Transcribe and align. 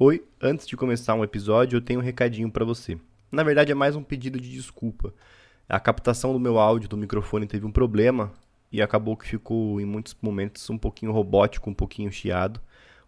Oi, 0.00 0.24
antes 0.40 0.64
de 0.64 0.76
começar 0.76 1.14
um 1.14 1.24
episódio, 1.24 1.76
eu 1.76 1.80
tenho 1.80 1.98
um 1.98 2.02
recadinho 2.02 2.48
para 2.48 2.64
você. 2.64 2.96
Na 3.32 3.42
verdade, 3.42 3.72
é 3.72 3.74
mais 3.74 3.96
um 3.96 4.02
pedido 4.04 4.40
de 4.40 4.48
desculpa. 4.48 5.12
A 5.68 5.80
captação 5.80 6.32
do 6.32 6.38
meu 6.38 6.56
áudio 6.56 6.88
do 6.88 6.96
microfone 6.96 7.48
teve 7.48 7.66
um 7.66 7.72
problema 7.72 8.32
e 8.70 8.80
acabou 8.80 9.16
que 9.16 9.26
ficou 9.26 9.80
em 9.80 9.84
muitos 9.84 10.16
momentos 10.22 10.70
um 10.70 10.78
pouquinho 10.78 11.10
robótico, 11.10 11.68
um 11.68 11.74
pouquinho 11.74 12.12
chiado, 12.12 12.60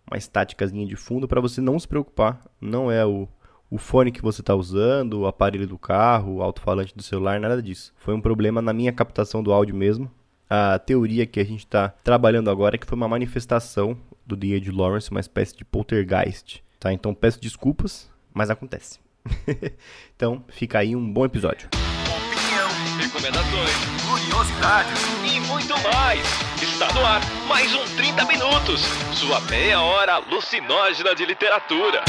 uma 0.05 0.19
estáticazinha 0.19 0.85
de 0.85 0.97
fundo 0.97 1.29
para 1.29 1.41
você 1.41 1.61
não 1.61 1.79
se 1.79 1.87
preocupar. 1.87 2.45
Não 2.61 2.91
é 2.91 3.07
o, 3.07 3.29
o 3.71 3.79
fone 3.79 4.11
que 4.11 4.21
você 4.21 4.41
está 4.41 4.57
usando, 4.57 5.21
o 5.21 5.27
aparelho 5.29 5.69
do 5.69 5.79
carro, 5.79 6.39
o 6.39 6.43
alto-falante 6.43 6.93
do 6.97 7.05
celular, 7.05 7.39
nada 7.39 7.63
disso. 7.63 7.95
Foi 7.99 8.15
um 8.15 8.21
problema 8.21 8.61
na 8.61 8.73
minha 8.73 8.93
captação 8.93 9.45
do 9.45 9.53
áudio 9.53 9.77
mesmo. 9.77 10.11
A 10.51 10.77
teoria 10.77 11.25
que 11.25 11.39
a 11.39 11.45
gente 11.45 11.61
está 11.61 11.89
trabalhando 12.03 12.51
agora 12.51 12.75
é 12.75 12.79
que 12.79 12.87
foi 12.87 12.97
uma 12.97 13.07
manifestação 13.07 13.97
do 14.27 14.35
D.H. 14.35 14.73
Lawrence, 14.73 15.13
uma 15.13 15.21
espécie 15.21 15.57
de 15.57 15.65
poltergeist. 15.65 16.65
Tá? 16.81 16.91
Então 16.95 17.15
peço 17.15 17.39
desculpas, 17.39 18.11
mas 18.33 18.49
acontece. 18.49 18.99
então 20.17 20.43
fica 20.49 20.79
aí 20.79 20.97
um 20.97 21.13
bom 21.13 21.27
episódio. 21.27 21.69
Opinião, 22.09 22.69
recomendações, 22.99 23.71
curiosidades 24.09 24.99
e 25.31 25.41
muito 25.41 25.75
mais. 25.93 26.27
Está 26.63 26.91
no 26.95 27.05
ar 27.05 27.21
mais 27.47 27.75
um 27.75 27.85
30 27.97 28.25
minutos. 28.25 28.81
Sua 29.15 29.41
meia 29.43 29.83
hora 29.83 30.15
alucinógena 30.15 31.15
de 31.15 31.27
literatura. 31.27 32.03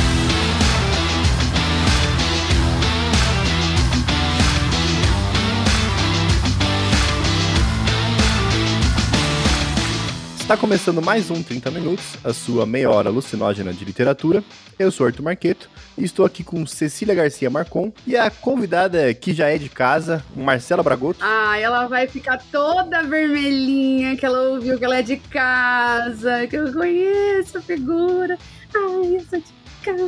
Está 10.52 10.60
começando 10.60 11.02
mais 11.02 11.32
um 11.32 11.42
30 11.42 11.72
Minutos, 11.72 12.18
a 12.26 12.34
sua 12.34 12.66
meia 12.66 12.92
hora 12.92 13.08
alucinógena 13.08 13.72
de 13.72 13.86
literatura. 13.86 14.44
Eu 14.78 14.92
sou 14.92 15.06
Arthur 15.08 15.24
Marqueto 15.24 15.70
e 15.98 16.04
estou 16.04 16.26
aqui 16.26 16.44
com 16.44 16.66
Cecília 16.66 17.16
Garcia 17.16 17.50
Marcon 17.50 17.90
e 18.06 18.18
a 18.18 18.30
convidada 18.30 19.14
que 19.14 19.34
já 19.34 19.48
é 19.48 19.58
de 19.58 19.70
casa, 19.70 20.22
Marcela 20.36 20.84
Bragotto. 20.84 21.24
Ah, 21.24 21.58
ela 21.58 21.88
vai 21.88 22.06
ficar 22.06 22.38
toda 22.52 23.02
vermelhinha, 23.02 24.18
que 24.18 24.26
ela 24.26 24.42
ouviu 24.50 24.78
que 24.78 24.84
ela 24.84 24.98
é 24.98 25.02
de 25.02 25.16
casa, 25.16 26.46
que 26.48 26.58
eu 26.58 26.74
conheço 26.74 27.58
a 27.58 27.62
figura. 27.62 28.38
Ai, 28.76 29.16
eu 29.16 29.22
sou 29.30 29.40
de 29.40 29.61
casa. 29.82 30.04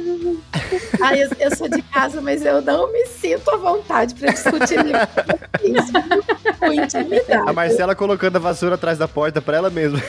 Ai, 1.02 1.24
eu, 1.24 1.30
eu 1.40 1.56
sou 1.56 1.68
de 1.68 1.82
casa, 1.82 2.22
mas 2.22 2.46
eu 2.46 2.62
não 2.62 2.92
me 2.92 3.06
sinto 3.06 3.50
à 3.50 3.58
vontade 3.58 4.16
para 4.16 4.32
discutir 4.32 4.80
livro 4.84 5.08
com 6.60 6.72
intimidade. 6.72 7.50
A 7.50 7.54
Marcela 7.54 7.96
colocando 7.96 8.36
a 8.38 8.40
vassoura 8.40 8.76
atrás 8.76 8.98
da 8.98 9.08
porta 9.08 9.42
para 9.42 9.58
ela 9.58 9.70
mesma. 9.70 10.02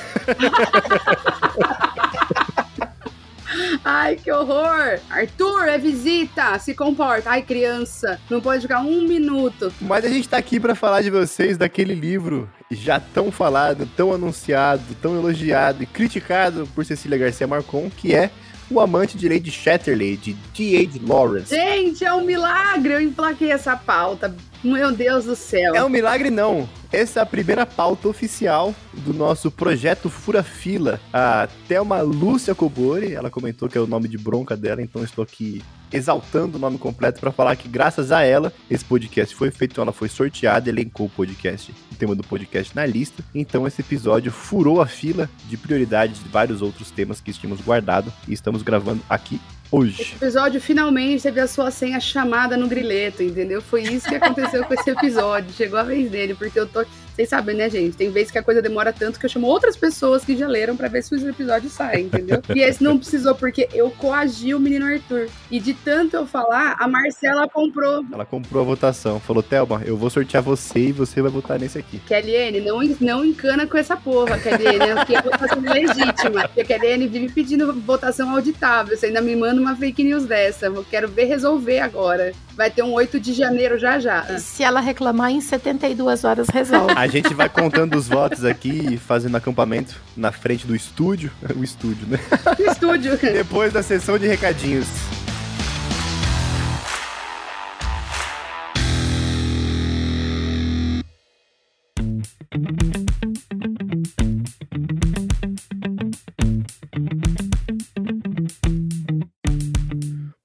Ai, 3.85 4.17
que 4.17 4.33
horror! 4.33 4.99
Arthur, 5.11 5.69
é 5.69 5.79
visita! 5.79 6.59
Se 6.59 6.75
comporta! 6.75 7.31
Ai, 7.31 7.43
criança! 7.43 8.19
Não 8.31 8.41
pode 8.41 8.63
ficar 8.63 8.81
um 8.81 9.03
minuto. 9.03 9.73
Mas 9.81 10.05
a 10.05 10.09
gente 10.09 10.29
tá 10.29 10.39
aqui 10.39 10.59
para 10.59 10.75
falar 10.75 11.03
de 11.03 11.11
vocês 11.11 11.59
daquele 11.59 11.95
livro 11.95 12.49
já 12.71 12.99
tão 12.99 13.31
falado, 13.31 13.87
tão 13.97 14.13
anunciado, 14.13 14.83
tão 15.01 15.15
elogiado 15.15 15.83
e 15.83 15.87
criticado 15.87 16.67
por 16.75 16.85
Cecília 16.85 17.19
Garcia 17.19 17.47
Marcon, 17.47 17.91
que 17.95 18.15
é 18.15 18.31
O 18.75 18.81
Amante 18.81 19.17
de 19.17 19.29
Lady 19.29 19.53
Chatterley, 19.53 20.17
de 20.17 20.33
D.H. 20.53 20.99
Lawrence. 21.07 21.55
Gente, 21.55 22.05
é 22.05 22.13
um 22.13 22.25
milagre! 22.25 22.95
Eu 22.95 23.01
emplaquei 23.01 23.53
essa 23.53 23.77
pauta. 23.77 24.35
Meu 24.65 24.91
Deus 24.91 25.27
do 25.27 25.37
céu. 25.37 25.77
É 25.77 25.85
um 25.85 25.89
milagre 25.89 26.29
não. 26.29 26.69
Essa 26.91 27.21
é 27.21 27.23
a 27.23 27.27
primeira 27.27 27.65
pauta 27.65 28.09
oficial 28.09 28.75
do 28.93 29.15
nosso 29.15 29.49
projeto 29.49 30.11
Fura 30.11 30.43
Fila. 30.43 31.01
A 31.13 31.47
Thelma 31.69 32.01
Lúcia 32.01 32.53
Cobori, 32.53 33.15
ela 33.15 33.31
comentou 33.31 33.69
que 33.69 33.79
é 33.79 33.81
o 33.81 33.87
nome 33.87 34.09
de 34.09 34.19
bronca 34.19 34.57
dela, 34.57 34.83
então 34.83 35.05
estou 35.05 35.23
aqui 35.23 35.63
exaltando 35.95 36.59
o 36.59 36.61
nome 36.61 36.77
completo 36.77 37.21
para 37.21 37.31
falar 37.31 37.57
que 37.57 37.69
graças 37.69 38.11
a 38.11 38.23
ela 38.23 38.53
esse 38.69 38.85
podcast 38.85 39.35
foi 39.35 39.51
feito, 39.51 39.81
ela 39.81 39.93
foi 39.93 40.09
sorteada, 40.09 40.69
elencou 40.69 41.07
o 41.07 41.11
podcast, 41.11 41.73
o 41.93 41.95
tema 41.95 42.15
do 42.15 42.25
podcast 42.25 42.75
na 42.75 42.85
lista. 42.85 43.23
Então 43.35 43.67
esse 43.67 43.81
episódio 43.81 44.33
furou 44.33 44.83
a 44.83 44.87
fila 44.87 45.31
de 45.49 45.57
prioridades 45.57 46.23
de 46.23 46.29
vários 46.29 46.61
outros 46.61 46.91
temas 46.91 47.21
que 47.21 47.33
tínhamos 47.33 47.61
guardado 47.61 48.13
e 48.27 48.33
estamos 48.33 48.63
gravando 48.63 49.03
aqui 49.09 49.41
hoje. 49.71 50.03
Esse 50.03 50.15
episódio 50.15 50.61
finalmente 50.61 51.23
teve 51.23 51.41
a 51.41 51.47
sua 51.47 51.71
senha 51.71 52.01
chamada 52.01 52.57
no 52.57 52.69
grileto, 52.69 53.23
entendeu? 53.23 53.63
Foi 53.63 53.83
isso 53.83 54.09
que 54.09 54.15
aconteceu 54.15 54.65
com 54.65 54.75
esse 54.75 54.91
episódio. 54.91 55.53
Chegou 55.53 55.79
a 55.79 55.83
vez 55.83 56.11
dele, 56.11 56.35
porque 56.35 56.59
eu 56.59 56.67
tô. 56.67 56.85
Vocês 57.15 57.29
sabem, 57.29 57.55
né, 57.55 57.71
gente? 57.71 57.97
Tem 57.97 58.11
vezes 58.11 58.33
que 58.33 58.39
a 58.39 58.43
coisa 58.43 58.61
demora 58.61 58.93
tanto 58.93 59.21
que 59.21 59.27
eu 59.27 59.31
chamo 59.31 59.47
outras 59.47 59.77
pessoas 59.77 60.25
que 60.25 60.37
já 60.37 60.49
leram 60.49 60.77
pra 60.77 60.89
ver 60.89 61.01
se 61.01 61.15
os 61.15 61.23
episódios 61.23 61.73
saem, 61.73 62.07
entendeu? 62.07 62.43
E 62.55 62.61
esse 62.61 62.83
não 62.83 62.99
precisou, 62.99 63.35
porque 63.35 63.69
eu 63.73 63.91
coagi 63.91 64.55
o 64.55 64.61
menino 64.61 64.87
Arthur. 64.87 65.29
E 65.51 65.59
de 65.59 65.75
tanto 65.75 66.17
eu 66.17 66.27
falar, 66.27 66.77
a 66.79 66.87
Marcela 66.87 67.49
comprou. 67.49 68.05
Ela 68.13 68.25
comprou 68.25 68.63
a 68.63 68.65
votação, 68.65 69.19
falou: 69.19 69.43
Thelma, 69.43 69.83
eu 69.85 69.97
vou 69.97 70.09
sortear 70.09 70.43
você 70.43 70.89
e 70.89 70.93
você 70.93 71.21
vai 71.21 71.31
votar 71.31 71.59
nesse 71.59 71.79
aqui. 71.79 71.99
Kellyanne, 72.01 72.61
não, 72.61 72.81
não 73.01 73.25
encana 73.25 73.67
com 73.67 73.77
essa 73.77 73.97
porra, 73.97 74.39
Kellyanne, 74.39 74.95
porque 74.97 75.17
a 75.17 75.23
votação 75.23 75.63
é 75.67 75.73
legítima. 75.73 76.49
Porque 76.49 76.61
a 76.61 76.65
Kellyanne 76.65 77.09
vive 77.09 77.33
pedindo 77.33 77.73
votação 77.81 78.31
auditável. 78.31 78.97
Você 78.97 79.07
ainda 79.07 79.21
me 79.21 79.35
manda 79.35 79.61
uma 79.61 79.77
fake 79.77 80.05
news 80.05 80.27
dessa. 80.27 80.67
Eu 80.67 80.85
quero 80.85 81.09
ver 81.09 81.25
resolver 81.25 81.81
agora. 81.81 82.33
Vai 82.57 82.71
ter 82.71 82.83
um 82.83 82.93
8 82.93 83.19
de 83.19 83.33
janeiro 83.33 83.79
já 83.79 83.99
já. 83.99 84.39
Se 84.39 84.63
ela 84.63 84.81
reclamar, 84.81 85.31
em 85.31 85.41
72 85.41 86.23
horas 86.25 86.49
resolve. 86.49 86.95
A 86.97 87.07
gente 87.09 87.35
vai 87.35 87.49
contando 87.49 87.97
os 87.97 88.09
votos 88.09 88.45
aqui 88.45 88.95
e 88.95 88.97
fazendo 88.97 89.37
acampamento 89.37 90.01
na 90.17 90.31
frente 90.31 90.67
do 90.67 90.75
estúdio. 90.75 91.31
O 91.55 91.63
estúdio, 91.63 92.07
né? 92.09 92.19
No 92.59 92.67
estúdio. 92.67 93.17
Depois 93.21 93.73
da 93.73 93.83
sessão 93.83 94.19
de 94.19 94.27
recadinhos. 94.27 94.89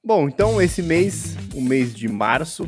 Bom, 0.04 0.28
então 0.28 0.62
esse 0.62 0.82
mês, 0.82 1.38
o 1.60 1.62
mês 1.62 1.94
de 1.94 2.08
março, 2.08 2.68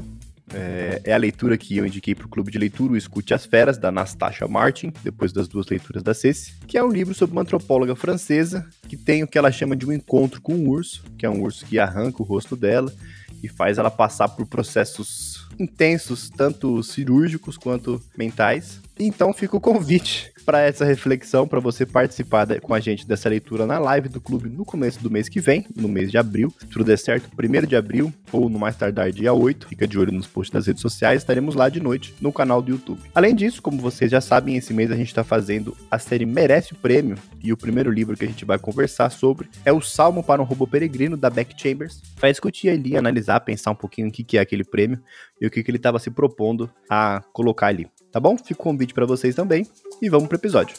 é, 0.53 1.01
é 1.05 1.13
a 1.13 1.17
leitura 1.17 1.57
que 1.57 1.77
eu 1.77 1.85
indiquei 1.85 2.13
para 2.13 2.25
o 2.25 2.29
Clube 2.29 2.51
de 2.51 2.57
Leitura, 2.57 2.91
o 2.91 2.97
Escute 2.97 3.33
as 3.33 3.45
Feras, 3.45 3.77
da 3.77 3.89
Nastasia 3.89 4.47
Martin, 4.49 4.91
depois 5.01 5.31
das 5.31 5.47
duas 5.47 5.65
leituras 5.67 6.03
da 6.03 6.13
Ceci, 6.13 6.53
que 6.67 6.77
é 6.77 6.83
um 6.83 6.89
livro 6.89 7.13
sobre 7.13 7.31
uma 7.31 7.41
antropóloga 7.41 7.95
francesa 7.95 8.67
que 8.89 8.97
tem 8.97 9.23
o 9.23 9.27
que 9.27 9.37
ela 9.37 9.49
chama 9.49 9.77
de 9.77 9.85
um 9.85 9.93
encontro 9.93 10.41
com 10.41 10.53
um 10.53 10.67
urso, 10.67 11.05
que 11.17 11.25
é 11.25 11.29
um 11.29 11.41
urso 11.41 11.65
que 11.65 11.79
arranca 11.79 12.21
o 12.21 12.25
rosto 12.25 12.57
dela 12.57 12.93
e 13.41 13.47
faz 13.47 13.77
ela 13.77 13.89
passar 13.89 14.27
por 14.27 14.45
processos 14.45 15.47
intensos, 15.57 16.29
tanto 16.29 16.83
cirúrgicos 16.83 17.57
quanto 17.57 18.01
mentais. 18.17 18.81
Então 18.99 19.33
fica 19.33 19.55
o 19.55 19.61
convite 19.61 20.30
para 20.41 20.61
essa 20.61 20.83
reflexão, 20.83 21.47
para 21.47 21.59
você 21.59 21.85
participar 21.85 22.45
da, 22.45 22.59
com 22.59 22.73
a 22.73 22.79
gente 22.79 23.07
dessa 23.07 23.29
leitura 23.29 23.65
na 23.65 23.79
live 23.79 24.09
do 24.09 24.19
clube 24.19 24.49
no 24.49 24.65
começo 24.65 25.01
do 25.01 25.09
mês 25.09 25.29
que 25.29 25.39
vem, 25.39 25.65
no 25.75 25.87
mês 25.87 26.11
de 26.11 26.17
abril. 26.17 26.53
Se 26.59 26.67
tudo 26.67 26.85
der 26.85 26.97
certo, 26.97 27.29
1 27.37 27.65
de 27.65 27.75
abril 27.75 28.13
ou 28.31 28.49
no 28.49 28.59
mais 28.59 28.75
tardar 28.75 29.11
dia 29.11 29.33
8, 29.33 29.67
fica 29.67 29.87
de 29.87 29.97
olho 29.97 30.11
nos 30.11 30.27
posts 30.27 30.51
das 30.51 30.67
redes 30.67 30.81
sociais, 30.81 31.21
estaremos 31.21 31.55
lá 31.55 31.69
de 31.69 31.79
noite 31.79 32.13
no 32.19 32.31
canal 32.31 32.61
do 32.61 32.71
YouTube. 32.71 33.01
Além 33.13 33.35
disso, 33.35 33.61
como 33.61 33.77
vocês 33.77 34.09
já 34.09 34.21
sabem, 34.21 34.57
esse 34.57 34.73
mês 34.73 34.91
a 34.91 34.95
gente 34.95 35.07
está 35.07 35.23
fazendo 35.23 35.75
a 35.89 35.99
série 35.99 36.25
Merece 36.25 36.73
o 36.73 36.75
Prêmio 36.75 37.17
e 37.43 37.53
o 37.53 37.57
primeiro 37.57 37.91
livro 37.91 38.17
que 38.17 38.25
a 38.25 38.27
gente 38.27 38.45
vai 38.45 38.57
conversar 38.57 39.09
sobre 39.09 39.49
é 39.63 39.71
o 39.71 39.81
Salmo 39.81 40.23
para 40.23 40.41
um 40.41 40.45
Robô 40.45 40.65
Peregrino 40.67 41.15
da 41.15 41.29
Beck 41.29 41.53
Chambers. 41.59 42.01
Vai 42.19 42.31
discutir 42.31 42.69
ali, 42.69 42.97
analisar, 42.97 43.39
pensar 43.41 43.71
um 43.71 43.75
pouquinho 43.75 44.07
o 44.07 44.11
que, 44.11 44.23
que 44.23 44.37
é 44.37 44.41
aquele 44.41 44.63
prêmio 44.63 44.99
e 45.39 45.45
o 45.45 45.51
que, 45.51 45.63
que 45.63 45.71
ele 45.71 45.77
estava 45.77 45.99
se 45.99 46.11
propondo 46.11 46.69
a 46.89 47.21
colocar 47.33 47.67
ali. 47.67 47.87
Tá 48.11 48.19
bom? 48.19 48.37
Fica 48.37 48.59
o 48.59 48.63
convite 48.63 48.93
para 48.93 49.05
vocês 49.05 49.33
também 49.33 49.65
e 50.01 50.09
vamos 50.09 50.27
pro 50.27 50.37
episódio. 50.37 50.75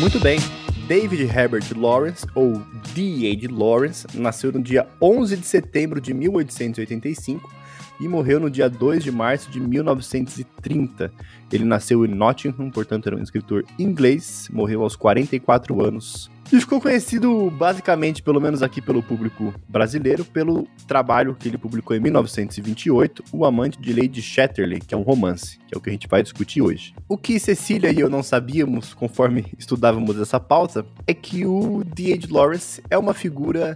Muito 0.00 0.20
bem. 0.20 0.38
David 0.86 1.24
Herbert 1.24 1.76
Lawrence, 1.76 2.24
ou 2.34 2.62
D.H. 2.94 3.46
Lawrence, 3.52 4.06
nasceu 4.14 4.50
no 4.50 4.62
dia 4.62 4.88
11 5.02 5.36
de 5.36 5.44
setembro 5.44 6.00
de 6.00 6.14
1885 6.14 7.57
e 8.00 8.08
morreu 8.08 8.38
no 8.38 8.50
dia 8.50 8.68
2 8.68 9.02
de 9.02 9.10
março 9.10 9.50
de 9.50 9.60
1930. 9.60 11.12
Ele 11.52 11.64
nasceu 11.64 12.04
em 12.04 12.08
Nottingham, 12.08 12.70
portanto 12.70 13.06
era 13.06 13.16
um 13.16 13.22
escritor 13.22 13.64
inglês, 13.78 14.48
morreu 14.52 14.82
aos 14.82 14.96
44 14.96 15.84
anos 15.84 16.30
E 16.50 16.58
ficou 16.58 16.80
conhecido 16.80 17.50
basicamente, 17.50 18.22
pelo 18.22 18.40
menos 18.40 18.62
aqui 18.62 18.80
pelo 18.80 19.02
público 19.02 19.52
brasileiro, 19.68 20.24
pelo 20.24 20.66
trabalho 20.86 21.34
que 21.38 21.46
ele 21.46 21.58
publicou 21.58 21.94
em 21.94 22.00
1928, 22.00 23.24
O 23.32 23.44
Amante 23.44 23.78
de 23.78 23.92
Lady 23.92 24.22
Chatterley, 24.22 24.80
que 24.80 24.94
é 24.94 24.96
um 24.96 25.02
romance, 25.02 25.58
que 25.68 25.74
é 25.74 25.78
o 25.78 25.80
que 25.80 25.90
a 25.90 25.92
gente 25.92 26.08
vai 26.08 26.22
discutir 26.22 26.62
hoje. 26.62 26.94
O 27.06 27.18
que 27.18 27.38
Cecília 27.38 27.92
e 27.92 28.00
eu 28.00 28.08
não 28.08 28.22
sabíamos, 28.22 28.94
conforme 28.94 29.44
estudávamos 29.58 30.18
essa 30.18 30.40
pauta, 30.40 30.86
é 31.06 31.12
que 31.12 31.44
o 31.44 31.84
D.H. 31.84 32.28
Lawrence 32.30 32.82
é 32.88 32.96
uma 32.96 33.12
figura 33.12 33.74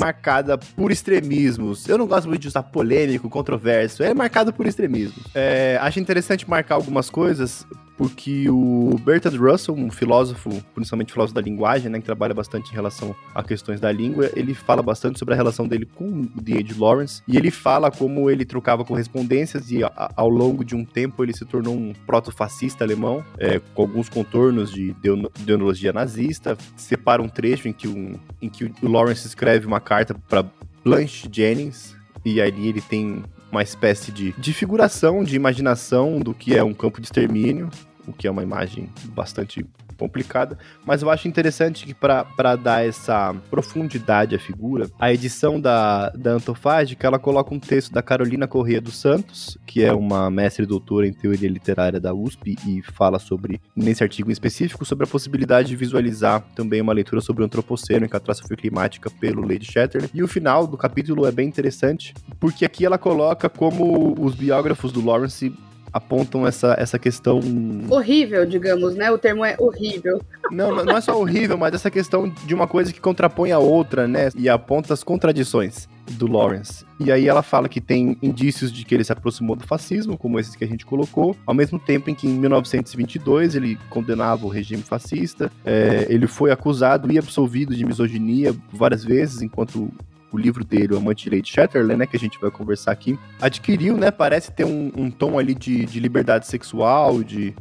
marcada 0.00 0.56
por 0.56 0.90
extremismos. 0.90 1.86
Eu 1.86 1.98
não 1.98 2.06
gosto 2.06 2.26
muito 2.26 2.40
de 2.40 2.48
usar 2.48 2.62
polêmico, 2.62 3.28
controverso. 3.28 4.02
É 4.02 4.14
marcado 4.14 4.50
por 4.50 4.66
extremismos. 4.66 5.24
É, 5.34 5.78
acho 5.82 6.00
interessante 6.00 6.48
marcar 6.48 6.76
algumas 6.76 7.10
coisas, 7.10 7.66
porque 7.98 8.48
o 8.48 8.96
Bertrand 9.04 9.36
Russell, 9.36 9.74
um 9.74 9.90
filósofo, 9.90 10.50
principalmente 10.72 11.12
filósofo 11.12 11.34
da 11.34 11.40
linguagem, 11.40 11.90
né, 11.90 11.98
que 11.98 12.04
trabalha 12.04 12.32
bastante 12.32 12.70
em 12.70 12.74
relação 12.74 13.14
a 13.34 13.42
questões 13.42 13.80
da 13.80 13.90
língua, 13.90 14.30
ele 14.36 14.54
fala 14.54 14.80
bastante 14.80 15.18
sobre 15.18 15.34
a 15.34 15.36
relação 15.36 15.66
dele 15.66 15.84
com 15.84 16.04
o 16.06 16.40
D.H. 16.40 16.74
Lawrence, 16.78 17.22
e 17.26 17.36
ele 17.36 17.50
fala 17.50 17.90
como 17.90 18.30
ele 18.30 18.44
trocava 18.44 18.84
correspondências 18.84 19.72
e 19.72 19.82
a, 19.82 20.12
ao 20.14 20.28
longo 20.28 20.64
de 20.64 20.76
um 20.76 20.84
tempo 20.84 21.24
ele 21.24 21.32
se 21.32 21.44
tornou 21.44 21.74
um 21.74 21.92
proto-fascista 22.06 22.84
alemão, 22.84 23.24
é, 23.36 23.58
com 23.74 23.82
alguns 23.82 24.08
contornos 24.08 24.70
de 24.70 24.94
ideologia 25.40 25.92
nazista, 25.92 26.56
separa 26.76 27.20
um 27.20 27.28
trecho 27.28 27.66
em 27.66 27.72
que, 27.72 27.88
um, 27.88 28.14
em 28.40 28.48
que 28.48 28.64
o 28.64 28.88
Lawrence 28.88 29.26
escreve 29.26 29.66
uma 29.66 29.80
carta 29.80 30.14
para 30.28 30.44
Blanche 30.84 31.28
Jennings, 31.30 31.96
e 32.24 32.40
ali 32.40 32.68
ele 32.68 32.80
tem 32.80 33.24
uma 33.50 33.62
espécie 33.62 34.12
de, 34.12 34.32
de 34.32 34.52
figuração, 34.52 35.24
de 35.24 35.36
imaginação 35.36 36.20
do 36.20 36.34
que 36.34 36.56
é 36.56 36.62
um 36.62 36.74
campo 36.74 37.00
de 37.00 37.06
extermínio, 37.06 37.70
o 38.06 38.12
que 38.12 38.26
é 38.26 38.30
uma 38.30 38.42
imagem 38.42 38.88
bastante 39.06 39.66
complicada, 39.98 40.56
mas 40.86 41.02
eu 41.02 41.10
acho 41.10 41.28
interessante 41.28 41.84
que 41.84 41.94
para 41.94 42.56
dar 42.56 42.86
essa 42.86 43.34
profundidade 43.50 44.34
à 44.34 44.38
figura, 44.38 44.88
a 44.98 45.12
edição 45.12 45.60
da, 45.60 46.10
da 46.10 46.32
Antofágica, 46.32 47.06
ela 47.06 47.18
coloca 47.18 47.54
um 47.54 47.58
texto 47.58 47.92
da 47.92 48.02
Carolina 48.02 48.46
Corrêa 48.46 48.80
dos 48.80 48.96
Santos, 48.96 49.58
que 49.66 49.82
é 49.82 49.92
uma 49.92 50.30
mestre 50.30 50.64
doutora 50.64 51.06
em 51.06 51.12
teoria 51.12 51.48
literária 51.48 52.00
da 52.00 52.14
USP 52.14 52.56
e 52.66 52.82
fala 52.82 53.18
sobre, 53.18 53.60
nesse 53.74 54.02
artigo 54.02 54.30
em 54.30 54.32
específico, 54.32 54.84
sobre 54.84 55.04
a 55.04 55.08
possibilidade 55.08 55.68
de 55.68 55.76
visualizar 55.76 56.42
também 56.54 56.80
uma 56.80 56.92
leitura 56.92 57.20
sobre 57.20 57.42
o 57.42 57.46
antropoceno 57.46 58.06
e 58.06 58.08
catástrofe 58.08 58.56
climática 58.56 59.10
pelo 59.10 59.42
Lady 59.42 59.64
Shatterley. 59.64 60.10
E 60.14 60.22
o 60.22 60.28
final 60.28 60.66
do 60.66 60.76
capítulo 60.76 61.26
é 61.26 61.32
bem 61.32 61.48
interessante, 61.48 62.14
porque 62.38 62.64
aqui 62.64 62.84
ela 62.84 62.98
coloca 62.98 63.48
como 63.48 64.14
os 64.18 64.34
biógrafos 64.34 64.92
do 64.92 65.04
Lawrence 65.04 65.52
apontam 65.92 66.46
essa, 66.46 66.74
essa 66.78 66.98
questão. 66.98 67.40
Horrível, 67.88 68.44
digamos, 68.46 68.94
né? 68.94 69.10
O 69.10 69.18
termo 69.18 69.44
é 69.44 69.56
horrível. 69.58 70.20
Não, 70.50 70.84
não 70.84 70.96
é 70.96 71.00
só 71.00 71.18
horrível, 71.18 71.56
mas 71.56 71.74
essa 71.74 71.90
questão 71.90 72.28
de 72.28 72.54
uma 72.54 72.66
coisa 72.66 72.92
que 72.92 73.00
contrapõe 73.00 73.52
a 73.52 73.58
outra, 73.58 74.08
né? 74.08 74.30
E 74.36 74.48
aponta 74.48 74.94
as 74.94 75.02
contradições 75.02 75.88
do 76.12 76.26
Lawrence. 76.26 76.84
E 76.98 77.12
aí 77.12 77.28
ela 77.28 77.42
fala 77.42 77.68
que 77.68 77.80
tem 77.80 78.16
indícios 78.22 78.72
de 78.72 78.84
que 78.84 78.94
ele 78.94 79.04
se 79.04 79.12
aproximou 79.12 79.54
do 79.54 79.66
fascismo, 79.66 80.16
como 80.16 80.38
esses 80.38 80.56
que 80.56 80.64
a 80.64 80.66
gente 80.66 80.86
colocou, 80.86 81.36
ao 81.46 81.54
mesmo 81.54 81.78
tempo 81.78 82.08
em 82.10 82.14
que 82.14 82.26
em 82.26 82.32
1922 82.32 83.54
ele 83.54 83.78
condenava 83.90 84.46
o 84.46 84.48
regime 84.48 84.82
fascista, 84.82 85.50
é, 85.64 86.06
ele 86.08 86.26
foi 86.26 86.50
acusado 86.50 87.12
e 87.12 87.18
absolvido 87.18 87.74
de 87.74 87.84
misoginia 87.84 88.54
várias 88.72 89.04
vezes, 89.04 89.42
enquanto 89.42 89.90
o 90.32 90.38
livro 90.38 90.64
dele, 90.64 90.94
O 90.94 90.98
Amante 90.98 91.28
de 91.28 91.42
Chatterley, 91.48 91.96
né, 91.96 92.06
que 92.06 92.16
a 92.16 92.20
gente 92.20 92.38
vai 92.40 92.50
conversar 92.50 92.92
aqui, 92.92 93.18
adquiriu, 93.40 93.96
né, 93.96 94.10
parece 94.10 94.52
ter 94.52 94.64
um, 94.64 94.92
um 94.96 95.10
tom 95.10 95.38
ali 95.38 95.54
de, 95.54 95.86
de 95.86 96.00
liberdade 96.00 96.46
sexual, 96.46 97.22
de 97.22 97.54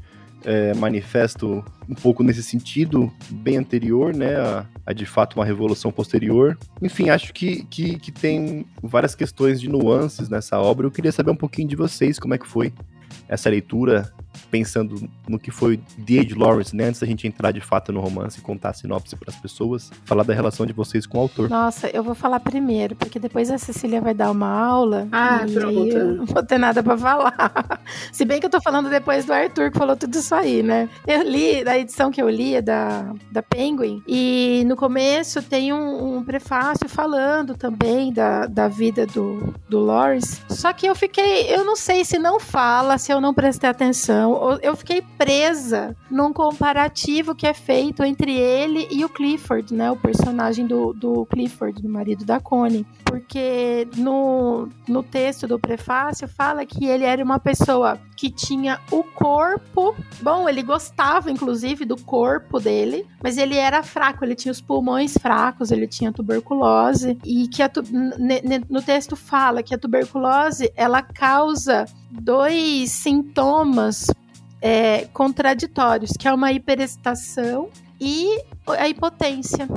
é, 0.44 0.74
manifesto 0.74 1.64
um 1.90 1.96
pouco 1.96 2.24
nesse 2.24 2.44
sentido, 2.44 3.12
bem 3.30 3.58
anterior, 3.58 4.14
né, 4.16 4.36
a, 4.36 4.66
a, 4.86 4.94
de 4.94 5.06
fato 5.06 5.36
uma 5.36 5.46
revolução 5.46 5.92
posterior. 5.92 6.58
Enfim, 6.82 7.10
acho 7.10 7.34
que, 7.34 7.64
que, 7.66 7.98
que 7.98 8.12
tem 8.12 8.66
várias 8.84 9.16
questões 9.16 9.60
de 9.60 9.70
nuances 9.70 10.30
nessa 10.30 10.60
obra. 10.60 10.86
Eu 10.86 10.92
queria 10.92 11.12
saber 11.12 11.32
um 11.32 11.36
pouquinho 11.36 11.68
de 11.68 11.76
vocês, 11.76 12.20
como 12.20 12.34
é 12.34 12.38
que 12.38 12.48
foi 12.48 12.74
essa 13.28 13.50
leitura, 13.50 14.12
pensando 14.50 15.10
no 15.28 15.40
que 15.40 15.52
foi 15.52 15.80
D.H. 15.98 16.36
Lawrence, 16.38 16.76
né? 16.76 16.86
Antes 16.86 17.02
da 17.02 17.08
gente 17.08 17.28
entrar 17.28 17.52
de 17.52 17.62
fato 17.62 17.92
no 17.92 18.00
romance 18.00 18.40
e 18.40 18.42
contar 18.42 18.70
a 18.70 18.74
sinopse 18.74 19.16
para 19.16 19.30
as 19.30 19.40
pessoas, 19.40 19.92
falar 20.06 20.24
da 20.24 20.34
relação 20.34 20.66
de 20.66 20.74
vocês 20.74 21.06
com 21.06 21.18
o 21.18 21.22
autor. 21.22 21.50
Nossa, 21.50 21.88
eu 21.88 22.04
vou 22.04 22.16
falar 22.16 22.40
primeiro, 22.40 22.96
porque 22.96 23.20
depois 23.20 23.50
a 23.52 23.58
Cecília 23.58 24.02
vai 24.02 24.14
dar 24.14 24.32
uma 24.32 24.50
aula. 24.50 25.08
Ah, 25.12 25.46
e 25.48 25.54
pronto. 25.54 25.98
eu 25.98 26.16
não 26.16 26.26
vou 26.26 26.44
ter 26.44 26.58
nada 26.58 26.82
para 26.82 26.98
falar. 26.98 27.82
Se 28.12 28.26
bem 28.26 28.40
que 28.40 28.46
eu 28.46 28.50
tô 28.50 28.62
falando 28.62 28.90
depois 28.90 29.26
do 29.26 29.34
Arthur, 29.34 29.72
que 29.72 29.78
falou 29.78 29.96
tudo 29.96 30.18
isso 30.18 30.34
aí, 30.34 30.64
né? 30.64 30.90
Eu 31.06 31.24
li, 31.24 31.64
da 31.64 31.78
edição 31.78 32.12
que 32.12 32.22
eu 32.22 32.30
li, 32.30 32.56
é 32.56 32.62
da, 32.62 33.14
da 33.32 33.42
Penguin, 33.42 34.02
e 34.08 34.64
no 34.68 34.76
começo 34.76 35.42
tem 35.42 35.74
um, 35.74 36.18
um 36.18 36.24
prefácio 36.24 36.90
falando 36.90 37.56
também 37.56 38.12
da, 38.12 38.46
da 38.46 38.68
vida 38.68 39.06
do, 39.06 39.54
do 39.70 39.80
Lawrence. 39.80 40.42
Só 40.50 40.74
que 40.74 40.86
eu 40.86 40.96
fiquei, 40.96 41.54
eu 41.54 41.64
não 41.64 41.76
sei 41.76 42.04
se 42.04 42.18
não 42.18 42.40
fala, 42.40 42.98
se 42.98 43.12
eu 43.12 43.22
não 43.22 43.34
prestei 43.34 43.70
atenção, 43.70 44.27
eu 44.62 44.76
fiquei 44.76 45.02
presa 45.18 45.96
num 46.10 46.34
comparativo 46.34 47.36
que 47.36 47.46
é 47.46 47.54
feito 47.54 48.04
entre 48.04 48.36
ele 48.36 48.88
e 48.92 49.04
o 49.04 49.10
Clifford, 49.10 49.74
né? 49.74 49.92
O 49.92 49.98
personagem 49.98 50.66
do, 50.66 50.94
do 50.94 51.26
Clifford, 51.26 51.82
do 51.82 51.90
marido 51.90 52.26
da 52.26 52.40
Connie. 52.40 52.86
Porque 53.04 53.88
no, 53.96 54.70
no 54.88 55.04
texto 55.04 55.48
do 55.48 55.60
prefácio 55.60 56.28
fala 56.28 56.66
que 56.66 56.86
ele 56.86 57.04
era 57.04 57.24
uma 57.24 57.40
pessoa 57.40 58.00
que 58.18 58.32
tinha 58.32 58.82
o 58.92 59.04
corpo. 59.04 59.96
Bom, 60.22 60.50
ele 60.50 60.64
gostava, 60.64 61.32
inclusive, 61.32 61.86
do 61.86 61.96
corpo 61.96 62.60
dele, 62.60 63.06
mas 63.24 63.38
ele 63.38 63.56
era 63.56 63.84
fraco, 63.84 64.26
ele 64.26 64.34
tinha 64.34 64.52
os 64.52 64.60
pulmões 64.60 65.14
fracos, 65.14 65.72
ele 65.72 65.88
tinha 65.88 66.12
tuberculose. 66.12 67.18
E 67.24 67.48
que 67.48 67.62
a, 67.62 67.72
no 68.68 68.82
texto 68.82 69.16
fala 69.16 69.62
que 69.62 69.74
a 69.74 69.78
tuberculose 69.78 70.74
ela 70.76 71.04
causa 71.04 71.86
dois 72.10 72.92
sintomas 72.92 74.08
é, 74.60 75.06
contraditórios, 75.14 76.12
que 76.18 76.28
é 76.28 76.34
uma 76.34 76.52
hiperexcitação 76.52 77.70
e 78.02 78.42
a 78.68 78.90
hipotência. 78.90 79.68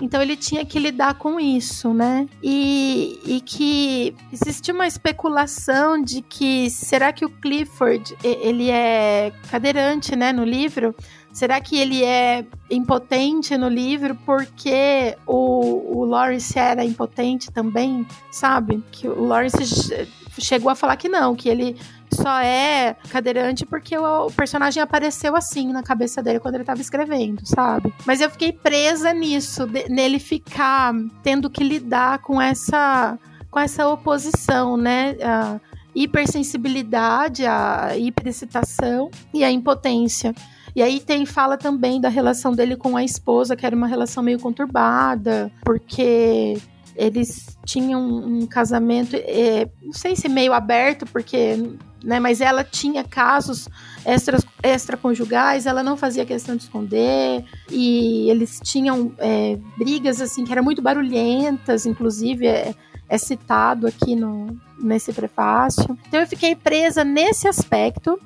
Então 0.00 0.22
ele 0.22 0.36
tinha 0.36 0.64
que 0.64 0.78
lidar 0.78 1.14
com 1.14 1.38
isso, 1.38 1.92
né? 1.92 2.26
E, 2.42 3.20
e 3.24 3.40
que 3.40 4.14
existe 4.32 4.72
uma 4.72 4.86
especulação 4.86 6.00
de 6.00 6.22
que 6.22 6.70
será 6.70 7.12
que 7.12 7.24
o 7.24 7.28
Clifford 7.28 8.16
ele 8.24 8.70
é 8.70 9.32
cadeirante, 9.50 10.16
né, 10.16 10.32
no 10.32 10.44
livro? 10.44 10.94
Será 11.32 11.60
que 11.60 11.78
ele 11.78 12.02
é 12.02 12.44
impotente 12.70 13.56
no 13.56 13.68
livro 13.68 14.16
porque 14.26 15.16
o, 15.26 15.98
o 15.98 16.04
Lawrence 16.04 16.58
era 16.58 16.84
impotente 16.84 17.52
também, 17.52 18.04
sabe? 18.32 18.82
Que 18.90 19.06
o 19.06 19.24
Lawrence 19.26 20.08
chegou 20.38 20.70
a 20.70 20.74
falar 20.74 20.96
que 20.96 21.08
não, 21.08 21.36
que 21.36 21.48
ele 21.48 21.76
só 22.12 22.40
é 22.40 22.96
cadeirante 23.08 23.64
porque 23.64 23.96
o, 23.96 24.30
personagem 24.30 24.82
apareceu 24.82 25.36
assim 25.36 25.72
na 25.72 25.82
cabeça 25.82 26.22
dele 26.22 26.40
quando 26.40 26.54
ele 26.54 26.62
estava 26.62 26.80
escrevendo, 26.80 27.40
sabe? 27.44 27.92
Mas 28.06 28.20
eu 28.20 28.30
fiquei 28.30 28.52
presa 28.52 29.12
nisso, 29.12 29.66
de, 29.66 29.88
nele 29.88 30.18
ficar 30.18 30.92
tendo 31.22 31.48
que 31.48 31.62
lidar 31.62 32.18
com 32.18 32.40
essa 32.40 33.18
com 33.50 33.58
essa 33.58 33.88
oposição, 33.88 34.76
né? 34.76 35.16
A 35.22 35.60
hipersensibilidade, 35.94 37.44
a 37.44 37.96
hiperexcitação 37.96 39.10
e 39.34 39.42
a 39.42 39.50
impotência. 39.50 40.32
E 40.74 40.82
aí 40.82 41.00
tem 41.00 41.26
fala 41.26 41.56
também 41.56 42.00
da 42.00 42.08
relação 42.08 42.52
dele 42.52 42.76
com 42.76 42.96
a 42.96 43.02
esposa, 43.02 43.56
que 43.56 43.66
era 43.66 43.74
uma 43.74 43.88
relação 43.88 44.22
meio 44.22 44.38
conturbada, 44.38 45.50
porque 45.64 46.56
eles 46.94 47.58
tinham 47.64 48.02
um 48.02 48.46
casamento, 48.46 49.16
é, 49.16 49.68
não 49.82 49.92
sei 49.92 50.14
se 50.14 50.28
meio 50.28 50.52
aberto, 50.52 51.06
porque, 51.06 51.56
né, 52.02 52.18
mas 52.18 52.40
ela 52.40 52.64
tinha 52.64 53.04
casos 53.04 53.68
extras, 54.04 54.44
extraconjugais, 54.62 55.66
ela 55.66 55.82
não 55.82 55.96
fazia 55.96 56.24
questão 56.24 56.56
de 56.56 56.64
esconder, 56.64 57.44
e 57.70 58.30
eles 58.30 58.60
tinham 58.62 59.12
é, 59.18 59.58
brigas, 59.76 60.20
assim, 60.20 60.44
que 60.44 60.52
eram 60.52 60.62
muito 60.62 60.82
barulhentas, 60.82 61.86
inclusive 61.86 62.46
é, 62.46 62.74
é 63.08 63.18
citado 63.18 63.86
aqui 63.86 64.16
no, 64.16 64.58
nesse 64.78 65.12
prefácio. 65.12 65.98
Então 66.08 66.20
eu 66.20 66.26
fiquei 66.26 66.54
presa 66.54 67.04
nesse 67.04 67.46
aspecto, 67.46 68.18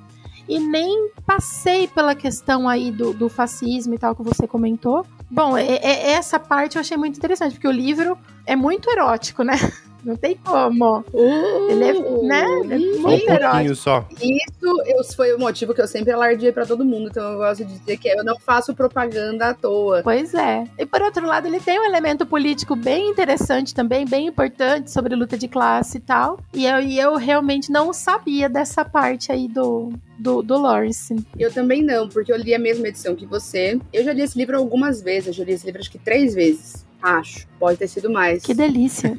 e 0.49 0.59
nem 0.59 1.11
passei 1.27 1.89
pela 1.89 2.15
questão 2.15 2.69
aí 2.69 2.91
do, 2.91 3.13
do 3.15 3.29
fascismo 3.29 3.95
e 3.95 3.99
tal 3.99 4.15
que 4.15 4.23
você 4.23 4.47
comentou. 4.47 5.07
Bom, 5.31 5.57
é, 5.57 5.77
é, 5.77 6.13
essa 6.13 6.39
parte 6.39 6.77
eu 6.77 6.81
achei 6.81 6.97
muito 6.97 7.17
interessante, 7.17 7.55
porque 7.55 7.69
o 7.69 7.73
livro 7.73 8.19
é 8.47 8.55
muito 8.55 8.91
erótico, 8.91 9.43
né? 9.43 9.55
Não 10.05 10.17
tem 10.17 10.37
como. 10.37 10.99
Uh, 11.13 11.71
Ele 11.71 11.85
é, 11.85 11.93
né? 12.23 12.45
Ele 12.65 12.75
é 12.75 12.79
ih, 12.79 12.93
Só 12.95 12.99
um 12.99 13.03
muito 13.03 13.29
heróico. 13.31 13.51
pouquinho 13.51 13.77
só. 13.77 14.09
Isso 14.21 14.83
eu- 14.87 15.05
foi 15.17 15.33
o 15.35 15.39
motivo 15.39 15.73
que 15.75 15.81
eu 15.81 15.87
sempre 15.89 16.13
alardeei 16.13 16.53
pra 16.53 16.67
todo 16.67 16.85
mundo. 16.85 17.09
Então 17.11 17.33
eu 17.33 17.39
gosto 17.39 17.65
de 17.65 17.79
dizer 17.79 17.97
que 17.97 18.09
eu 18.09 18.25
não 18.25 18.39
faço 18.39 18.75
propaganda 18.75 19.49
à 19.49 19.55
toa. 19.55 20.03
Pois 20.03 20.35
é. 20.35 20.65
E 20.79 20.85
por 20.87 21.01
outro 21.03 21.27
lado, 21.27 21.47
ele 21.47 21.61
tem 21.61 21.79
um 21.79 21.85
elemento 21.85 22.27
político 22.27 22.75
bem 22.77 23.09
interessante 23.11 23.75
também, 23.75 24.05
bem 24.07 24.27
importante 24.27 24.91
sobre 24.91 25.15
luta 25.15 25.39
de 25.39 25.49
classe 25.49 25.99
e 25.99 26.01
tal. 26.01 26.39
E 26.53 26.67
eu, 26.67 26.81
e 26.81 26.99
eu 26.99 27.17
realmente 27.17 27.71
não 27.71 27.93
sabia 27.93 28.49
dessa 28.49 28.85
parte 28.85 29.31
aí 29.33 29.49
do, 29.49 29.93
do, 30.19 30.43
do 30.43 30.59
Lawrence. 30.61 31.15
Eu 31.39 31.53
também 31.53 31.83
não, 31.83 32.09
porque 32.09 32.33
eu 32.33 32.37
li 32.37 32.55
a 32.55 32.59
mesma 32.59 32.89
edição 32.89 33.15
que 33.15 33.25
você. 33.27 33.79
Eu 33.93 34.05
já 34.05 34.13
li 34.13 34.23
esse 34.23 34.37
livro 34.37 34.57
algumas 34.59 35.01
vezes. 35.01 35.29
Eu 35.29 35.33
já 35.35 35.45
li 35.45 35.53
esse 35.53 35.65
livro 35.67 35.81
acho 35.81 35.91
que 35.91 35.99
três 35.99 36.35
vezes. 36.35 36.84
Acho. 37.05 37.47
Pode 37.59 37.77
ter 37.79 37.87
sido 37.87 38.11
mais. 38.11 38.43
Que 38.43 38.55
delícia. 38.55 39.15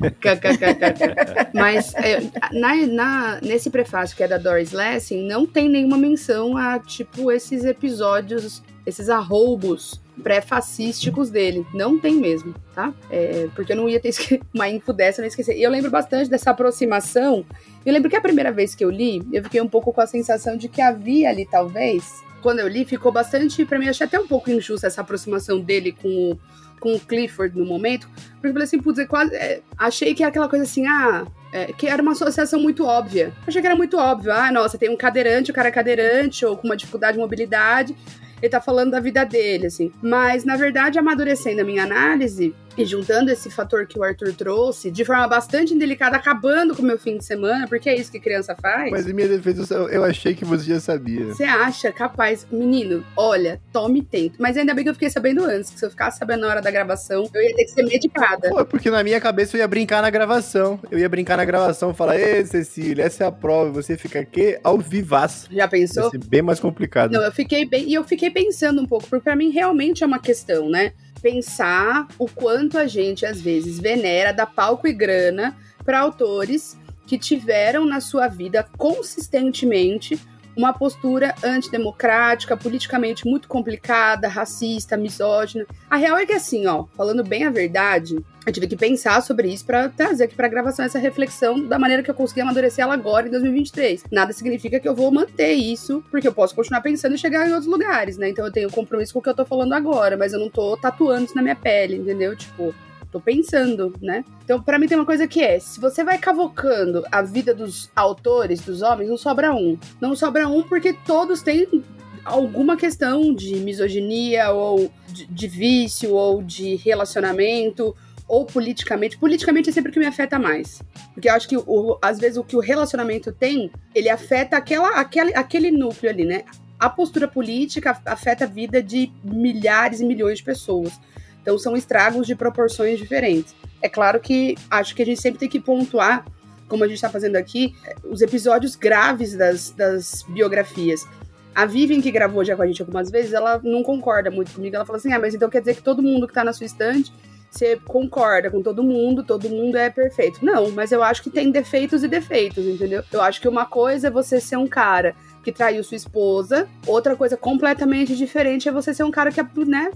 Mas 1.54 1.94
é, 1.94 2.20
na, 2.51 2.75
na- 2.88 3.39
nesse 3.42 3.70
prefácio 3.70 4.18
que 4.18 4.24
é 4.24 4.27
da 4.27 4.39
Doris 4.39 4.72
Lessing, 4.72 5.27
não 5.27 5.46
tem 5.46 5.70
nenhuma 5.70 5.96
menção 5.96 6.58
a, 6.58 6.80
tipo, 6.80 7.32
esses 7.32 7.63
episódios, 7.63 8.63
esses 8.88 9.08
arroubos 9.08 10.01
pré-fascísticos 10.24 11.30
dele. 11.30 11.63
Não 11.75 12.00
tem 12.00 12.15
mesmo, 12.15 12.56
tá? 12.74 12.92
É, 13.12 13.48
porque 13.56 13.74
eu 13.74 13.77
não 13.77 13.88
ia 13.88 14.00
ter 14.00 14.12
uma 14.51 14.68
info 14.68 14.92
dessa, 14.92 15.20
eu 15.20 15.24
não 15.24 15.27
ia 15.27 15.30
esquecer. 15.30 15.56
E 15.56 15.62
eu 15.62 15.70
lembro 15.70 15.92
bastante 15.92 16.27
dessa 16.27 16.50
aproximação. 16.50 17.46
Eu 17.86 17.94
lembro 17.94 18.10
que 18.10 18.15
a 18.15 18.22
primeira 18.22 18.51
vez 18.51 18.74
que 18.74 18.84
eu 18.84 18.89
li, 18.89 19.22
eu 19.32 19.44
fiquei 19.44 19.62
um 19.62 19.68
pouco 19.68 19.94
com 19.94 20.01
a 20.01 20.08
sensação 20.08 20.58
de 20.58 20.68
que 20.68 20.82
havia 20.82 21.30
ali, 21.30 21.46
talvez, 21.46 22.24
quando 22.42 22.60
eu 22.60 22.68
li, 22.68 22.84
ficou 22.84 23.12
bastante, 23.12 23.63
pra 23.63 23.77
mim, 23.77 23.88
achei 23.89 24.08
até 24.08 24.20
um 24.20 24.27
pouco 24.27 24.50
injusta 24.50 24.88
essa 24.88 25.01
aproximação 25.01 25.60
dele 25.60 25.92
com 25.92 26.32
o, 26.32 26.39
com 26.86 26.94
o 26.94 27.00
Clifford 27.00 27.58
no 27.58 27.65
momento, 27.65 28.08
porque 28.36 28.50
eu 28.50 28.54
falei 28.54 28.65
assim, 28.65 28.80
putz, 28.80 29.00
é 29.00 29.08
quase, 29.08 29.34
é, 29.34 29.60
achei 29.75 30.13
que 30.13 30.22
era 30.22 30.30
aquela 30.30 30.48
coisa 30.48 30.65
assim, 30.65 30.86
ah, 30.86 31.25
é, 31.51 31.74
que 31.74 31.88
era 31.88 32.00
uma 32.00 32.12
associação 32.12 32.62
muito 32.62 32.86
óbvia. 32.86 33.34
Achei 33.48 33.60
que 33.60 33.65
era 33.65 33.75
muito 33.75 33.98
óbvio. 33.98 34.32
Ah, 34.32 34.51
nossa, 34.51 34.77
tem 34.77 34.88
um 34.88 34.96
cadeirante, 34.96 35.50
o 35.50 35.54
cara 35.54 35.70
é 35.70 35.72
cadeirante, 35.72 36.46
ou 36.46 36.56
com 36.56 36.68
uma 36.68 36.77
dificuldade 36.77 37.13
de 37.13 37.20
mobilidade, 37.20 37.96
ele 38.39 38.50
tá 38.51 38.62
falando 38.62 38.92
da 38.92 39.00
vida 39.00 39.24
dele, 39.24 39.65
assim. 39.65 39.92
Mas, 40.00 40.46
na 40.46 40.56
verdade, 40.56 41.00
amadurecendo 41.00 41.62
a 41.62 41.63
minha 41.63 41.82
análise 41.82 42.54
juntando 42.84 43.32
esse 43.32 43.50
fator 43.50 43.86
que 43.86 44.00
o 44.00 44.03
Arthur 44.03 44.34
trouxe, 44.34 44.89
de 44.89 45.05
forma 45.05 45.27
bastante 45.27 45.74
indelicada, 45.74 46.17
acabando 46.17 46.75
com 46.75 46.82
o 46.82 46.86
meu 46.86 46.98
fim 46.98 47.17
de 47.17 47.24
semana, 47.24 47.67
porque 47.67 47.88
é 47.88 47.96
isso 47.96 48.12
que 48.12 48.20
criança 48.20 48.55
faz. 48.55 48.91
Mas 48.91 49.08
em 49.08 49.13
minha 49.13 49.27
defesa, 49.27 49.75
eu 49.75 50.03
achei 50.03 50.34
que 50.34 50.44
você 50.44 50.65
já 50.65 50.79
sabia. 50.79 51.25
Você 51.25 51.44
acha 51.44 51.91
capaz, 51.91 52.46
menino, 52.51 53.05
olha, 53.15 53.62
tome 53.72 54.01
tempo. 54.01 54.36
Mas 54.39 54.58
ainda 54.58 54.74
bem 54.74 54.84
que 54.84 54.89
eu 54.89 54.94
fiquei 54.94 55.10
sabendo 55.10 55.46
antes, 55.46 55.70
que 55.70 55.79
se 55.79 55.86
eu 55.86 55.89
ficasse 55.89 56.17
sabendo 56.17 56.41
na 56.41 56.48
hora 56.48 56.62
da 56.62 56.72
gravação, 56.72 57.29
eu 57.34 57.41
ia 57.41 57.55
ter 57.55 57.65
que 57.65 57.72
ser 57.72 57.84
medicada. 57.84 58.50
Pô, 58.50 58.65
porque 58.65 58.89
na 58.89 59.03
minha 59.03 59.22
cabeça 59.22 59.55
eu 59.55 59.60
ia 59.60 59.67
brincar 59.67 60.01
na 60.01 60.10
gravação. 60.10 60.79
Eu 60.89 60.98
ia 60.98 61.08
brincar 61.08 61.38
na 61.38 61.46
gravação 61.46 61.91
e 61.91 61.94
falar, 61.94 62.20
Ê, 62.20 62.44
Cecília, 62.46 63.03
essa 63.03 63.24
é 63.24 63.27
a 63.27 63.32
prova. 63.32 63.72
Você 63.72 63.98
fica 63.98 64.20
aqui 64.20 64.58
ao 64.63 64.79
vivaço. 64.79 65.48
Já 65.51 65.67
pensou? 65.67 66.03
Vai 66.03 66.12
ser 66.12 66.27
bem 66.27 66.41
mais 66.41 66.60
complicado. 66.60 67.12
Não, 67.12 67.22
eu 67.22 67.32
fiquei 67.32 67.65
bem. 67.65 67.88
E 67.88 67.94
eu 67.94 68.03
fiquei 68.03 68.29
pensando 68.29 68.82
um 68.82 68.86
pouco, 68.86 69.08
porque 69.08 69.24
pra 69.24 69.36
mim 69.36 69.50
realmente 69.50 70.03
é 70.03 70.08
uma 70.08 70.20
questão, 70.20 70.70
né? 70.70 70.94
Pensar 71.25 72.08
o 72.20 72.27
quanto 72.27 72.77
a 72.77 72.86
gente, 72.86 73.25
às 73.25 73.41
vezes, 73.41 73.79
venera, 73.79 74.32
dá 74.32 74.46
palco 74.46 74.88
e 74.88 74.94
grana 74.94 75.58
para 75.84 76.00
autores 76.00 76.77
que 77.08 77.17
tiveram 77.17 77.84
na 77.84 78.00
sua 78.00 78.27
vida 78.27 78.63
consistentemente 78.77 80.20
uma 80.55 80.74
postura 80.74 81.35
antidemocrática, 81.43 82.55
politicamente 82.55 83.27
muito 83.27 83.47
complicada, 83.47 84.27
racista, 84.27 84.97
misógina. 84.97 85.65
A 85.89 85.97
real 85.97 86.17
é 86.17 86.25
que 86.25 86.33
assim, 86.33 86.65
ó, 86.67 86.85
falando 86.95 87.24
bem 87.24 87.45
a 87.45 87.50
verdade, 87.50 88.17
eu 88.45 88.53
tive 88.53 88.67
que 88.67 88.75
pensar 88.75 89.21
sobre 89.21 89.47
isso 89.47 89.65
para 89.65 89.89
trazer 89.89 90.25
aqui 90.25 90.35
para 90.35 90.47
gravação 90.47 90.85
essa 90.85 91.00
reflexão 91.00 91.65
da 91.67 91.79
maneira 91.79 92.03
que 92.03 92.12
eu 92.12 92.15
consegui 92.15 92.41
amadurecer 92.41 92.83
ela 92.83 92.93
agora 92.93 93.27
em 93.27 93.31
2023. 93.31 94.03
Nada 94.12 94.33
significa 94.33 94.79
que 94.79 94.88
eu 94.88 94.93
vou 94.93 95.12
manter 95.12 95.53
isso, 95.53 96.03
porque 96.12 96.27
eu 96.27 96.33
posso 96.33 96.53
continuar 96.53 96.81
pensando 96.81 97.15
e 97.15 97.17
chegar 97.17 97.47
em 97.47 97.51
outros 97.51 97.71
lugares, 97.71 98.17
né? 98.17 98.29
Então 98.29 98.45
eu 98.45 98.51
tenho 98.51 98.69
compromisso 98.69 99.13
com 99.13 99.19
o 99.19 99.21
que 99.21 99.29
eu 99.29 99.35
tô 99.35 99.45
falando 99.45 99.74
agora, 99.74 100.15
mas 100.15 100.31
eu 100.31 100.39
não 100.39 100.50
tô 100.50 100.77
tatuando 100.77 101.25
isso 101.25 101.35
na 101.35 101.41
minha 101.41 101.55
pele, 101.55 101.95
entendeu? 101.95 102.35
Tipo, 102.35 102.74
tô 103.15 103.22
pensando, 103.22 103.93
né? 104.01 104.25
Então, 104.43 104.62
pra 104.62 104.77
mim 104.77 104.88
tem 104.88 104.98
uma 104.98 105.05
coisa 105.05 105.25
que 105.25 105.41
é, 105.41 105.57
se 105.57 105.79
você 105.79 106.03
vai 106.03 106.17
cavocando 106.17 107.03
a 107.10 107.22
vida 107.22 107.53
dos 107.53 107.89
autores, 107.95 108.60
dos 108.60 108.81
homens, 108.81 109.10
não 109.10 109.17
sobra 109.17 109.53
um. 109.53 109.77
Não 110.01 110.15
sobra 110.15 110.50
um 110.50 110.62
porque 110.63 110.91
todos 110.91 111.41
têm 111.41 111.81
alguma 112.25 112.75
questão 112.75 113.34
de 113.34 113.55
misoginia 113.55 114.51
ou 114.51 114.91
de, 115.07 115.25
de 115.27 115.48
vício 115.48 116.13
ou 116.13 116.43
de 116.43 116.75
relacionamento 116.75 117.95
ou 118.27 118.45
politicamente. 118.45 119.17
Politicamente 119.17 119.69
é 119.69 119.72
sempre 119.72 119.91
o 119.91 119.93
que 119.93 120.00
me 120.00 120.07
afeta 120.07 120.38
mais. 120.38 120.81
Porque 121.13 121.29
eu 121.29 121.34
acho 121.34 121.48
que, 121.48 121.55
o, 121.55 121.98
às 122.01 122.19
vezes, 122.19 122.38
o 122.38 122.43
que 122.43 122.57
o 122.57 122.60
relacionamento 122.60 123.31
tem, 123.31 123.72
ele 123.93 124.10
afeta 124.10 124.57
aquela, 124.57 124.89
aquele, 125.00 125.34
aquele 125.34 125.72
núcleo 125.72 126.12
ali, 126.12 126.25
né? 126.25 126.43
A 126.77 126.89
postura 126.89 127.29
política 127.29 127.98
afeta 128.05 128.43
a 128.43 128.48
vida 128.48 128.84
de 128.84 129.10
milhares 129.24 130.01
e 130.01 130.05
milhões 130.05 130.39
de 130.39 130.43
pessoas. 130.43 131.00
Então, 131.46 131.60
são 131.60 131.78
estragos 131.78 132.25
de 132.25 132.34
proporções 132.34 132.98
diferentes. 132.98 133.56
É 133.80 133.88
claro 133.88 134.20
que 134.20 134.56
acho 134.68 134.96
que 134.96 135.04
a 135.04 135.06
gente 135.06 135.22
sempre 135.22 135.40
tem 135.40 135.48
que 135.48 135.60
pontuar, 135.60 136.25
como 136.68 136.84
a 136.84 136.88
gente 136.88 136.96
está 136.96 137.08
fazendo 137.08 137.36
aqui, 137.36 137.75
os 138.04 138.20
episódios 138.20 138.75
graves 138.75 139.36
das, 139.36 139.70
das 139.70 140.25
biografias. 140.28 141.08
A 141.54 141.68
Vivian, 141.68 142.02
que 142.02 142.10
gravou 142.10 142.44
já 142.44 142.56
com 142.56 142.64
a 142.64 142.66
gente 142.66 142.82
algumas 142.82 143.12
vezes, 143.12 143.32
ela 143.32 143.62
não 143.64 143.84
concorda 143.84 144.32
muito 144.32 144.54
comigo. 144.54 144.75
Ela 144.75 144.88
fala 144.88 144.98
assim: 144.98 145.14
ah, 145.14 145.20
mas 145.20 145.36
então 145.36 145.48
quer 145.48 145.60
dizer 145.60 145.75
que 145.75 145.84
todo 145.84 146.02
mundo 146.02 146.28
que 146.28 146.34
tá 146.34 146.44
na 146.44 146.52
sua 146.52 146.66
estante 146.66 147.14
você 147.52 147.78
concorda 147.86 148.52
com 148.52 148.62
todo 148.62 148.84
mundo, 148.84 149.24
todo 149.24 149.48
mundo 149.48 149.78
é 149.78 149.90
perfeito. 149.90 150.44
Não, 150.44 150.72
mas 150.72 150.92
eu 150.92 151.02
acho 151.04 151.24
que 151.24 151.30
tem 151.30 151.52
defeitos 151.52 152.04
e 152.04 152.08
defeitos, 152.08 152.66
entendeu? 152.66 153.04
Eu 153.14 153.22
acho 153.22 153.40
que 153.40 153.48
uma 153.48 153.66
coisa 153.66 154.08
é 154.08 154.12
você 154.12 154.42
ser 154.42 154.58
um 154.58 154.68
cara 154.68 155.16
que 155.46 155.52
traiu 155.52 155.84
sua 155.84 155.96
esposa, 155.96 156.68
outra 156.88 157.16
coisa 157.16 157.38
completamente 157.38 158.16
diferente 158.16 158.68
é 158.68 158.72
você 158.72 158.96
ser 158.96 159.04
um 159.04 159.12
cara 159.12 159.32
que, 159.32 159.42
né, 159.64 159.92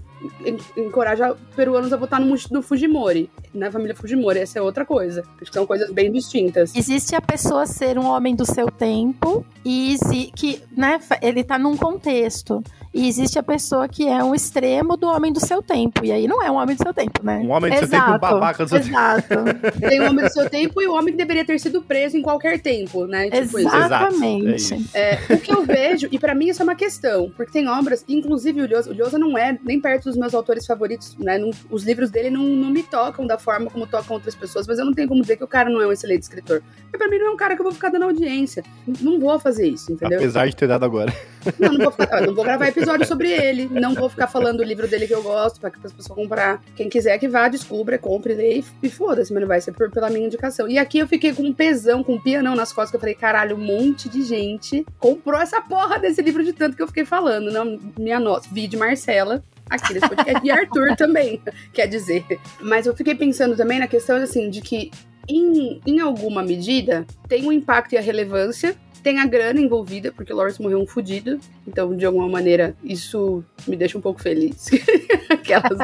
encoraja 0.76 1.36
peruanos 1.56 1.92
a 1.92 1.96
votar 1.96 2.20
no, 2.20 2.36
no 2.52 2.62
Fujimori, 2.62 3.28
na 3.52 3.68
família 3.68 3.96
Fujimori, 3.96 4.38
essa 4.38 4.60
é 4.60 4.62
outra 4.62 4.86
coisa. 4.86 5.24
Acho 5.40 5.50
que 5.50 5.54
são 5.54 5.66
coisas 5.66 5.90
bem 5.90 6.12
distintas. 6.12 6.72
Existe 6.74 7.16
a 7.16 7.20
pessoa 7.20 7.66
ser 7.66 7.98
um 7.98 8.06
homem 8.06 8.36
do 8.36 8.46
seu 8.46 8.70
tempo 8.70 9.44
e 9.64 9.96
que, 10.36 10.62
né, 10.76 11.00
ele 11.20 11.42
tá 11.42 11.58
num 11.58 11.76
contexto. 11.76 12.62
E 12.92 13.06
existe 13.06 13.38
a 13.38 13.42
pessoa 13.42 13.88
que 13.88 14.08
é 14.08 14.22
um 14.22 14.34
extremo 14.34 14.96
do 14.96 15.06
homem 15.06 15.32
do 15.32 15.38
seu 15.38 15.62
tempo. 15.62 16.04
E 16.04 16.10
aí 16.10 16.26
não 16.26 16.42
é 16.42 16.50
um 16.50 16.56
homem 16.56 16.74
do 16.74 16.82
seu 16.82 16.92
tempo, 16.92 17.24
né? 17.24 17.38
Um 17.38 17.50
homem 17.50 17.70
do 17.70 17.78
seu 17.78 17.88
tempo, 17.88 18.10
um 18.10 18.18
babaca 18.18 18.64
do 18.64 18.68
seu 18.68 18.80
tempo. 18.80 18.90
Exato. 18.90 19.34
Tem 19.88 20.00
o 20.00 20.08
homem 20.08 20.24
do 20.24 20.32
seu 20.32 20.50
tempo 20.50 20.82
e 20.82 20.88
o 20.88 20.94
homem 20.94 21.12
que 21.12 21.18
deveria 21.18 21.44
ter 21.44 21.58
sido 21.60 21.80
preso 21.82 22.16
em 22.16 22.22
qualquer 22.22 22.58
tempo, 22.60 23.06
né? 23.06 23.30
Tipo 23.30 23.60
Exatamente. 23.60 24.56
Isso. 24.56 24.74
É, 24.92 25.18
o 25.30 25.38
que 25.38 25.52
eu 25.52 25.64
vejo, 25.64 26.08
e 26.10 26.18
para 26.18 26.34
mim 26.34 26.48
isso 26.48 26.62
é 26.62 26.64
uma 26.64 26.74
questão, 26.74 27.30
porque 27.36 27.52
tem 27.52 27.68
obras, 27.68 28.04
inclusive 28.08 28.60
o 28.62 28.68
Lhosa, 28.68 28.90
o 28.90 28.94
Lhosa 28.94 29.18
não 29.18 29.38
é 29.38 29.56
nem 29.64 29.80
perto 29.80 30.04
dos 30.04 30.16
meus 30.16 30.34
autores 30.34 30.66
favoritos, 30.66 31.16
né? 31.16 31.38
Não, 31.38 31.50
os 31.70 31.84
livros 31.84 32.10
dele 32.10 32.28
não, 32.28 32.42
não 32.42 32.70
me 32.70 32.82
tocam 32.82 33.24
da 33.24 33.38
forma 33.38 33.70
como 33.70 33.86
tocam 33.86 34.14
outras 34.14 34.34
pessoas, 34.34 34.66
mas 34.66 34.80
eu 34.80 34.84
não 34.84 34.92
tenho 34.92 35.06
como 35.06 35.22
dizer 35.22 35.36
que 35.36 35.44
o 35.44 35.48
cara 35.48 35.70
não 35.70 35.80
é 35.80 35.86
um 35.86 35.92
excelente 35.92 36.22
escritor. 36.22 36.60
Porque 36.82 36.98
pra 36.98 37.08
mim 37.08 37.18
não 37.18 37.28
é 37.28 37.30
um 37.30 37.36
cara 37.36 37.54
que 37.54 37.60
eu 37.60 37.64
vou 37.64 37.72
ficar 37.72 37.90
dando 37.90 38.06
audiência. 38.06 38.64
Não 39.00 39.20
vou 39.20 39.38
fazer 39.38 39.68
isso, 39.68 39.92
entendeu? 39.92 40.18
Apesar 40.18 40.48
de 40.48 40.56
ter 40.56 40.66
dado 40.66 40.84
agora. 40.84 41.14
Não, 41.58 41.72
não 41.72 41.78
vou, 41.78 41.92
ficar, 41.92 42.20
não 42.20 42.34
vou 42.34 42.44
gravar 42.44 42.66
episódio 42.66 42.79
sobre 43.06 43.30
ele, 43.30 43.68
não 43.70 43.94
vou 43.94 44.08
ficar 44.08 44.26
falando 44.26 44.60
o 44.60 44.64
livro 44.64 44.86
dele 44.86 45.06
que 45.06 45.14
eu 45.14 45.22
gosto, 45.22 45.60
para 45.60 45.70
as 45.84 45.92
pessoas 45.92 46.18
comprar. 46.18 46.62
Quem 46.76 46.88
quiser 46.88 47.18
que 47.18 47.28
vá, 47.28 47.48
descubra, 47.48 47.98
compre, 47.98 48.34
lê 48.34 48.62
e 48.82 48.90
foda-se, 48.90 49.32
mas 49.32 49.40
não 49.40 49.48
vai 49.48 49.60
ser 49.60 49.72
por, 49.72 49.90
pela 49.90 50.10
minha 50.10 50.26
indicação. 50.26 50.68
E 50.68 50.78
aqui 50.78 50.98
eu 50.98 51.08
fiquei 51.08 51.32
com 51.32 51.42
um 51.42 51.52
pesão, 51.52 52.02
com 52.02 52.14
um 52.14 52.20
pianão 52.20 52.54
nas 52.54 52.72
costas, 52.72 52.90
que 52.90 52.96
eu 52.96 53.00
falei, 53.00 53.14
caralho, 53.14 53.56
um 53.56 53.60
monte 53.60 54.08
de 54.08 54.22
gente 54.22 54.84
comprou 54.98 55.40
essa 55.40 55.60
porra 55.60 55.98
desse 55.98 56.22
livro 56.22 56.44
de 56.44 56.52
tanto 56.52 56.76
que 56.76 56.82
eu 56.82 56.86
fiquei 56.86 57.04
falando. 57.04 57.50
Não, 57.50 57.78
minha 57.98 58.20
nossa, 58.20 58.48
vídeo 58.52 58.78
Marcela, 58.78 59.42
aqui 59.68 59.94
nesse 59.94 60.08
podcast, 60.08 60.46
e 60.46 60.50
Arthur 60.50 60.96
também, 60.96 61.40
quer 61.72 61.86
dizer. 61.86 62.24
Mas 62.60 62.86
eu 62.86 62.94
fiquei 62.94 63.14
pensando 63.14 63.56
também 63.56 63.78
na 63.78 63.86
questão, 63.86 64.16
assim, 64.16 64.50
de 64.50 64.60
que 64.60 64.90
em, 65.28 65.80
em 65.86 66.00
alguma 66.00 66.42
medida 66.42 67.06
tem 67.28 67.46
um 67.46 67.52
impacto 67.52 67.92
e 67.92 67.98
a 67.98 68.00
relevância 68.00 68.76
tem 69.00 69.18
a 69.18 69.26
grana 69.26 69.60
envolvida, 69.60 70.12
porque 70.12 70.32
o 70.32 70.36
Lawrence 70.36 70.60
morreu 70.60 70.80
um 70.80 70.86
fudido. 70.86 71.38
Então, 71.66 71.96
de 71.96 72.04
alguma 72.04 72.28
maneira, 72.28 72.74
isso 72.82 73.44
me 73.66 73.76
deixa 73.76 73.96
um 73.96 74.00
pouco 74.00 74.22
feliz. 74.22 74.70
Aquelas. 75.28 75.78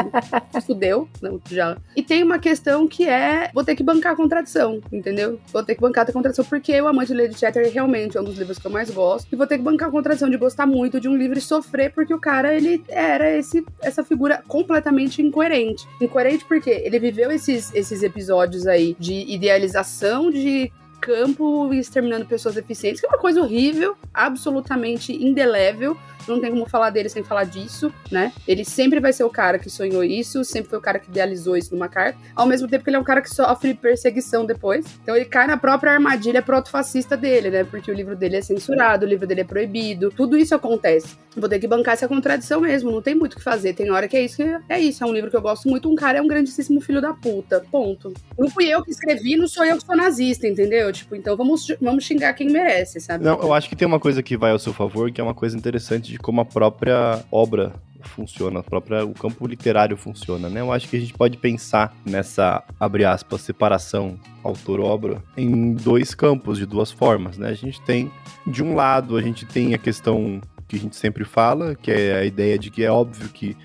fudeu. 0.67 1.09
Não, 1.23 1.41
já. 1.51 1.77
E 1.95 2.03
tem 2.03 2.23
uma 2.23 2.39
questão 2.39 2.87
que 2.87 3.09
é: 3.09 3.51
vou 3.55 3.65
ter 3.65 3.75
que 3.75 3.83
bancar 3.83 4.13
a 4.13 4.17
contradição, 4.17 4.81
entendeu? 4.93 5.41
Vou 5.53 5.63
ter 5.63 5.75
que 5.75 5.81
bancar 5.81 6.09
a 6.09 6.13
contradição, 6.13 6.45
porque 6.45 6.81
O 6.81 6.89
Amante 6.89 7.13
de 7.13 7.21
Lady 7.21 7.39
Chatter 7.39 7.73
realmente 7.73 8.17
é 8.17 8.21
um 8.21 8.25
dos 8.25 8.39
livros 8.39 8.59
que 8.59 8.67
eu 8.67 8.71
mais 8.71 8.91
gosto. 8.91 9.33
E 9.33 9.37
vou 9.37 9.47
ter 9.47 9.59
que 9.59 9.65
bancar 9.65 9.89
a 9.89 9.93
contradição 9.93 10.29
de 10.29 10.37
gostar 10.37 10.67
muito 10.67 11.01
de 11.01 11.09
um 11.09 11.17
livro 11.17 11.39
e 11.39 11.43
sofrer, 11.43 11.93
porque 11.93 12.13
o 12.13 12.21
cara, 12.21 12.55
ele 12.55 12.83
era 12.89 13.31
esse, 13.37 13.65
essa 13.83 14.05
figura 14.05 14.43
completamente 14.47 15.23
incoerente. 15.23 15.87
Incoerente 16.01 16.45
porque 16.45 16.71
ele 16.71 16.99
viveu 16.99 17.31
esses, 17.31 17.75
esses 17.75 18.03
episódios 18.03 18.67
aí 18.67 18.97
de 18.99 19.15
idealização 19.33 20.31
de 20.31 20.73
campo 21.00 21.73
e 21.73 21.79
exterminando 21.79 22.26
pessoas 22.26 22.55
deficientes, 22.55 23.00
que 23.00 23.07
é 23.07 23.09
uma 23.09 23.19
coisa 23.19 23.41
horrível, 23.41 23.97
absolutamente 24.12 25.12
indelével 25.12 25.97
não 26.29 26.41
tem 26.41 26.50
como 26.50 26.69
falar 26.69 26.91
dele 26.91 27.09
sem 27.09 27.23
falar 27.23 27.45
disso, 27.45 27.93
né? 28.11 28.33
Ele 28.47 28.65
sempre 28.65 29.00
vai 29.00 29.12
ser 29.12 29.25
o 29.25 29.31
cara 29.31 29.59
que 29.59 29.71
sonhou 29.71 30.03
isso, 30.03 30.45
sempre 30.45 30.71
foi 30.71 30.79
o 30.79 30.83
cara 30.83 30.99
que 30.99 31.09
idealizou 31.09 31.57
isso 31.57 31.75
numa 31.75 31.88
carta, 31.88 32.19
ao 32.35 32.47
mesmo 32.47 32.69
tempo 32.69 32.85
que 32.85 32.91
ele 32.91 32.97
é 32.97 33.00
um 33.00 33.05
cara 33.05 33.21
que 33.21 33.31
sofre 33.31 33.75
perseguição 33.75 34.45
depois. 34.45 34.85
Então 35.03 35.15
ele 35.15 35.25
cai 35.25 35.47
na 35.47 35.57
própria 35.57 35.93
armadilha 35.93 36.43
proto-fascista 36.43 37.17
dele, 37.17 37.50
né? 37.50 37.65
Porque 37.65 37.91
o 37.91 37.95
livro 37.95 38.17
dele 38.17 38.37
é 38.37 38.43
censurado, 38.43 39.05
o 39.05 39.09
livro 39.09 39.26
dele 39.26 39.43
é 39.43 39.45
proibido, 39.45 40.11
tudo 40.11 40.37
isso 40.37 40.55
acontece. 40.55 41.17
Vou 41.37 41.49
ter 41.49 41.59
que 41.59 41.69
bancar 41.69 41.95
essa 41.95 42.09
contradição 42.09 42.61
mesmo, 42.61 42.91
não 42.91 43.03
tem 43.03 43.15
muito 43.15 43.35
o 43.35 43.37
que 43.37 43.43
fazer. 43.43 43.75
Tem 43.75 43.91
hora 43.91 44.09
que 44.09 44.17
é 44.17 44.23
isso, 44.23 44.37
que 44.37 44.59
é 44.69 44.81
isso, 44.81 45.05
é 45.05 45.07
um 45.07 45.12
livro 45.12 45.31
que 45.31 45.37
eu 45.37 45.43
gosto 45.43 45.69
muito, 45.69 45.91
um 45.91 45.95
cara 45.95 46.19
é 46.19 46.23
um 46.23 46.26
grandíssimo 46.26 46.81
filho 46.81 47.00
da 47.00 47.12
puta, 47.12 47.65
ponto. 47.71 48.12
Não 48.38 48.49
fui 48.50 48.67
eu 48.67 48.83
que 48.83 48.91
escrevi, 48.91 49.37
não 49.37 49.47
sou 49.47 49.65
eu 49.65 49.76
que 49.76 49.85
sou 49.85 49.97
nazista, 49.97 50.47
entendeu? 50.47 50.86
Tipo, 50.93 51.14
então 51.16 51.37
vamos, 51.37 51.66
vamos 51.81 52.05
xingar 52.05 52.33
quem 52.35 52.50
merece, 52.50 53.00
sabe? 53.00 53.25
Não, 53.25 53.40
eu 53.40 53.52
acho 53.52 53.69
que 53.69 53.76
tem 53.76 53.87
uma 53.87 54.00
coisa 54.00 54.23
que 54.23 54.37
vai 54.37 54.52
ao 54.52 54.59
seu 54.59 54.73
favor, 54.73 55.11
que 55.11 55.21
é 55.21 55.25
uma 55.25 55.35
coisa 55.35 55.57
interessante 55.57 56.11
de 56.12 56.19
como 56.19 56.40
a 56.40 56.45
própria 56.45 57.25
obra 57.31 57.73
funciona, 58.07 58.61
a 58.61 58.62
própria, 58.62 59.05
o 59.05 59.12
campo 59.12 59.47
literário 59.47 59.97
funciona, 59.97 60.49
né? 60.49 60.61
Eu 60.61 60.73
acho 60.73 60.88
que 60.88 60.97
a 60.97 61.00
gente 61.00 61.12
pode 61.12 61.37
pensar 61.37 61.95
nessa, 62.05 62.62
abre 62.78 63.05
aspas, 63.05 63.40
separação 63.40 64.19
autor-obra 64.43 65.23
em 65.37 65.75
dois 65.75 66.14
campos, 66.14 66.59
de 66.59 66.66
duas 66.66 66.90
formas, 66.90 67.37
né? 67.37 67.49
A 67.49 67.55
gente 67.55 67.81
tem, 67.83 68.11
de 68.47 68.62
um 68.62 68.75
lado, 68.75 69.16
a 69.16 69.23
gente 69.23 69.45
tem 69.45 69.75
a 69.75 69.78
questão 69.78 70.40
que 70.69 70.76
a 70.76 70.78
gente 70.78 70.97
sempre 70.97 71.25
fala, 71.25 71.75
que 71.75 71.90
é 71.90 72.19
a 72.19 72.25
ideia 72.25 72.59
de 72.59 72.71
que 72.71 72.85
é 72.85 72.90
óbvio 72.90 73.28
que 73.28 73.57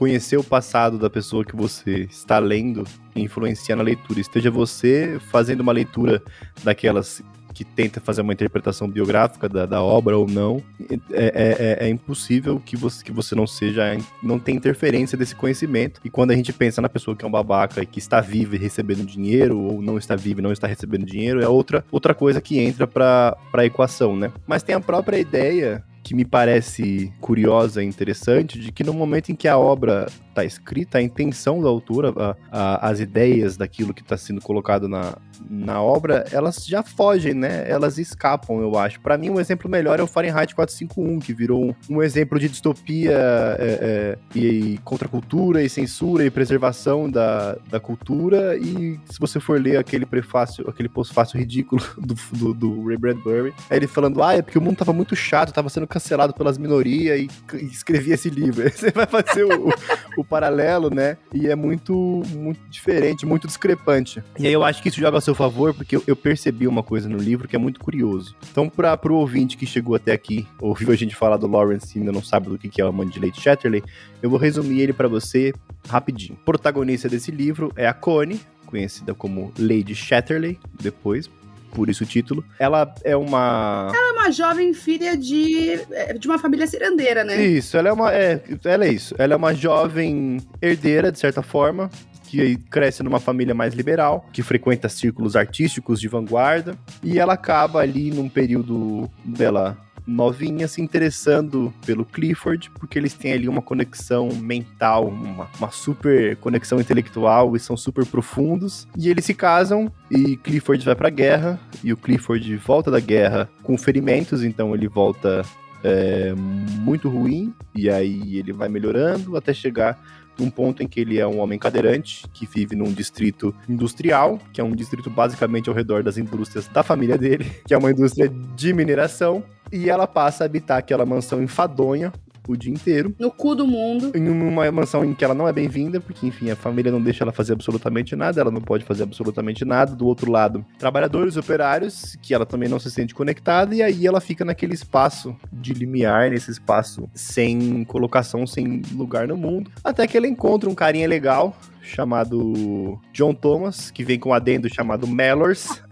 conhecer 0.00 0.38
o 0.38 0.42
passado 0.42 0.98
da 0.98 1.10
pessoa 1.10 1.44
que 1.44 1.54
você 1.54 2.08
está 2.10 2.38
lendo 2.38 2.86
influencia 3.14 3.76
na 3.76 3.82
leitura. 3.82 4.18
Esteja 4.18 4.50
você 4.50 5.20
fazendo 5.30 5.60
uma 5.60 5.72
leitura 5.72 6.22
daquelas 6.64 7.22
que 7.52 7.66
tenta 7.66 8.00
fazer 8.00 8.22
uma 8.22 8.32
interpretação 8.32 8.88
biográfica 8.88 9.46
da, 9.46 9.66
da 9.66 9.82
obra 9.82 10.16
ou 10.16 10.26
não, 10.26 10.62
é, 11.10 11.76
é, 11.80 11.86
é, 11.86 11.88
impossível 11.90 12.58
que 12.64 12.78
você, 12.78 13.04
que 13.04 13.12
você 13.12 13.34
não 13.34 13.46
seja, 13.46 13.94
não 14.22 14.38
tenha 14.38 14.56
interferência 14.56 15.18
desse 15.18 15.36
conhecimento. 15.36 16.00
E 16.02 16.08
quando 16.08 16.30
a 16.30 16.34
gente 16.34 16.50
pensa 16.50 16.80
na 16.80 16.88
pessoa 16.88 17.14
que 17.14 17.22
é 17.22 17.28
um 17.28 17.30
babaca 17.30 17.82
e 17.82 17.86
que 17.86 17.98
está 17.98 18.22
viva 18.22 18.56
e 18.56 18.58
recebendo 18.58 19.04
dinheiro, 19.04 19.58
ou 19.58 19.82
não 19.82 19.98
está 19.98 20.16
viva 20.16 20.40
e 20.40 20.42
não 20.42 20.52
está 20.52 20.66
recebendo 20.66 21.04
dinheiro, 21.04 21.42
é 21.42 21.48
outra, 21.48 21.84
outra 21.92 22.14
coisa 22.14 22.40
que 22.40 22.58
entra 22.58 22.86
para 22.86 23.36
a 23.52 23.66
equação, 23.66 24.16
né? 24.16 24.32
Mas 24.46 24.62
tem 24.62 24.74
a 24.74 24.80
própria 24.80 25.18
ideia 25.18 25.84
que 26.02 26.14
me 26.14 26.24
parece 26.24 27.12
curiosa 27.20 27.82
e 27.82 27.86
interessante 27.86 28.58
de 28.58 28.72
que 28.72 28.82
no 28.82 28.92
momento 28.92 29.30
em 29.30 29.34
que 29.34 29.46
a 29.46 29.58
obra 29.58 30.06
está 30.28 30.44
escrita, 30.44 30.98
a 30.98 31.02
intenção 31.02 31.60
da 31.62 31.68
autora, 31.68 32.12
a, 32.16 32.36
a, 32.50 32.88
as 32.88 33.00
ideias 33.00 33.56
daquilo 33.56 33.92
que 33.92 34.02
está 34.02 34.16
sendo 34.16 34.40
colocado 34.40 34.88
na, 34.88 35.16
na 35.48 35.80
obra, 35.80 36.24
elas 36.32 36.66
já 36.66 36.82
fogem, 36.82 37.34
né? 37.34 37.64
Elas 37.68 37.98
escapam, 37.98 38.60
eu 38.60 38.78
acho. 38.78 39.00
Para 39.00 39.16
mim, 39.16 39.30
um 39.30 39.40
exemplo 39.40 39.70
melhor 39.70 39.98
é 40.00 40.02
o 40.02 40.06
Fahrenheit 40.06 40.54
451, 40.54 41.20
que 41.20 41.32
virou 41.32 41.64
um, 41.64 41.74
um 41.96 42.02
exemplo 42.02 42.38
de 42.38 42.48
distopia 42.48 43.12
é, 43.12 44.16
é, 44.34 44.38
e, 44.38 44.78
contra 44.84 45.08
cultura 45.08 45.62
e 45.62 45.68
censura 45.68 46.24
e 46.24 46.30
preservação 46.30 47.10
da, 47.10 47.56
da 47.70 47.80
cultura. 47.80 48.56
E 48.56 48.98
se 49.10 49.18
você 49.18 49.40
for 49.40 49.60
ler 49.60 49.76
aquele 49.76 50.06
prefácio, 50.06 50.68
aquele 50.68 50.88
pós-fácio 50.88 51.38
ridículo 51.38 51.82
do, 51.98 52.14
do, 52.32 52.54
do, 52.54 52.86
Ray 52.86 52.96
Bradbury, 52.96 53.54
é 53.68 53.76
ele 53.76 53.86
falando, 53.86 54.22
ah, 54.22 54.34
é 54.34 54.42
porque 54.42 54.58
o 54.58 54.62
mundo 54.62 54.76
tava 54.76 54.92
muito 54.92 55.14
chato, 55.14 55.52
tava 55.52 55.68
sendo 55.68 55.86
cancelado 55.86 56.34
pelas 56.34 56.58
minorias 56.58 57.20
e, 57.20 57.30
e 57.56 57.64
escrevia 57.66 58.14
esse 58.14 58.30
livro. 58.30 58.68
Você 58.70 58.90
vai 58.90 59.06
fazer 59.06 59.44
o, 59.44 59.72
o 60.16 60.24
paralelo, 60.24 60.90
né? 60.90 61.16
E 61.32 61.48
é 61.48 61.54
muito, 61.54 62.22
muito 62.34 62.60
diferente, 62.68 63.26
muito 63.26 63.46
discrepante. 63.46 64.22
E 64.38 64.46
aí 64.46 64.52
eu 64.52 64.64
acho 64.64 64.82
que 64.82 64.88
isso 64.88 65.00
joga 65.00 65.18
a 65.18 65.20
seu 65.30 65.34
favor, 65.34 65.72
porque 65.72 65.96
eu, 65.96 66.02
eu 66.06 66.16
percebi 66.16 66.66
uma 66.66 66.82
coisa 66.82 67.08
no 67.08 67.18
livro 67.18 67.46
que 67.46 67.54
é 67.54 67.58
muito 67.58 67.80
curioso. 67.80 68.34
Então, 68.50 68.68
para 68.68 68.96
pro 68.96 69.14
ouvinte 69.14 69.56
que 69.56 69.66
chegou 69.66 69.94
até 69.94 70.12
aqui, 70.12 70.46
ouviu 70.60 70.90
a 70.90 70.96
gente 70.96 71.14
falar 71.14 71.36
do 71.36 71.46
Lawrence 71.46 71.96
e 71.96 72.00
ainda 72.00 72.12
não 72.12 72.22
sabe 72.22 72.48
do 72.48 72.58
que, 72.58 72.68
que 72.68 72.80
é 72.80 72.84
o 72.84 72.88
Amante 72.88 73.18
de 73.18 73.24
Lady 73.24 73.40
Chatterley, 73.40 73.82
eu 74.20 74.28
vou 74.28 74.38
resumir 74.38 74.80
ele 74.80 74.92
para 74.92 75.08
você 75.08 75.52
rapidinho. 75.88 76.36
O 76.40 76.44
protagonista 76.44 77.08
desse 77.08 77.30
livro 77.30 77.72
é 77.76 77.86
a 77.86 77.94
Connie, 77.94 78.40
conhecida 78.66 79.14
como 79.14 79.52
Lady 79.58 79.94
Chatterley, 79.94 80.58
depois, 80.80 81.30
por 81.72 81.88
isso 81.88 82.02
o 82.02 82.06
título. 82.06 82.44
Ela 82.58 82.92
é 83.04 83.16
uma. 83.16 83.92
Ela 83.94 84.08
é 84.08 84.12
uma 84.12 84.30
jovem 84.32 84.74
filha 84.74 85.16
de, 85.16 85.74
é, 85.92 86.14
de 86.14 86.26
uma 86.26 86.38
família 86.38 86.66
cirandeira, 86.66 87.22
né? 87.22 87.40
Isso, 87.40 87.76
ela 87.76 87.88
é 87.88 87.92
uma. 87.92 88.12
É, 88.12 88.42
ela 88.64 88.84
é 88.84 88.92
isso. 88.92 89.14
Ela 89.16 89.34
é 89.34 89.36
uma 89.36 89.54
jovem 89.54 90.38
herdeira, 90.60 91.12
de 91.12 91.20
certa 91.20 91.42
forma. 91.42 91.88
Que 92.30 92.56
cresce 92.70 93.02
numa 93.02 93.18
família 93.18 93.54
mais 93.54 93.74
liberal, 93.74 94.24
que 94.32 94.40
frequenta 94.40 94.88
círculos 94.88 95.34
artísticos 95.34 96.00
de 96.00 96.06
vanguarda, 96.06 96.78
e 97.02 97.18
ela 97.18 97.32
acaba 97.32 97.80
ali 97.80 98.12
num 98.12 98.28
período 98.28 99.10
dela 99.24 99.76
novinha 100.06 100.68
se 100.68 100.80
interessando 100.80 101.74
pelo 101.84 102.04
Clifford, 102.04 102.70
porque 102.78 102.98
eles 102.98 103.14
têm 103.14 103.32
ali 103.32 103.48
uma 103.48 103.60
conexão 103.60 104.28
mental, 104.32 105.08
uma, 105.08 105.48
uma 105.58 105.70
super 105.72 106.36
conexão 106.36 106.80
intelectual 106.80 107.56
e 107.56 107.60
são 107.60 107.76
super 107.76 108.06
profundos. 108.06 108.86
E 108.96 109.08
eles 109.08 109.24
se 109.24 109.34
casam 109.34 109.90
e 110.08 110.36
Clifford 110.36 110.84
vai 110.84 110.94
pra 110.94 111.10
guerra, 111.10 111.58
e 111.82 111.92
o 111.92 111.96
Clifford 111.96 112.56
volta 112.56 112.92
da 112.92 113.00
guerra 113.00 113.48
com 113.62 113.76
ferimentos, 113.76 114.42
então 114.42 114.72
ele 114.72 114.88
volta 114.88 115.42
é, 115.82 116.32
muito 116.36 117.08
ruim, 117.08 117.52
e 117.74 117.88
aí 117.88 118.38
ele 118.38 118.52
vai 118.52 118.68
melhorando 118.68 119.36
até 119.36 119.52
chegar 119.52 119.98
num 120.40 120.50
ponto 120.50 120.82
em 120.82 120.88
que 120.88 121.00
ele 121.00 121.18
é 121.18 121.26
um 121.26 121.38
homem 121.38 121.58
cadeirante, 121.58 122.26
que 122.32 122.46
vive 122.46 122.74
num 122.74 122.92
distrito 122.92 123.54
industrial, 123.68 124.38
que 124.52 124.60
é 124.60 124.64
um 124.64 124.72
distrito 124.72 125.10
basicamente 125.10 125.68
ao 125.68 125.74
redor 125.74 126.02
das 126.02 126.16
indústrias 126.16 126.66
da 126.68 126.82
família 126.82 127.16
dele, 127.16 127.44
que 127.66 127.74
é 127.74 127.78
uma 127.78 127.90
indústria 127.90 128.28
de 128.28 128.72
mineração, 128.72 129.44
e 129.70 129.88
ela 129.88 130.06
passa 130.06 130.44
a 130.44 130.46
habitar 130.46 130.78
aquela 130.78 131.06
mansão 131.06 131.42
enfadonha, 131.42 132.12
o 132.48 132.56
dia 132.56 132.72
inteiro. 132.72 133.14
No 133.18 133.30
cu 133.30 133.54
do 133.54 133.66
mundo. 133.66 134.12
Em 134.14 134.28
uma 134.28 134.70
mansão 134.70 135.04
em 135.04 135.14
que 135.14 135.24
ela 135.24 135.34
não 135.34 135.48
é 135.48 135.52
bem-vinda, 135.52 136.00
porque, 136.00 136.26
enfim, 136.26 136.50
a 136.50 136.56
família 136.56 136.90
não 136.92 137.02
deixa 137.02 137.24
ela 137.24 137.32
fazer 137.32 137.52
absolutamente 137.52 138.14
nada, 138.16 138.40
ela 138.40 138.50
não 138.50 138.60
pode 138.60 138.84
fazer 138.84 139.02
absolutamente 139.02 139.64
nada. 139.64 139.94
Do 139.94 140.06
outro 140.06 140.30
lado, 140.30 140.64
trabalhadores, 140.78 141.36
operários, 141.36 142.16
que 142.22 142.34
ela 142.34 142.46
também 142.46 142.68
não 142.68 142.78
se 142.78 142.90
sente 142.90 143.14
conectada, 143.14 143.74
e 143.74 143.82
aí 143.82 144.06
ela 144.06 144.20
fica 144.20 144.44
naquele 144.44 144.74
espaço 144.74 145.36
de 145.52 145.72
limiar, 145.72 146.30
nesse 146.30 146.50
espaço 146.50 147.08
sem 147.14 147.84
colocação, 147.84 148.46
sem 148.46 148.82
lugar 148.94 149.26
no 149.26 149.36
mundo. 149.36 149.70
Até 149.82 150.06
que 150.06 150.16
ela 150.16 150.26
encontra 150.26 150.68
um 150.68 150.74
carinha 150.74 151.08
legal, 151.08 151.56
chamado 151.82 152.98
John 153.12 153.34
Thomas, 153.34 153.90
que 153.90 154.04
vem 154.04 154.18
com 154.18 154.30
um 154.30 154.34
adendo 154.34 154.72
chamado 154.72 155.06
Mellors. 155.06 155.82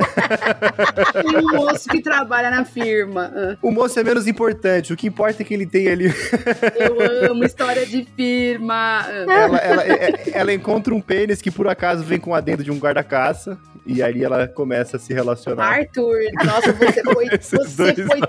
e 1.24 1.37
um 1.37 1.57
moço 1.57 1.88
que 1.88 2.01
trabalha 2.01 2.51
na 2.51 2.64
firma. 2.64 3.59
O 3.62 3.70
moço 3.70 3.98
é 3.98 4.05
menos 4.05 4.27
importante, 4.27 4.92
o 4.92 4.96
que 4.96 5.07
importa 5.07 5.42
é 5.42 5.44
que 5.44 5.55
ele 5.55 5.66
tem 5.66 5.88
ali. 5.88 6.12
Eu 6.77 7.31
amo 7.31 7.44
história 7.44 7.87
de 7.87 8.05
firma. 8.16 9.05
Ela, 9.09 9.59
ela, 9.59 9.85
é, 9.85 10.14
ela, 10.33 10.53
encontra 10.53 10.94
um 10.94 11.01
pênis 11.01 11.40
que 11.40 11.51
por 11.51 11.68
acaso 11.68 12.05
vem 12.05 12.18
com 12.18 12.31
um 12.31 12.35
adendo 12.35 12.62
de 12.62 12.70
um 12.70 12.79
guarda-caça. 12.79 13.59
E 13.88 14.03
aí 14.03 14.22
ela 14.22 14.46
começa 14.46 14.98
a 14.98 15.01
se 15.01 15.14
relacionar. 15.14 15.64
Arthur, 15.64 16.18
nossa, 16.44 16.74
você 16.74 17.03
foi, 17.03 17.27
você 17.40 17.94
foi 18.05 18.20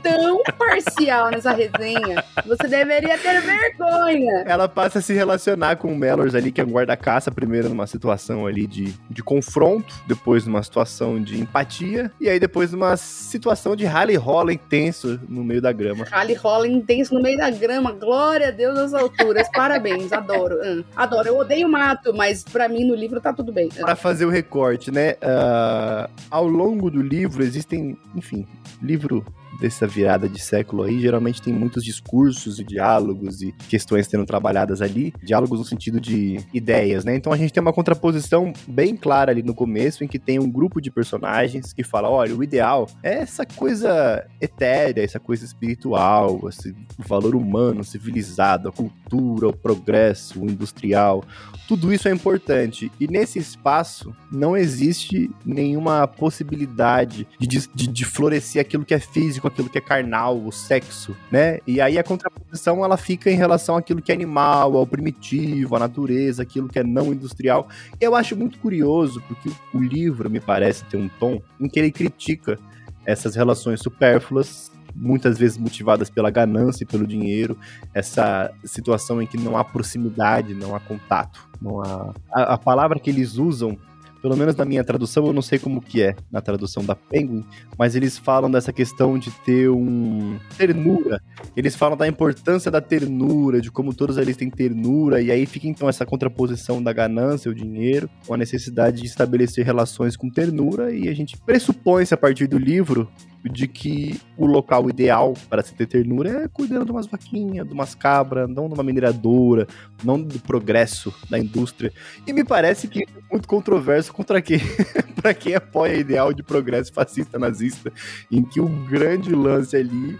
tão 0.00 0.40
parcial 0.56 1.28
nessa 1.32 1.50
resenha. 1.50 2.22
Você 2.46 2.68
deveria 2.68 3.18
ter 3.18 3.40
vergonha. 3.40 4.44
Ela 4.46 4.68
passa 4.68 5.00
a 5.00 5.02
se 5.02 5.12
relacionar 5.12 5.74
com 5.74 5.92
o 5.92 5.96
Mellors 5.96 6.36
ali, 6.36 6.52
que 6.52 6.60
é 6.60 6.64
um 6.64 6.70
guarda-caça, 6.70 7.07
primeiro 7.32 7.68
numa 7.68 7.86
situação 7.86 8.46
ali 8.46 8.66
de, 8.66 8.94
de 9.08 9.22
confronto, 9.22 9.94
depois 10.06 10.46
numa 10.46 10.62
situação 10.62 11.20
de 11.20 11.40
empatia, 11.40 12.12
e 12.20 12.28
aí 12.28 12.38
depois 12.38 12.72
numa 12.72 12.96
situação 12.96 13.74
de 13.74 13.84
rally 13.84 14.14
rola 14.16 14.52
intenso 14.52 15.18
no 15.28 15.42
meio 15.42 15.60
da 15.62 15.72
grama. 15.72 16.04
Rally 16.04 16.34
rola 16.34 16.68
intenso 16.68 17.14
no 17.14 17.22
meio 17.22 17.38
da 17.38 17.50
grama, 17.50 17.92
glória 17.92 18.48
a 18.48 18.50
Deus 18.50 18.74
nas 18.74 18.94
alturas, 18.94 19.48
parabéns, 19.54 20.12
adoro. 20.12 20.56
Hum, 20.62 20.84
adoro, 20.94 21.28
eu 21.28 21.38
odeio 21.38 21.68
mato, 21.68 22.14
mas 22.14 22.44
para 22.44 22.68
mim 22.68 22.84
no 22.84 22.94
livro 22.94 23.20
tá 23.20 23.32
tudo 23.32 23.52
bem. 23.52 23.68
Para 23.68 23.96
fazer 23.96 24.26
o 24.26 24.30
recorte, 24.30 24.90
né? 24.90 25.12
Uh, 25.14 26.10
ao 26.30 26.46
longo 26.46 26.90
do 26.90 27.00
livro 27.00 27.42
existem, 27.42 27.96
enfim, 28.14 28.46
livro 28.82 29.24
dessa 29.60 29.86
virada 29.86 30.28
de 30.28 30.40
século 30.40 30.82
aí, 30.82 31.00
geralmente 31.00 31.42
tem 31.42 31.52
muitos 31.52 31.84
discursos 31.84 32.58
e 32.58 32.64
diálogos 32.64 33.42
e 33.42 33.52
questões 33.68 34.06
sendo 34.06 34.24
trabalhadas 34.24 34.80
ali, 34.80 35.12
diálogos 35.22 35.58
no 35.58 35.64
sentido 35.64 36.00
de 36.00 36.38
ideias, 36.54 37.04
né? 37.04 37.16
Então 37.16 37.32
a 37.32 37.36
gente 37.36 37.52
tem 37.52 37.60
uma 37.60 37.72
contraposição 37.72 38.52
bem 38.66 38.96
clara 38.96 39.32
ali 39.32 39.42
no 39.42 39.54
começo, 39.54 40.04
em 40.04 40.08
que 40.08 40.18
tem 40.18 40.38
um 40.38 40.50
grupo 40.50 40.80
de 40.80 40.90
personagens 40.90 41.72
que 41.72 41.82
fala, 41.82 42.08
olha, 42.08 42.34
o 42.34 42.42
ideal 42.42 42.86
é 43.02 43.18
essa 43.18 43.44
coisa 43.44 44.24
etérea, 44.40 45.02
essa 45.02 45.18
coisa 45.18 45.44
espiritual, 45.44 46.48
esse 46.48 46.74
valor 46.98 47.34
humano, 47.34 47.82
civilizado, 47.82 48.68
a 48.68 48.72
cultura, 48.72 49.48
o 49.48 49.56
progresso, 49.56 50.40
o 50.40 50.50
industrial, 50.50 51.24
tudo 51.66 51.92
isso 51.92 52.08
é 52.08 52.12
importante. 52.12 52.90
E 52.98 53.06
nesse 53.06 53.38
espaço 53.38 54.14
não 54.30 54.56
existe 54.56 55.30
nenhuma 55.44 56.06
possibilidade 56.06 57.26
de, 57.38 57.68
de, 57.74 57.86
de 57.88 58.04
florescer 58.04 58.60
aquilo 58.60 58.84
que 58.84 58.94
é 58.94 58.98
físico, 58.98 59.47
com 59.48 59.54
aquilo 59.54 59.70
que 59.70 59.78
é 59.78 59.80
carnal, 59.80 60.38
o 60.38 60.52
sexo, 60.52 61.16
né? 61.30 61.58
E 61.66 61.80
aí 61.80 61.98
a 61.98 62.04
contraposição 62.04 62.84
ela 62.84 62.96
fica 62.96 63.30
em 63.30 63.36
relação 63.36 63.76
àquilo 63.76 64.02
que 64.02 64.12
é 64.12 64.14
animal, 64.14 64.76
ao 64.76 64.86
primitivo, 64.86 65.76
à 65.76 65.78
natureza, 65.78 66.42
aquilo 66.42 66.68
que 66.68 66.78
é 66.78 66.84
não 66.84 67.12
industrial. 67.12 67.68
Eu 68.00 68.14
acho 68.14 68.36
muito 68.36 68.58
curioso, 68.58 69.22
porque 69.26 69.50
o 69.74 69.80
livro 69.80 70.28
me 70.30 70.40
parece 70.40 70.84
ter 70.84 70.96
um 70.96 71.08
tom 71.08 71.40
em 71.58 71.68
que 71.68 71.78
ele 71.78 71.90
critica 71.90 72.58
essas 73.04 73.34
relações 73.34 73.80
supérfluas 73.80 74.70
muitas 74.94 75.38
vezes 75.38 75.56
motivadas 75.56 76.10
pela 76.10 76.28
ganância 76.28 76.82
e 76.82 76.86
pelo 76.86 77.06
dinheiro, 77.06 77.56
essa 77.94 78.50
situação 78.64 79.22
em 79.22 79.26
que 79.26 79.36
não 79.36 79.56
há 79.56 79.62
proximidade, 79.62 80.54
não 80.54 80.74
há 80.74 80.80
contato, 80.80 81.48
não 81.62 81.80
há... 81.80 82.12
A, 82.32 82.54
a 82.54 82.58
palavra 82.58 82.98
que 82.98 83.08
eles 83.08 83.36
usam 83.36 83.78
pelo 84.20 84.36
menos 84.36 84.56
na 84.56 84.64
minha 84.64 84.84
tradução, 84.84 85.26
eu 85.26 85.32
não 85.32 85.42
sei 85.42 85.58
como 85.58 85.80
que 85.80 86.02
é 86.02 86.14
na 86.30 86.40
tradução 86.40 86.84
da 86.84 86.94
Penguin, 86.94 87.44
mas 87.78 87.94
eles 87.94 88.18
falam 88.18 88.50
dessa 88.50 88.72
questão 88.72 89.18
de 89.18 89.30
ter 89.30 89.68
um 89.70 90.38
ternura. 90.56 91.20
Eles 91.56 91.76
falam 91.76 91.96
da 91.96 92.06
importância 92.06 92.70
da 92.70 92.80
ternura, 92.80 93.60
de 93.60 93.70
como 93.70 93.94
todos 93.94 94.16
eles 94.18 94.36
têm 94.36 94.50
ternura, 94.50 95.20
e 95.20 95.30
aí 95.30 95.46
fica 95.46 95.66
então 95.66 95.88
essa 95.88 96.04
contraposição 96.04 96.82
da 96.82 96.92
ganância, 96.92 97.50
o 97.50 97.54
dinheiro, 97.54 98.08
com 98.26 98.34
a 98.34 98.36
necessidade 98.36 99.00
de 99.00 99.06
estabelecer 99.06 99.64
relações 99.64 100.16
com 100.16 100.28
ternura, 100.28 100.92
e 100.92 101.08
a 101.08 101.14
gente 101.14 101.36
pressupõe-se 101.36 102.14
a 102.14 102.16
partir 102.16 102.46
do 102.46 102.58
livro 102.58 103.08
de 103.44 103.68
que 103.68 104.20
o 104.36 104.46
local 104.46 104.88
ideal 104.90 105.34
para 105.48 105.62
se 105.62 105.74
ter 105.74 105.86
ternura 105.86 106.44
é 106.44 106.48
cuidando 106.48 106.86
de 106.86 106.90
umas 106.90 107.06
vaquinhas, 107.06 107.66
de 107.66 107.72
umas 107.72 107.94
cabras, 107.94 108.48
não 108.48 108.68
de 108.68 108.74
uma 108.74 108.82
mineradora, 108.82 109.66
não 110.02 110.20
do 110.20 110.38
progresso 110.40 111.14
da 111.30 111.38
indústria. 111.38 111.92
E 112.26 112.32
me 112.32 112.44
parece 112.44 112.88
que 112.88 113.02
é 113.02 113.06
muito 113.30 113.46
controverso 113.46 114.12
contra 114.12 114.42
quem, 114.42 114.60
para 115.20 115.32
quem 115.34 115.54
apoia 115.54 115.96
o 115.96 116.00
ideal 116.00 116.32
de 116.32 116.42
progresso 116.42 116.92
fascista 116.92 117.38
nazista, 117.38 117.92
em 118.30 118.42
que 118.42 118.60
o 118.60 118.68
grande 118.68 119.34
lance 119.34 119.76
ali 119.76 120.16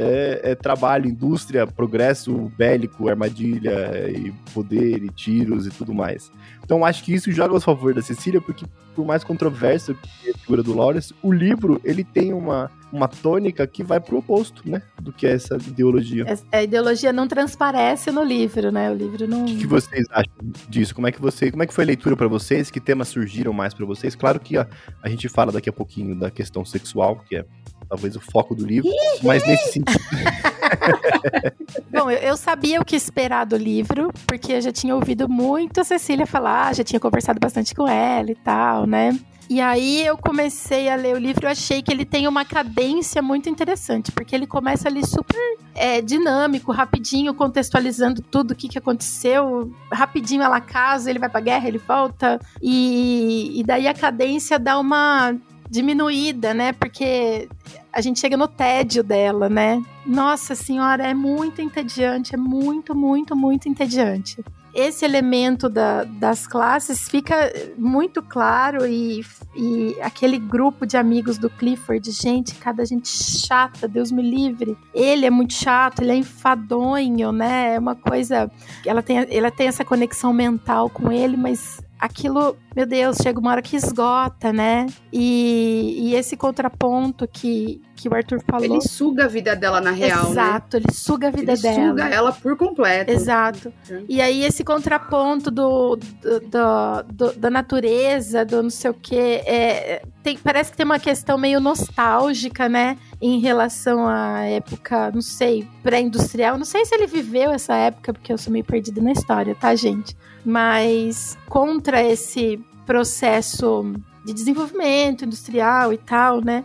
é, 0.00 0.40
é, 0.52 0.54
trabalho, 0.54 1.08
indústria, 1.08 1.66
progresso 1.66 2.50
bélico, 2.56 3.08
armadilha 3.08 4.10
e 4.10 4.32
poder 4.54 5.02
e 5.04 5.08
tiros 5.10 5.66
e 5.66 5.70
tudo 5.70 5.92
mais. 5.94 6.30
Então 6.64 6.84
acho 6.84 7.04
que 7.04 7.12
isso 7.12 7.30
joga 7.32 7.56
a 7.56 7.60
favor 7.60 7.92
da 7.92 8.00
Cecília, 8.00 8.40
porque 8.40 8.64
por 8.94 9.04
mais 9.04 9.24
controverso 9.24 9.94
que 9.94 10.30
a 10.30 10.38
figura 10.38 10.62
do 10.62 10.74
Lawrence, 10.74 11.14
o 11.22 11.32
livro 11.32 11.80
ele 11.84 12.04
tem 12.04 12.32
uma, 12.32 12.70
uma 12.92 13.08
tônica 13.08 13.66
que 13.66 13.82
vai 13.82 14.00
pro 14.00 14.18
oposto, 14.18 14.62
né, 14.68 14.82
do 15.00 15.12
que 15.12 15.26
é 15.26 15.32
essa 15.32 15.56
ideologia. 15.56 16.24
A 16.52 16.62
ideologia 16.62 17.12
não 17.12 17.26
transparece 17.26 18.10
no 18.10 18.22
livro, 18.22 18.70
né? 18.70 18.90
O 18.90 18.94
livro 18.94 19.26
não. 19.26 19.42
O 19.42 19.46
que, 19.46 19.56
que 19.58 19.66
vocês 19.66 20.06
acham 20.10 20.32
disso? 20.68 20.94
Como 20.94 21.06
é 21.06 21.12
que 21.12 21.20
você, 21.20 21.50
como 21.50 21.62
é 21.62 21.66
que 21.66 21.74
foi 21.74 21.84
a 21.84 21.86
leitura 21.86 22.16
para 22.16 22.28
vocês? 22.28 22.70
Que 22.70 22.80
temas 22.80 23.08
surgiram 23.08 23.52
mais 23.52 23.74
para 23.74 23.84
vocês? 23.84 24.14
Claro 24.14 24.38
que 24.38 24.56
a, 24.56 24.66
a 25.02 25.08
gente 25.08 25.28
fala 25.28 25.52
daqui 25.52 25.68
a 25.68 25.72
pouquinho 25.72 26.14
da 26.14 26.30
questão 26.30 26.64
sexual, 26.64 27.24
que 27.28 27.36
é 27.36 27.44
talvez 27.90 28.14
o 28.14 28.20
foco 28.20 28.54
do 28.54 28.64
livro, 28.64 28.88
mas 29.20 29.44
nesse 29.44 29.72
sentido. 29.72 29.98
Bom, 31.90 32.08
eu 32.08 32.36
sabia 32.36 32.80
o 32.80 32.84
que 32.84 32.94
esperar 32.94 33.44
do 33.44 33.56
livro, 33.56 34.12
porque 34.28 34.52
eu 34.52 34.60
já 34.60 34.70
tinha 34.70 34.94
ouvido 34.94 35.28
muito 35.28 35.80
a 35.80 35.84
Cecília 35.84 36.24
falar, 36.24 36.72
já 36.72 36.84
tinha 36.84 37.00
conversado 37.00 37.40
bastante 37.40 37.74
com 37.74 37.88
ela 37.88 38.30
e 38.30 38.36
tal, 38.36 38.86
né? 38.86 39.18
E 39.48 39.60
aí 39.60 40.06
eu 40.06 40.16
comecei 40.16 40.88
a 40.88 40.94
ler 40.94 41.16
o 41.16 41.18
livro, 41.18 41.44
eu 41.44 41.50
achei 41.50 41.82
que 41.82 41.92
ele 41.92 42.04
tem 42.04 42.28
uma 42.28 42.44
cadência 42.44 43.20
muito 43.20 43.48
interessante, 43.48 44.12
porque 44.12 44.32
ele 44.32 44.46
começa 44.46 44.88
ali 44.88 45.04
super 45.04 45.36
é, 45.74 46.00
dinâmico, 46.00 46.70
rapidinho, 46.70 47.34
contextualizando 47.34 48.22
tudo 48.22 48.52
o 48.52 48.54
que, 48.54 48.68
que 48.68 48.78
aconteceu. 48.78 49.72
Rapidinho 49.92 50.44
ela 50.44 50.60
casa, 50.60 51.10
ele 51.10 51.18
vai 51.18 51.28
pra 51.28 51.40
guerra, 51.40 51.66
ele 51.66 51.78
volta. 51.78 52.38
E, 52.62 53.58
e 53.58 53.64
daí 53.64 53.88
a 53.88 53.94
cadência 53.94 54.56
dá 54.56 54.78
uma 54.78 55.34
diminuída, 55.70 56.52
né? 56.52 56.72
Porque 56.72 57.48
a 57.92 58.00
gente 58.00 58.18
chega 58.18 58.36
no 58.36 58.48
tédio 58.48 59.02
dela, 59.02 59.48
né? 59.48 59.82
Nossa 60.04 60.54
senhora, 60.54 61.06
é 61.06 61.14
muito 61.14 61.62
entediante, 61.62 62.34
é 62.34 62.38
muito, 62.38 62.94
muito, 62.94 63.36
muito 63.36 63.68
entediante. 63.68 64.44
Esse 64.72 65.04
elemento 65.04 65.68
da, 65.68 66.04
das 66.04 66.46
classes 66.46 67.08
fica 67.08 67.52
muito 67.76 68.22
claro 68.22 68.86
e, 68.86 69.20
e 69.56 69.96
aquele 70.00 70.38
grupo 70.38 70.86
de 70.86 70.96
amigos 70.96 71.38
do 71.38 71.50
Clifford, 71.50 72.08
gente, 72.12 72.54
cada 72.54 72.84
gente 72.84 73.08
chata, 73.08 73.88
Deus 73.88 74.12
me 74.12 74.22
livre. 74.22 74.78
Ele 74.94 75.26
é 75.26 75.30
muito 75.30 75.54
chato, 75.54 76.02
ele 76.02 76.12
é 76.12 76.16
enfadonho, 76.16 77.32
né? 77.32 77.74
É 77.74 77.78
uma 77.80 77.96
coisa. 77.96 78.50
Ela 78.86 79.02
tem, 79.02 79.26
ela 79.28 79.50
tem 79.50 79.66
essa 79.66 79.84
conexão 79.84 80.32
mental 80.32 80.88
com 80.88 81.10
ele, 81.10 81.36
mas 81.36 81.80
aquilo, 82.00 82.56
meu 82.74 82.86
Deus, 82.86 83.18
chega 83.22 83.38
uma 83.38 83.50
hora 83.50 83.62
que 83.62 83.76
esgota, 83.76 84.52
né? 84.52 84.86
E, 85.12 85.96
e 85.98 86.14
esse 86.14 86.36
contraponto 86.36 87.28
que, 87.28 87.82
que 87.94 88.08
o 88.08 88.14
Arthur 88.14 88.40
falou. 88.40 88.64
Ele 88.64 88.80
suga 88.80 89.24
a 89.24 89.28
vida 89.28 89.54
dela 89.54 89.80
na 89.80 89.90
real, 89.90 90.24
né? 90.24 90.30
Exato, 90.30 90.76
né? 90.78 90.82
ele 90.84 90.94
suga 90.94 91.28
a 91.28 91.30
vida 91.30 91.52
ele 91.52 91.60
dela. 91.60 91.88
suga 91.90 92.08
ela 92.08 92.32
por 92.32 92.56
completo. 92.56 93.12
Exato. 93.12 93.72
E 94.08 94.20
aí 94.20 94.42
esse 94.42 94.64
contraponto 94.64 95.50
do, 95.50 95.96
do, 95.96 96.40
do, 96.40 97.02
do, 97.12 97.32
da 97.38 97.50
natureza, 97.50 98.44
do 98.44 98.62
não 98.62 98.70
sei 98.70 98.90
o 98.90 98.94
quê, 98.94 99.42
é, 99.44 100.02
tem, 100.22 100.38
parece 100.38 100.70
que 100.70 100.76
tem 100.76 100.86
uma 100.86 100.98
questão 100.98 101.36
meio 101.36 101.60
nostálgica, 101.60 102.68
né? 102.68 102.96
Em 103.20 103.38
relação 103.38 104.08
à 104.08 104.44
época, 104.44 105.10
não 105.12 105.20
sei, 105.20 105.68
pré-industrial. 105.82 106.56
Não 106.56 106.64
sei 106.64 106.86
se 106.86 106.94
ele 106.94 107.06
viveu 107.06 107.50
essa 107.50 107.74
época, 107.74 108.14
porque 108.14 108.32
eu 108.32 108.38
sou 108.38 108.52
meio 108.52 108.64
perdida 108.64 109.00
na 109.00 109.12
história, 109.12 109.54
tá, 109.54 109.74
gente? 109.74 110.16
Mas 110.44 111.36
contra 111.46 112.02
esse 112.02 112.58
processo 112.86 113.92
de 114.24 114.32
desenvolvimento 114.32 115.24
industrial 115.24 115.92
e 115.92 115.98
tal, 115.98 116.40
né? 116.40 116.64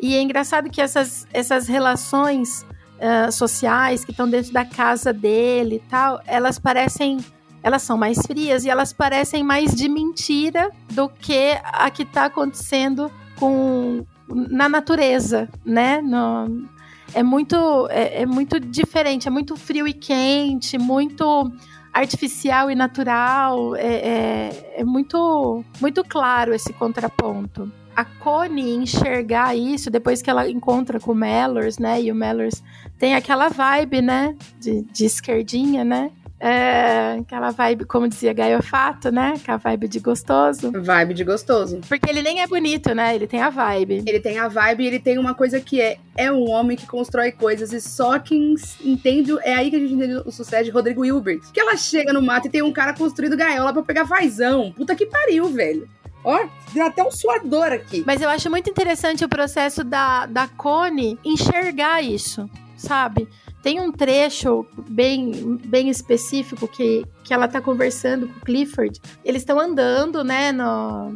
E 0.00 0.16
é 0.16 0.20
engraçado 0.20 0.68
que 0.68 0.80
essas, 0.80 1.26
essas 1.32 1.68
relações 1.68 2.66
uh, 2.98 3.30
sociais 3.30 4.04
que 4.04 4.10
estão 4.10 4.28
dentro 4.28 4.52
da 4.52 4.64
casa 4.64 5.12
dele 5.12 5.76
e 5.76 5.88
tal, 5.90 6.20
elas 6.26 6.58
parecem. 6.58 7.18
Elas 7.62 7.82
são 7.82 7.96
mais 7.96 8.18
frias 8.26 8.64
e 8.64 8.70
elas 8.70 8.92
parecem 8.92 9.44
mais 9.44 9.72
de 9.72 9.88
mentira 9.88 10.68
do 10.90 11.08
que 11.08 11.56
a 11.62 11.88
que 11.90 12.02
está 12.02 12.24
acontecendo 12.24 13.08
com, 13.36 14.04
na 14.28 14.68
natureza, 14.68 15.48
né? 15.64 16.00
No, 16.00 16.68
é 17.14 17.22
muito 17.22 17.88
é, 17.90 18.22
é, 18.22 18.26
muito 18.26 18.58
diferente, 18.58 19.28
é 19.28 19.30
muito 19.30 19.56
frio 19.56 19.86
e 19.86 19.92
quente, 19.92 20.78
muito 20.78 21.50
artificial 21.92 22.70
e 22.70 22.74
natural. 22.74 23.76
É, 23.76 23.94
é, 23.94 24.74
é 24.78 24.84
muito 24.84 25.64
muito 25.80 26.04
claro 26.04 26.54
esse 26.54 26.72
contraponto 26.72 27.70
a 27.94 28.04
Connie 28.04 28.74
enxergar 28.74 29.54
isso 29.54 29.90
depois 29.90 30.22
que 30.22 30.30
ela 30.30 30.48
encontra 30.48 30.98
com 30.98 31.12
o 31.12 31.14
Mellors, 31.14 31.78
né? 31.78 32.00
E 32.02 32.10
o 32.10 32.14
Mellors 32.14 32.62
tem 32.98 33.14
aquela 33.14 33.48
vibe, 33.48 34.00
né? 34.00 34.34
De, 34.58 34.82
de 34.82 35.04
esquerdinha, 35.04 35.84
né? 35.84 36.10
É, 36.44 37.18
aquela 37.20 37.52
vibe, 37.52 37.84
como 37.84 38.08
dizia 38.08 38.32
Gaiofato, 38.32 39.12
né? 39.12 39.34
Que 39.44 39.48
a 39.48 39.56
vibe 39.56 39.86
de 39.86 40.00
gostoso. 40.00 40.72
Vibe 40.72 41.14
de 41.14 41.22
gostoso. 41.22 41.80
Porque 41.88 42.10
ele 42.10 42.20
nem 42.20 42.42
é 42.42 42.48
bonito, 42.48 42.92
né? 42.92 43.14
Ele 43.14 43.28
tem 43.28 43.40
a 43.40 43.48
vibe. 43.48 44.02
Ele 44.04 44.18
tem 44.18 44.40
a 44.40 44.48
vibe 44.48 44.82
e 44.82 44.86
ele 44.88 44.98
tem 44.98 45.18
uma 45.18 45.34
coisa 45.34 45.60
que 45.60 45.80
é 45.80 45.98
é 46.16 46.30
um 46.30 46.50
homem 46.50 46.76
que 46.76 46.86
constrói 46.86 47.30
coisas 47.32 47.72
e 47.72 47.80
só 47.80 48.18
quem 48.18 48.54
entende, 48.84 49.32
é 49.42 49.54
aí 49.54 49.70
que 49.70 49.76
a 49.76 49.78
gente 49.78 49.94
entende 49.94 50.14
o 50.26 50.30
sucesso 50.32 50.64
de 50.64 50.70
Rodrigo 50.70 51.04
Hilbert. 51.04 51.40
Que 51.52 51.60
ela 51.60 51.76
chega 51.76 52.12
no 52.12 52.20
mato 52.20 52.48
e 52.48 52.50
tem 52.50 52.60
um 52.60 52.72
cara 52.72 52.92
construindo 52.92 53.36
gaiola 53.36 53.72
para 53.72 53.82
pegar 53.82 54.06
fazão. 54.06 54.72
Puta 54.72 54.96
que 54.96 55.06
pariu, 55.06 55.48
velho. 55.48 55.88
Ó, 56.24 56.44
deu 56.72 56.84
até 56.84 57.02
um 57.02 57.10
suador 57.10 57.72
aqui. 57.72 58.02
Mas 58.04 58.20
eu 58.20 58.28
acho 58.28 58.50
muito 58.50 58.68
interessante 58.68 59.24
o 59.24 59.28
processo 59.28 59.82
da, 59.84 60.26
da 60.26 60.48
Cone 60.48 61.18
enxergar 61.24 62.02
isso, 62.02 62.50
sabe? 62.76 63.28
Tem 63.62 63.80
um 63.80 63.92
trecho 63.92 64.66
bem, 64.88 65.56
bem 65.64 65.88
específico 65.88 66.66
que, 66.66 67.04
que 67.22 67.32
ela 67.32 67.46
tá 67.46 67.60
conversando 67.60 68.26
com 68.26 68.38
o 68.38 68.40
Clifford. 68.40 69.00
Eles 69.24 69.42
estão 69.42 69.58
andando, 69.60 70.24
né, 70.24 70.50
no, 70.50 71.10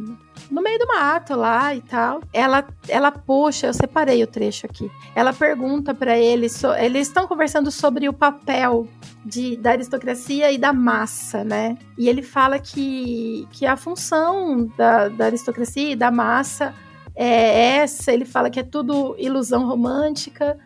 no 0.49 0.61
meio 0.61 0.79
do 0.79 0.87
mato 0.87 1.35
lá 1.35 1.75
e 1.75 1.81
tal. 1.81 2.21
Ela, 2.31 2.65
ela 2.87 3.11
puxa, 3.11 3.67
eu 3.67 3.73
separei 3.73 4.23
o 4.23 4.27
trecho 4.27 4.65
aqui. 4.65 4.89
Ela 5.13 5.33
pergunta 5.33 5.93
para 5.93 6.17
ele, 6.17 6.47
so, 6.47 6.73
eles 6.73 7.07
estão 7.07 7.27
conversando 7.27 7.69
sobre 7.69 8.07
o 8.07 8.13
papel 8.13 8.87
de, 9.25 9.57
da 9.57 9.71
aristocracia 9.71 10.49
e 10.51 10.57
da 10.57 10.71
massa, 10.71 11.43
né? 11.43 11.77
E 11.97 12.07
ele 12.07 12.23
fala 12.23 12.59
que, 12.59 13.45
que 13.51 13.65
a 13.65 13.75
função 13.75 14.71
da, 14.77 15.09
da 15.09 15.25
aristocracia 15.25 15.91
e 15.91 15.95
da 15.95 16.09
massa 16.09 16.73
é 17.13 17.79
essa. 17.79 18.13
Ele 18.13 18.25
fala 18.25 18.49
que 18.49 18.59
é 18.59 18.63
tudo 18.63 19.15
ilusão 19.19 19.67
romântica, 19.67 20.57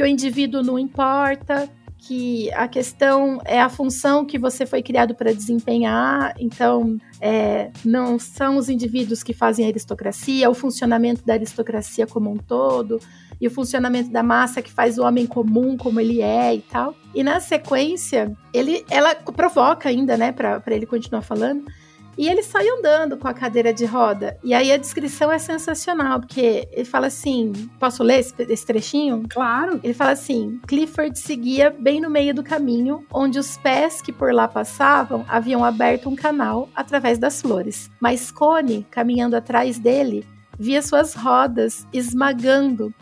que 0.00 0.04
o 0.04 0.06
indivíduo 0.06 0.62
não 0.62 0.78
importa, 0.78 1.68
que 1.98 2.50
a 2.54 2.66
questão 2.66 3.38
é 3.44 3.60
a 3.60 3.68
função 3.68 4.24
que 4.24 4.38
você 4.38 4.64
foi 4.64 4.82
criado 4.82 5.14
para 5.14 5.30
desempenhar, 5.30 6.34
então 6.38 6.96
é, 7.20 7.70
não 7.84 8.18
são 8.18 8.56
os 8.56 8.70
indivíduos 8.70 9.22
que 9.22 9.34
fazem 9.34 9.66
a 9.66 9.68
aristocracia, 9.68 10.48
o 10.48 10.54
funcionamento 10.54 11.22
da 11.26 11.34
aristocracia 11.34 12.06
como 12.06 12.32
um 12.32 12.38
todo, 12.38 12.98
e 13.38 13.46
o 13.46 13.50
funcionamento 13.50 14.08
da 14.08 14.22
massa 14.22 14.62
que 14.62 14.72
faz 14.72 14.96
o 14.96 15.02
homem 15.02 15.26
comum 15.26 15.76
como 15.76 16.00
ele 16.00 16.22
é 16.22 16.54
e 16.54 16.62
tal. 16.62 16.94
E 17.14 17.22
na 17.22 17.38
sequência, 17.38 18.34
ele, 18.54 18.82
ela 18.88 19.14
provoca 19.14 19.90
ainda, 19.90 20.16
né, 20.16 20.32
para 20.32 20.62
ele 20.68 20.86
continuar 20.86 21.20
falando, 21.20 21.66
E 22.16 22.28
ele 22.28 22.42
sai 22.42 22.68
andando 22.68 23.16
com 23.16 23.28
a 23.28 23.34
cadeira 23.34 23.72
de 23.72 23.84
roda. 23.84 24.38
E 24.42 24.52
aí 24.52 24.72
a 24.72 24.76
descrição 24.76 25.30
é 25.32 25.38
sensacional, 25.38 26.20
porque 26.20 26.68
ele 26.72 26.84
fala 26.84 27.06
assim: 27.06 27.52
posso 27.78 28.02
ler 28.02 28.20
esse, 28.20 28.34
esse 28.40 28.66
trechinho? 28.66 29.24
Claro. 29.28 29.80
Ele 29.82 29.94
fala 29.94 30.10
assim: 30.12 30.60
Clifford 30.66 31.18
seguia 31.18 31.70
bem 31.70 32.00
no 32.00 32.10
meio 32.10 32.34
do 32.34 32.42
caminho, 32.42 33.04
onde 33.12 33.38
os 33.38 33.56
pés 33.56 34.02
que 34.02 34.12
por 34.12 34.32
lá 34.32 34.46
passavam 34.48 35.24
haviam 35.28 35.64
aberto 35.64 36.08
um 36.08 36.16
canal 36.16 36.68
através 36.74 37.18
das 37.18 37.40
flores. 37.40 37.90
Mas 38.00 38.30
Cone, 38.30 38.86
caminhando 38.90 39.36
atrás 39.36 39.78
dele, 39.78 40.26
via 40.58 40.82
suas 40.82 41.14
rodas 41.14 41.86
esmagando 41.92 42.94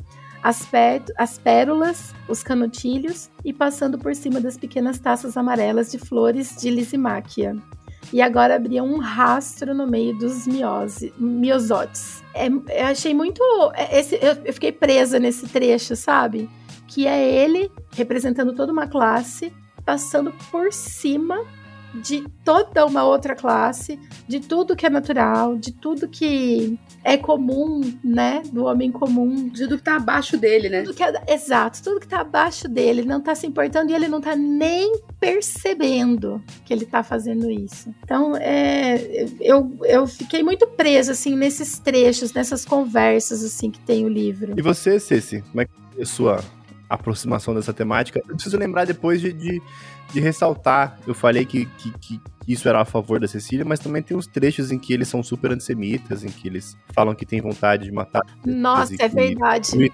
as, 0.43 0.67
as 1.17 1.39
pérolas, 1.39 2.15
os 2.29 2.43
canutilhos 2.43 3.31
e 3.45 3.53
passando 3.53 3.99
por 3.99 4.15
cima 4.15 4.41
das 4.41 4.57
pequenas 4.57 4.99
taças 4.99 5.37
amarelas 5.37 5.91
de 5.91 5.99
flores 5.99 6.57
de 6.57 6.71
lisimáquia. 6.71 7.57
E 8.13 8.23
agora 8.23 8.57
abria 8.57 8.83
um 8.83 8.99
rastro 8.99 9.75
no 9.75 9.87
meio 9.87 10.17
dos 10.17 10.47
miose, 10.47 11.13
miosotes. 11.19 12.23
É, 12.35 12.49
eu 12.49 12.87
achei 12.87 13.13
muito. 13.13 13.43
É, 13.75 14.01
esse, 14.01 14.15
eu, 14.17 14.37
eu 14.45 14.53
fiquei 14.53 14.73
presa 14.73 15.19
nesse 15.19 15.47
trecho, 15.47 15.95
sabe? 15.95 16.49
Que 16.87 17.07
é 17.07 17.23
ele 17.23 17.71
representando 17.93 18.55
toda 18.55 18.73
uma 18.73 18.87
classe, 18.87 19.53
passando 19.85 20.33
por 20.51 20.73
cima 20.73 21.45
de 21.95 22.27
toda 22.45 22.85
uma 22.85 23.05
outra 23.05 23.35
classe, 23.35 23.99
de 24.27 24.41
tudo 24.41 24.77
que 24.77 24.87
é 24.87 24.91
natural, 24.91 25.57
de 25.57 25.73
tudo 25.73 26.09
que 26.09 26.79
é 27.03 27.17
comum, 27.17 27.81
né? 28.05 28.43
Do 28.53 28.65
homem 28.65 28.91
comum. 28.91 29.49
De 29.49 29.63
tudo 29.63 29.79
que 29.79 29.85
tá 29.85 29.97
abaixo 29.97 30.37
dele, 30.37 30.69
né? 30.69 30.83
Tudo 30.83 31.03
é, 31.03 31.35
exato, 31.35 31.83
tudo 31.83 32.01
que 32.01 32.09
tá 32.09 32.21
abaixo 32.21 32.69
dele. 32.69 33.01
Ele 33.01 33.09
não 33.09 33.21
tá 33.21 33.35
se 33.35 33.47
importando 33.47 33.91
e 33.91 33.95
ele 33.95 34.09
não 34.09 34.21
tá 34.21 34.37
nem 34.37 35.01
percebendo 35.19 36.43
que 36.65 36.73
ele 36.73 36.85
tá 36.85 37.03
fazendo 37.03 37.51
isso. 37.51 37.95
Então, 38.03 38.37
é, 38.37 39.27
eu, 39.41 39.77
eu 39.85 40.07
fiquei 40.07 40.43
muito 40.43 40.67
presa, 40.67 41.13
assim, 41.13 41.37
nesses 41.37 41.79
trechos, 41.79 42.33
nessas 42.33 42.65
conversas, 42.65 43.43
assim, 43.43 43.71
que 43.71 43.81
tem 43.81 44.05
o 44.05 44.09
livro. 44.09 44.55
E 44.57 44.63
você, 44.63 44.99
Ceci, 45.01 45.43
como 45.43 45.61
é 45.63 45.65
que 45.65 45.73
é 45.99 46.03
a 46.03 46.07
sua 46.07 46.45
aproximação 46.89 47.55
dessa 47.55 47.73
temática? 47.73 48.21
Eu 48.29 48.35
preciso 48.35 48.57
lembrar 48.59 48.85
depois 48.85 49.21
de, 49.21 49.33
de 49.33 49.63
de 50.13 50.21
ressaltar, 50.21 50.99
eu 51.07 51.15
falei 51.15 51.45
que, 51.45 51.67
que, 51.67 51.99
que, 51.99 52.21
isso 52.47 52.69
era 52.69 52.81
a 52.81 52.85
favor 52.85 53.21
da 53.21 53.29
Cecília, 53.29 53.65
mas 53.65 53.79
também 53.79 54.03
tem 54.03 54.17
uns 54.17 54.27
trechos 54.27 54.73
em 54.73 54.79
que 54.79 54.93
eles 54.93 55.07
são 55.07 55.23
super 55.23 55.53
antissemitas, 55.53 56.25
em 56.25 56.29
que 56.29 56.49
eles 56.49 56.77
falam 56.95 57.15
que 57.15 57.27
tem 57.27 57.41
vontade 57.43 57.85
de 57.85 57.93
matar. 57.93 58.23
Nossa, 58.45 58.95
é 58.99 59.09
verdade. 59.09 59.93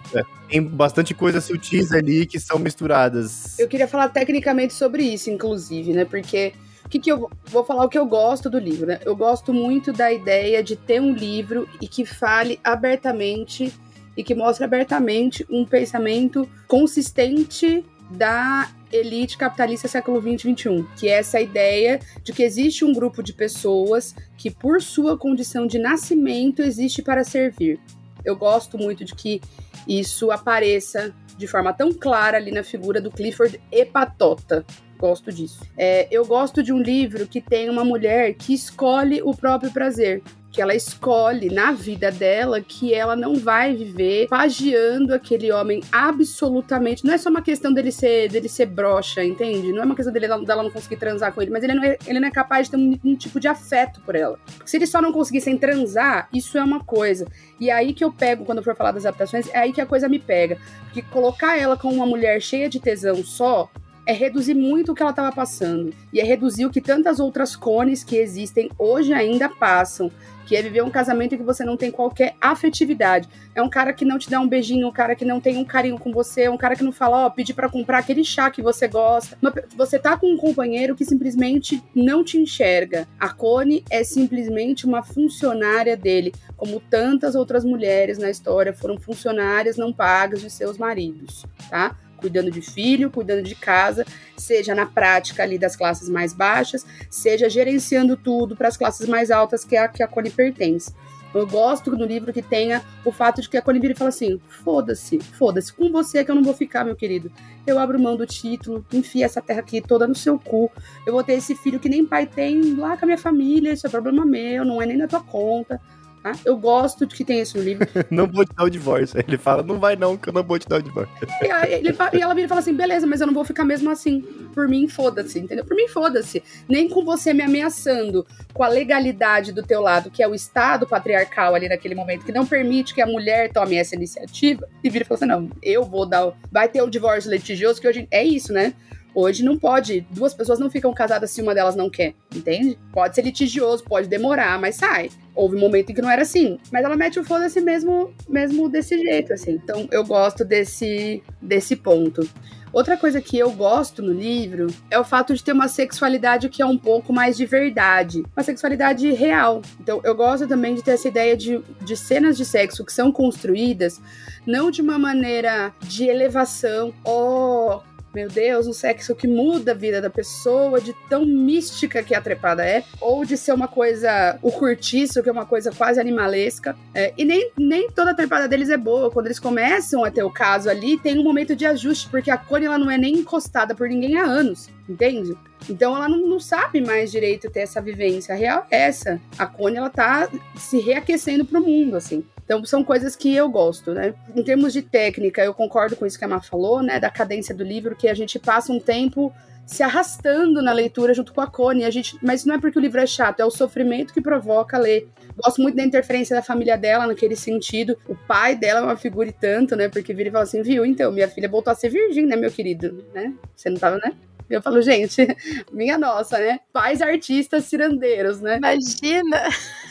Tem 0.48 0.62
bastante 0.62 1.14
coisas 1.14 1.44
sutis 1.44 1.90
ali 1.90 2.26
que 2.26 2.38
são 2.38 2.58
misturadas. 2.58 3.58
Eu 3.58 3.66
queria 3.66 3.88
falar 3.88 4.08
tecnicamente 4.08 4.72
sobre 4.72 5.02
isso, 5.02 5.30
inclusive, 5.30 5.92
né? 5.92 6.04
Porque 6.04 6.52
o 6.84 6.88
que, 6.88 7.00
que 7.00 7.10
eu 7.10 7.28
vou 7.46 7.64
falar 7.64 7.84
o 7.84 7.88
que 7.88 7.98
eu 7.98 8.06
gosto 8.06 8.48
do 8.48 8.58
livro, 8.58 8.86
né? 8.86 9.00
Eu 9.04 9.16
gosto 9.16 9.52
muito 9.52 9.92
da 9.92 10.12
ideia 10.12 10.62
de 10.62 10.76
ter 10.76 11.00
um 11.00 11.12
livro 11.12 11.68
e 11.80 11.88
que 11.88 12.04
fale 12.04 12.60
abertamente 12.62 13.72
e 14.16 14.22
que 14.22 14.34
mostre 14.34 14.64
abertamente 14.64 15.44
um 15.50 15.64
pensamento 15.64 16.48
consistente 16.68 17.84
da 18.10 18.68
elite 18.94 19.36
capitalista 19.36 19.88
século 19.88 20.20
20 20.20 20.42
e 20.42 20.46
21, 20.46 20.84
que 20.96 21.08
é 21.08 21.18
essa 21.18 21.40
ideia 21.40 22.00
de 22.22 22.32
que 22.32 22.42
existe 22.42 22.84
um 22.84 22.92
grupo 22.92 23.22
de 23.22 23.32
pessoas 23.32 24.14
que, 24.36 24.50
por 24.50 24.80
sua 24.80 25.18
condição 25.18 25.66
de 25.66 25.78
nascimento, 25.78 26.62
existe 26.62 27.02
para 27.02 27.24
servir. 27.24 27.78
Eu 28.24 28.36
gosto 28.36 28.78
muito 28.78 29.04
de 29.04 29.14
que 29.14 29.40
isso 29.86 30.30
apareça 30.30 31.14
de 31.36 31.46
forma 31.46 31.72
tão 31.72 31.92
clara 31.92 32.36
ali 32.36 32.50
na 32.50 32.62
figura 32.62 33.00
do 33.00 33.10
Clifford 33.10 33.60
Epatota. 33.70 34.64
Gosto 34.96 35.32
disso. 35.32 35.60
É, 35.76 36.06
eu 36.10 36.24
gosto 36.24 36.62
de 36.62 36.72
um 36.72 36.80
livro 36.80 37.26
que 37.26 37.40
tem 37.40 37.68
uma 37.68 37.84
mulher 37.84 38.34
que 38.34 38.54
escolhe 38.54 39.20
o 39.22 39.34
próprio 39.34 39.72
prazer 39.72 40.22
que 40.54 40.62
ela 40.62 40.72
escolhe 40.72 41.52
na 41.52 41.72
vida 41.72 42.12
dela 42.12 42.60
que 42.60 42.94
ela 42.94 43.16
não 43.16 43.34
vai 43.34 43.74
viver 43.74 44.28
pagiando 44.28 45.12
aquele 45.12 45.50
homem 45.50 45.82
absolutamente. 45.90 47.04
Não 47.04 47.12
é 47.12 47.18
só 47.18 47.28
uma 47.28 47.42
questão 47.42 47.72
dele 47.72 47.90
ser, 47.90 48.28
dele 48.28 48.48
ser 48.48 48.66
broxa, 48.66 49.24
entende? 49.24 49.72
Não 49.72 49.82
é 49.82 49.84
uma 49.84 49.96
questão 49.96 50.12
dele, 50.12 50.28
dela 50.28 50.62
não 50.62 50.70
conseguir 50.70 50.96
transar 50.96 51.32
com 51.32 51.42
ele, 51.42 51.50
mas 51.50 51.64
ele 51.64 51.74
não 51.74 51.82
é, 51.82 51.98
ele 52.06 52.20
não 52.20 52.28
é 52.28 52.30
capaz 52.30 52.68
de 52.68 52.70
ter 52.70 52.76
um, 52.76 52.96
um 53.04 53.16
tipo 53.16 53.40
de 53.40 53.48
afeto 53.48 54.00
por 54.02 54.14
ela. 54.14 54.38
Porque 54.56 54.70
se 54.70 54.76
eles 54.76 54.90
só 54.90 55.02
não 55.02 55.12
conseguissem 55.12 55.58
transar, 55.58 56.28
isso 56.32 56.56
é 56.56 56.62
uma 56.62 56.78
coisa. 56.78 57.26
E 57.58 57.68
é 57.68 57.72
aí 57.72 57.92
que 57.92 58.04
eu 58.04 58.12
pego, 58.12 58.44
quando 58.44 58.58
eu 58.58 58.64
for 58.64 58.76
falar 58.76 58.92
das 58.92 59.04
adaptações, 59.04 59.48
é 59.52 59.58
aí 59.58 59.72
que 59.72 59.80
a 59.80 59.86
coisa 59.86 60.08
me 60.08 60.20
pega. 60.20 60.56
Porque 60.84 61.02
colocar 61.02 61.58
ela 61.58 61.76
com 61.76 61.92
uma 61.92 62.06
mulher 62.06 62.40
cheia 62.40 62.68
de 62.68 62.78
tesão 62.78 63.24
só 63.24 63.68
é 64.06 64.12
reduzir 64.12 64.54
muito 64.54 64.92
o 64.92 64.94
que 64.94 65.02
ela 65.02 65.10
estava 65.10 65.32
passando. 65.32 65.92
E 66.12 66.20
é 66.20 66.24
reduzir 66.24 66.66
o 66.66 66.70
que 66.70 66.80
tantas 66.80 67.20
outras 67.20 67.56
cones 67.56 68.04
que 68.04 68.16
existem 68.16 68.70
hoje 68.78 69.12
ainda 69.12 69.48
passam 69.48 70.10
que 70.44 70.56
é 70.56 70.62
viver 70.62 70.82
um 70.82 70.90
casamento 70.90 71.34
em 71.34 71.38
que 71.38 71.44
você 71.44 71.64
não 71.64 71.76
tem 71.76 71.90
qualquer 71.90 72.34
afetividade. 72.40 73.28
É 73.54 73.62
um 73.62 73.68
cara 73.68 73.92
que 73.92 74.04
não 74.04 74.18
te 74.18 74.30
dá 74.30 74.40
um 74.40 74.48
beijinho, 74.48 74.88
um 74.88 74.92
cara 74.92 75.14
que 75.14 75.24
não 75.24 75.40
tem 75.40 75.56
um 75.56 75.64
carinho 75.64 75.98
com 75.98 76.12
você, 76.12 76.48
um 76.48 76.56
cara 76.56 76.76
que 76.76 76.84
não 76.84 76.92
fala, 76.92 77.24
ó, 77.24 77.26
oh, 77.26 77.30
pedir 77.30 77.54
para 77.54 77.68
comprar 77.68 77.98
aquele 77.98 78.24
chá 78.24 78.50
que 78.50 78.62
você 78.62 78.86
gosta. 78.86 79.36
Você 79.76 79.98
tá 79.98 80.16
com 80.16 80.32
um 80.32 80.36
companheiro 80.36 80.94
que 80.94 81.04
simplesmente 81.04 81.82
não 81.94 82.22
te 82.22 82.38
enxerga. 82.38 83.08
A 83.18 83.28
Cone 83.28 83.84
é 83.90 84.04
simplesmente 84.04 84.86
uma 84.86 85.02
funcionária 85.02 85.96
dele, 85.96 86.32
como 86.56 86.80
tantas 86.80 87.34
outras 87.34 87.64
mulheres 87.64 88.18
na 88.18 88.30
história 88.30 88.72
foram 88.72 88.98
funcionárias 88.98 89.76
não 89.76 89.92
pagas 89.92 90.40
de 90.40 90.50
seus 90.50 90.78
maridos, 90.78 91.44
tá? 91.70 91.96
Cuidando 92.24 92.50
de 92.50 92.62
filho, 92.62 93.10
cuidando 93.10 93.42
de 93.42 93.54
casa, 93.54 94.06
seja 94.34 94.74
na 94.74 94.86
prática 94.86 95.42
ali 95.42 95.58
das 95.58 95.76
classes 95.76 96.08
mais 96.08 96.32
baixas, 96.32 96.86
seja 97.10 97.50
gerenciando 97.50 98.16
tudo 98.16 98.56
para 98.56 98.68
as 98.68 98.78
classes 98.78 99.06
mais 99.06 99.30
altas 99.30 99.62
que 99.62 99.76
a 99.76 99.86
que 99.86 100.02
a 100.02 100.08
Connie 100.08 100.30
pertence. 100.30 100.90
Eu 101.34 101.46
gosto 101.46 101.94
do 101.94 102.06
livro 102.06 102.32
que 102.32 102.40
tenha 102.40 102.82
o 103.04 103.12
fato 103.12 103.42
de 103.42 103.48
que 103.48 103.58
a 103.58 103.62
Connie 103.62 103.80
vira 103.80 103.92
e 103.92 103.96
fala 103.96 104.08
assim: 104.08 104.40
foda-se, 104.48 105.18
foda-se, 105.18 105.70
com 105.70 105.92
você 105.92 106.24
que 106.24 106.30
eu 106.30 106.34
não 106.34 106.42
vou 106.42 106.54
ficar, 106.54 106.82
meu 106.82 106.96
querido. 106.96 107.30
Eu 107.66 107.78
abro 107.78 108.00
mão 108.00 108.16
do 108.16 108.24
título, 108.26 108.86
enfia 108.90 109.26
essa 109.26 109.42
terra 109.42 109.60
aqui 109.60 109.82
toda 109.82 110.08
no 110.08 110.14
seu 110.14 110.38
cu. 110.38 110.72
Eu 111.06 111.12
vou 111.12 111.22
ter 111.22 111.34
esse 111.34 111.54
filho 111.54 111.78
que 111.78 111.90
nem 111.90 112.06
pai 112.06 112.26
tem 112.26 112.74
lá 112.74 112.96
com 112.96 113.04
a 113.04 113.06
minha 113.06 113.18
família, 113.18 113.72
isso 113.72 113.86
é 113.86 113.90
problema 113.90 114.24
meu, 114.24 114.64
não 114.64 114.80
é 114.80 114.86
nem 114.86 114.96
na 114.96 115.06
tua 115.06 115.22
conta. 115.22 115.78
Tá? 116.24 116.32
Eu 116.42 116.56
gosto 116.56 117.04
de 117.04 117.14
que 117.14 117.22
tem 117.22 117.38
isso 117.42 117.58
no 117.58 117.62
livro. 117.62 117.86
não 118.10 118.26
vou 118.26 118.46
te 118.46 118.54
dar 118.54 118.64
o 118.64 118.70
divórcio. 118.70 119.22
Ele 119.28 119.36
fala, 119.36 119.62
não 119.62 119.78
vai 119.78 119.94
não, 119.94 120.16
que 120.16 120.30
eu 120.30 120.32
não 120.32 120.42
vou 120.42 120.58
te 120.58 120.66
dar 120.66 120.78
o 120.78 120.82
divórcio. 120.82 121.14
E, 121.42 121.74
ele, 121.74 121.94
e 122.14 122.22
ela 122.22 122.32
vira 122.32 122.46
e 122.46 122.48
fala 122.48 122.62
assim, 122.62 122.72
beleza, 122.72 123.06
mas 123.06 123.20
eu 123.20 123.26
não 123.26 123.34
vou 123.34 123.44
ficar 123.44 123.62
mesmo 123.62 123.90
assim. 123.90 124.22
Por 124.54 124.66
mim, 124.66 124.88
foda-se, 124.88 125.38
entendeu? 125.38 125.66
Por 125.66 125.76
mim, 125.76 125.86
foda-se. 125.86 126.42
Nem 126.66 126.88
com 126.88 127.04
você 127.04 127.34
me 127.34 127.42
ameaçando 127.42 128.26
com 128.54 128.62
a 128.62 128.68
legalidade 128.68 129.52
do 129.52 129.62
teu 129.62 129.82
lado, 129.82 130.10
que 130.10 130.22
é 130.22 130.26
o 130.26 130.34
Estado 130.34 130.86
patriarcal 130.86 131.54
ali 131.54 131.68
naquele 131.68 131.94
momento, 131.94 132.24
que 132.24 132.32
não 132.32 132.46
permite 132.46 132.94
que 132.94 133.02
a 133.02 133.06
mulher 133.06 133.52
tome 133.52 133.76
essa 133.76 133.94
iniciativa, 133.94 134.66
e 134.82 134.88
vira 134.88 135.04
e 135.04 135.06
fala 135.06 135.18
assim, 135.18 135.26
não, 135.26 135.50
eu 135.62 135.84
vou 135.84 136.06
dar... 136.06 136.32
Vai 136.50 136.70
ter 136.70 136.80
o 136.80 136.88
divórcio 136.88 137.30
litigioso, 137.30 137.82
que 137.82 137.86
hoje... 137.86 138.08
É 138.10 138.24
isso, 138.24 138.50
né? 138.50 138.72
Hoje 139.14 139.44
não 139.44 139.58
pode, 139.58 140.00
duas 140.10 140.32
pessoas 140.32 140.58
não 140.58 140.70
ficam 140.70 140.92
casadas 140.94 141.30
se 141.30 141.42
uma 141.42 141.54
delas 141.54 141.76
não 141.76 141.90
quer, 141.90 142.14
entende? 142.34 142.78
Pode 142.92 143.14
ser 143.14 143.22
litigioso, 143.22 143.84
pode 143.84 144.08
demorar, 144.08 144.58
mas 144.58 144.76
sai. 144.76 145.10
Houve 145.34 145.56
um 145.56 145.60
momento 145.60 145.90
em 145.90 145.94
que 145.94 146.02
não 146.02 146.10
era 146.10 146.22
assim, 146.22 146.58
mas 146.70 146.84
ela 146.84 146.96
mete 146.96 147.18
o 147.18 147.24
foda-se 147.24 147.60
mesmo, 147.60 148.14
mesmo 148.28 148.68
desse 148.68 148.98
jeito, 148.98 149.32
assim. 149.32 149.52
Então 149.52 149.88
eu 149.90 150.04
gosto 150.04 150.44
desse, 150.44 151.22
desse 151.42 151.74
ponto. 151.74 152.28
Outra 152.74 152.96
coisa 152.96 153.20
que 153.20 153.38
eu 153.38 153.52
gosto 153.52 154.02
no 154.02 154.12
livro 154.12 154.66
é 154.90 154.98
o 154.98 155.04
fato 155.04 155.32
de 155.32 155.44
ter 155.44 155.52
uma 155.52 155.68
sexualidade 155.68 156.48
que 156.48 156.60
é 156.60 156.66
um 156.66 156.76
pouco 156.76 157.12
mais 157.12 157.36
de 157.36 157.46
verdade, 157.46 158.24
uma 158.36 158.42
sexualidade 158.42 159.08
real. 159.12 159.62
Então 159.80 160.00
eu 160.02 160.12
gosto 160.12 160.48
também 160.48 160.74
de 160.74 160.82
ter 160.82 160.90
essa 160.90 161.06
ideia 161.06 161.36
de, 161.36 161.62
de 161.82 161.96
cenas 161.96 162.36
de 162.36 162.44
sexo 162.44 162.84
que 162.84 162.92
são 162.92 163.12
construídas 163.12 164.00
não 164.44 164.72
de 164.72 164.82
uma 164.82 164.98
maneira 164.98 165.72
de 165.82 166.08
elevação 166.08 166.92
ou 167.04 167.80
meu 168.14 168.28
Deus, 168.28 168.66
um 168.66 168.72
sexo 168.72 169.14
que 169.14 169.26
muda 169.26 169.72
a 169.72 169.74
vida 169.74 170.00
da 170.00 170.08
pessoa, 170.08 170.80
de 170.80 170.94
tão 171.08 171.24
mística 171.26 172.02
que 172.02 172.14
a 172.14 172.20
trepada 172.20 172.64
é, 172.64 172.84
ou 173.00 173.24
de 173.24 173.36
ser 173.36 173.52
uma 173.52 173.66
coisa, 173.66 174.38
o 174.40 174.52
curtiço, 174.52 175.22
que 175.22 175.28
é 175.28 175.32
uma 175.32 175.46
coisa 175.46 175.72
quase 175.72 176.00
animalesca. 176.00 176.76
É, 176.94 177.12
e 177.16 177.24
nem, 177.24 177.50
nem 177.58 177.90
toda 177.90 178.12
a 178.12 178.14
trepada 178.14 178.46
deles 178.46 178.70
é 178.70 178.76
boa. 178.76 179.10
Quando 179.10 179.26
eles 179.26 179.40
começam 179.40 180.04
a 180.04 180.10
ter 180.10 180.22
o 180.22 180.30
caso 180.30 180.70
ali, 180.70 180.98
tem 180.98 181.18
um 181.18 181.24
momento 181.24 181.56
de 181.56 181.66
ajuste, 181.66 182.08
porque 182.08 182.30
a 182.30 182.38
Connie 182.38 182.66
ela 182.66 182.78
não 182.78 182.90
é 182.90 182.96
nem 182.96 183.14
encostada 183.14 183.74
por 183.74 183.88
ninguém 183.88 184.16
há 184.16 184.24
anos, 184.24 184.68
entende? 184.88 185.36
Então 185.68 185.96
ela 185.96 186.08
não, 186.08 186.18
não, 186.18 186.38
sabe 186.40 186.80
mais 186.80 187.10
direito 187.10 187.50
ter 187.50 187.60
essa 187.60 187.80
vivência. 187.80 188.34
A 188.34 188.38
real 188.38 188.66
é 188.70 188.82
essa. 188.82 189.20
A 189.38 189.46
Connie 189.46 189.78
ela 189.78 189.90
tá 189.90 190.28
se 190.56 190.78
reaquecendo 190.78 191.44
pro 191.44 191.60
mundo, 191.60 191.96
assim. 191.96 192.24
Então, 192.44 192.64
são 192.64 192.84
coisas 192.84 193.16
que 193.16 193.34
eu 193.34 193.48
gosto, 193.48 193.92
né? 193.92 194.14
Em 194.36 194.42
termos 194.42 194.72
de 194.72 194.82
técnica, 194.82 195.42
eu 195.42 195.54
concordo 195.54 195.96
com 195.96 196.04
isso 196.04 196.18
que 196.18 196.24
a 196.24 196.28
Má 196.28 196.40
falou, 196.40 196.82
né? 196.82 197.00
Da 197.00 197.10
cadência 197.10 197.54
do 197.54 197.64
livro, 197.64 197.96
que 197.96 198.06
a 198.06 198.14
gente 198.14 198.38
passa 198.38 198.72
um 198.72 198.78
tempo 198.78 199.32
se 199.66 199.82
arrastando 199.82 200.60
na 200.60 200.72
leitura 200.72 201.14
junto 201.14 201.32
com 201.32 201.40
a 201.40 201.46
Connie. 201.46 201.84
A 201.84 201.90
gente, 201.90 202.18
mas 202.22 202.44
não 202.44 202.54
é 202.54 202.58
porque 202.58 202.78
o 202.78 202.82
livro 202.82 203.00
é 203.00 203.06
chato, 203.06 203.40
é 203.40 203.44
o 203.44 203.50
sofrimento 203.50 204.12
que 204.12 204.20
provoca 204.20 204.78
ler. 204.78 205.08
Gosto 205.36 205.62
muito 205.62 205.76
da 205.76 205.82
interferência 205.82 206.36
da 206.36 206.42
família 206.42 206.76
dela 206.76 207.06
naquele 207.06 207.34
sentido. 207.34 207.96
O 208.06 208.14
pai 208.14 208.54
dela 208.54 208.80
é 208.80 208.82
uma 208.82 208.96
figura 208.96 209.28
e 209.28 209.32
tanto, 209.32 209.74
né? 209.74 209.88
Porque 209.88 210.12
vira 210.12 210.28
e 210.28 210.32
fala 210.32 210.44
assim, 210.44 210.62
viu? 210.62 210.84
Então, 210.84 211.10
minha 211.10 211.28
filha 211.28 211.48
voltou 211.48 211.72
a 211.72 211.74
ser 211.74 211.88
virgem, 211.88 212.26
né, 212.26 212.36
meu 212.36 212.50
querido? 212.50 213.04
Né? 213.14 213.32
Você 213.56 213.70
não 213.70 213.78
tava, 213.78 213.96
né? 213.96 214.12
Eu 214.48 214.60
falo, 214.60 214.82
gente, 214.82 215.26
minha 215.72 215.96
nossa, 215.96 216.38
né? 216.38 216.60
Pais 216.72 217.00
artistas 217.00 217.64
cirandeiros, 217.64 218.40
né? 218.40 218.58
Imagina! 218.58 219.48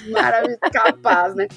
Maravilhoso, 0.09 0.59
capaz, 0.71 1.35
né? 1.35 1.47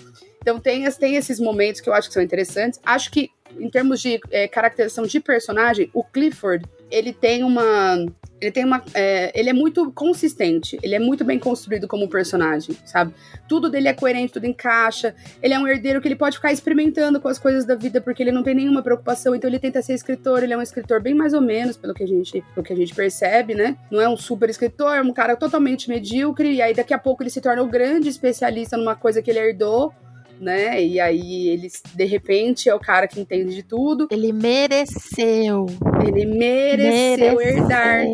Então 0.47 0.61
tem, 0.61 0.89
tem 0.93 1.17
esses 1.17 1.41
momentos 1.41 1.81
que 1.81 1.89
eu 1.89 1.93
acho 1.93 2.07
que 2.07 2.15
são 2.15 2.23
interessantes. 2.23 2.79
Acho 2.87 3.11
que, 3.11 3.31
em 3.59 3.69
termos 3.69 4.01
de 4.01 4.21
é, 4.31 4.47
caracterização 4.47 5.05
de 5.05 5.19
personagem, 5.19 5.91
o 5.93 6.05
Clifford, 6.05 6.65
ele 6.89 7.13
tem 7.13 7.43
uma 7.43 8.07
ele 8.41 8.53
tem 8.53 8.65
uma. 8.65 8.81
É, 8.95 9.33
ele 9.35 9.49
é 9.49 9.53
muito 9.53 9.91
consistente, 9.93 10.79
ele 10.83 10.95
é 10.95 10.99
muito 11.01 11.25
bem 11.25 11.39
construído 11.39 11.89
como 11.89 12.09
personagem, 12.09 12.77
sabe? 12.85 13.13
Tudo 13.49 13.69
dele 13.69 13.89
é 13.89 13.95
coerente, 13.95 14.35
tudo 14.35 14.47
encaixa. 14.47 15.17
Ele 15.43 15.55
é 15.55 15.59
um 15.59 15.67
herdeiro 15.67 16.01
que 16.01 16.07
ele 16.07 16.15
pode 16.15 16.37
ficar 16.37 16.53
experimentando 16.53 17.19
com 17.19 17.27
as 17.27 17.39
coisas 17.39 17.65
da 17.65 17.75
vida, 17.75 18.01
porque 18.01 18.23
ele 18.23 18.31
não 18.31 18.43
tem 18.43 18.55
nenhuma 18.55 18.83
preocupação, 18.83 19.35
então 19.35 19.49
ele 19.49 19.59
tenta 19.59 19.83
ser 19.83 19.95
escritor, 19.95 20.45
ele 20.45 20.53
é 20.53 20.57
um 20.57 20.63
escritor 20.63 21.01
bem 21.01 21.15
mais 21.15 21.33
ou 21.33 21.41
menos, 21.41 21.77
pelo 21.77 21.95
que 21.95 22.05
a 22.05 22.07
gente, 22.07 22.45
pelo 22.55 22.65
que 22.65 22.73
a 22.73 22.77
gente 22.77 22.95
percebe, 22.95 23.55
né? 23.55 23.77
Não 23.91 24.01
é 24.01 24.09
um 24.09 24.17
super 24.17 24.49
escritor, 24.49 24.97
é 24.97 25.03
um 25.03 25.13
cara 25.13 25.35
totalmente 25.35 25.89
medíocre, 25.89 26.53
e 26.53 26.63
aí 26.63 26.75
daqui 26.75 26.93
a 26.93 26.99
pouco 26.99 27.23
ele 27.23 27.31
se 27.31 27.41
torna 27.41 27.63
o 27.63 27.67
grande 27.67 28.09
especialista 28.09 28.77
numa 28.77 28.95
coisa 28.95 29.23
que 29.23 29.31
ele 29.31 29.41
herdou 29.41 29.93
né? 30.41 30.83
E 30.83 31.01
aí 31.01 31.49
ele, 31.49 31.69
de 31.95 32.05
repente, 32.05 32.69
é 32.69 32.75
o 32.75 32.81
cara 32.81 33.07
que 33.09 33.21
entende 33.21 33.55
de 33.55 33.63
tudo. 33.63 34.09
Ele 34.11 34.33
mereceu. 34.33 35.67
Ele 36.07 36.27
mereceu, 36.27 37.37
mereceu. 37.37 37.41
herdar. 37.41 38.07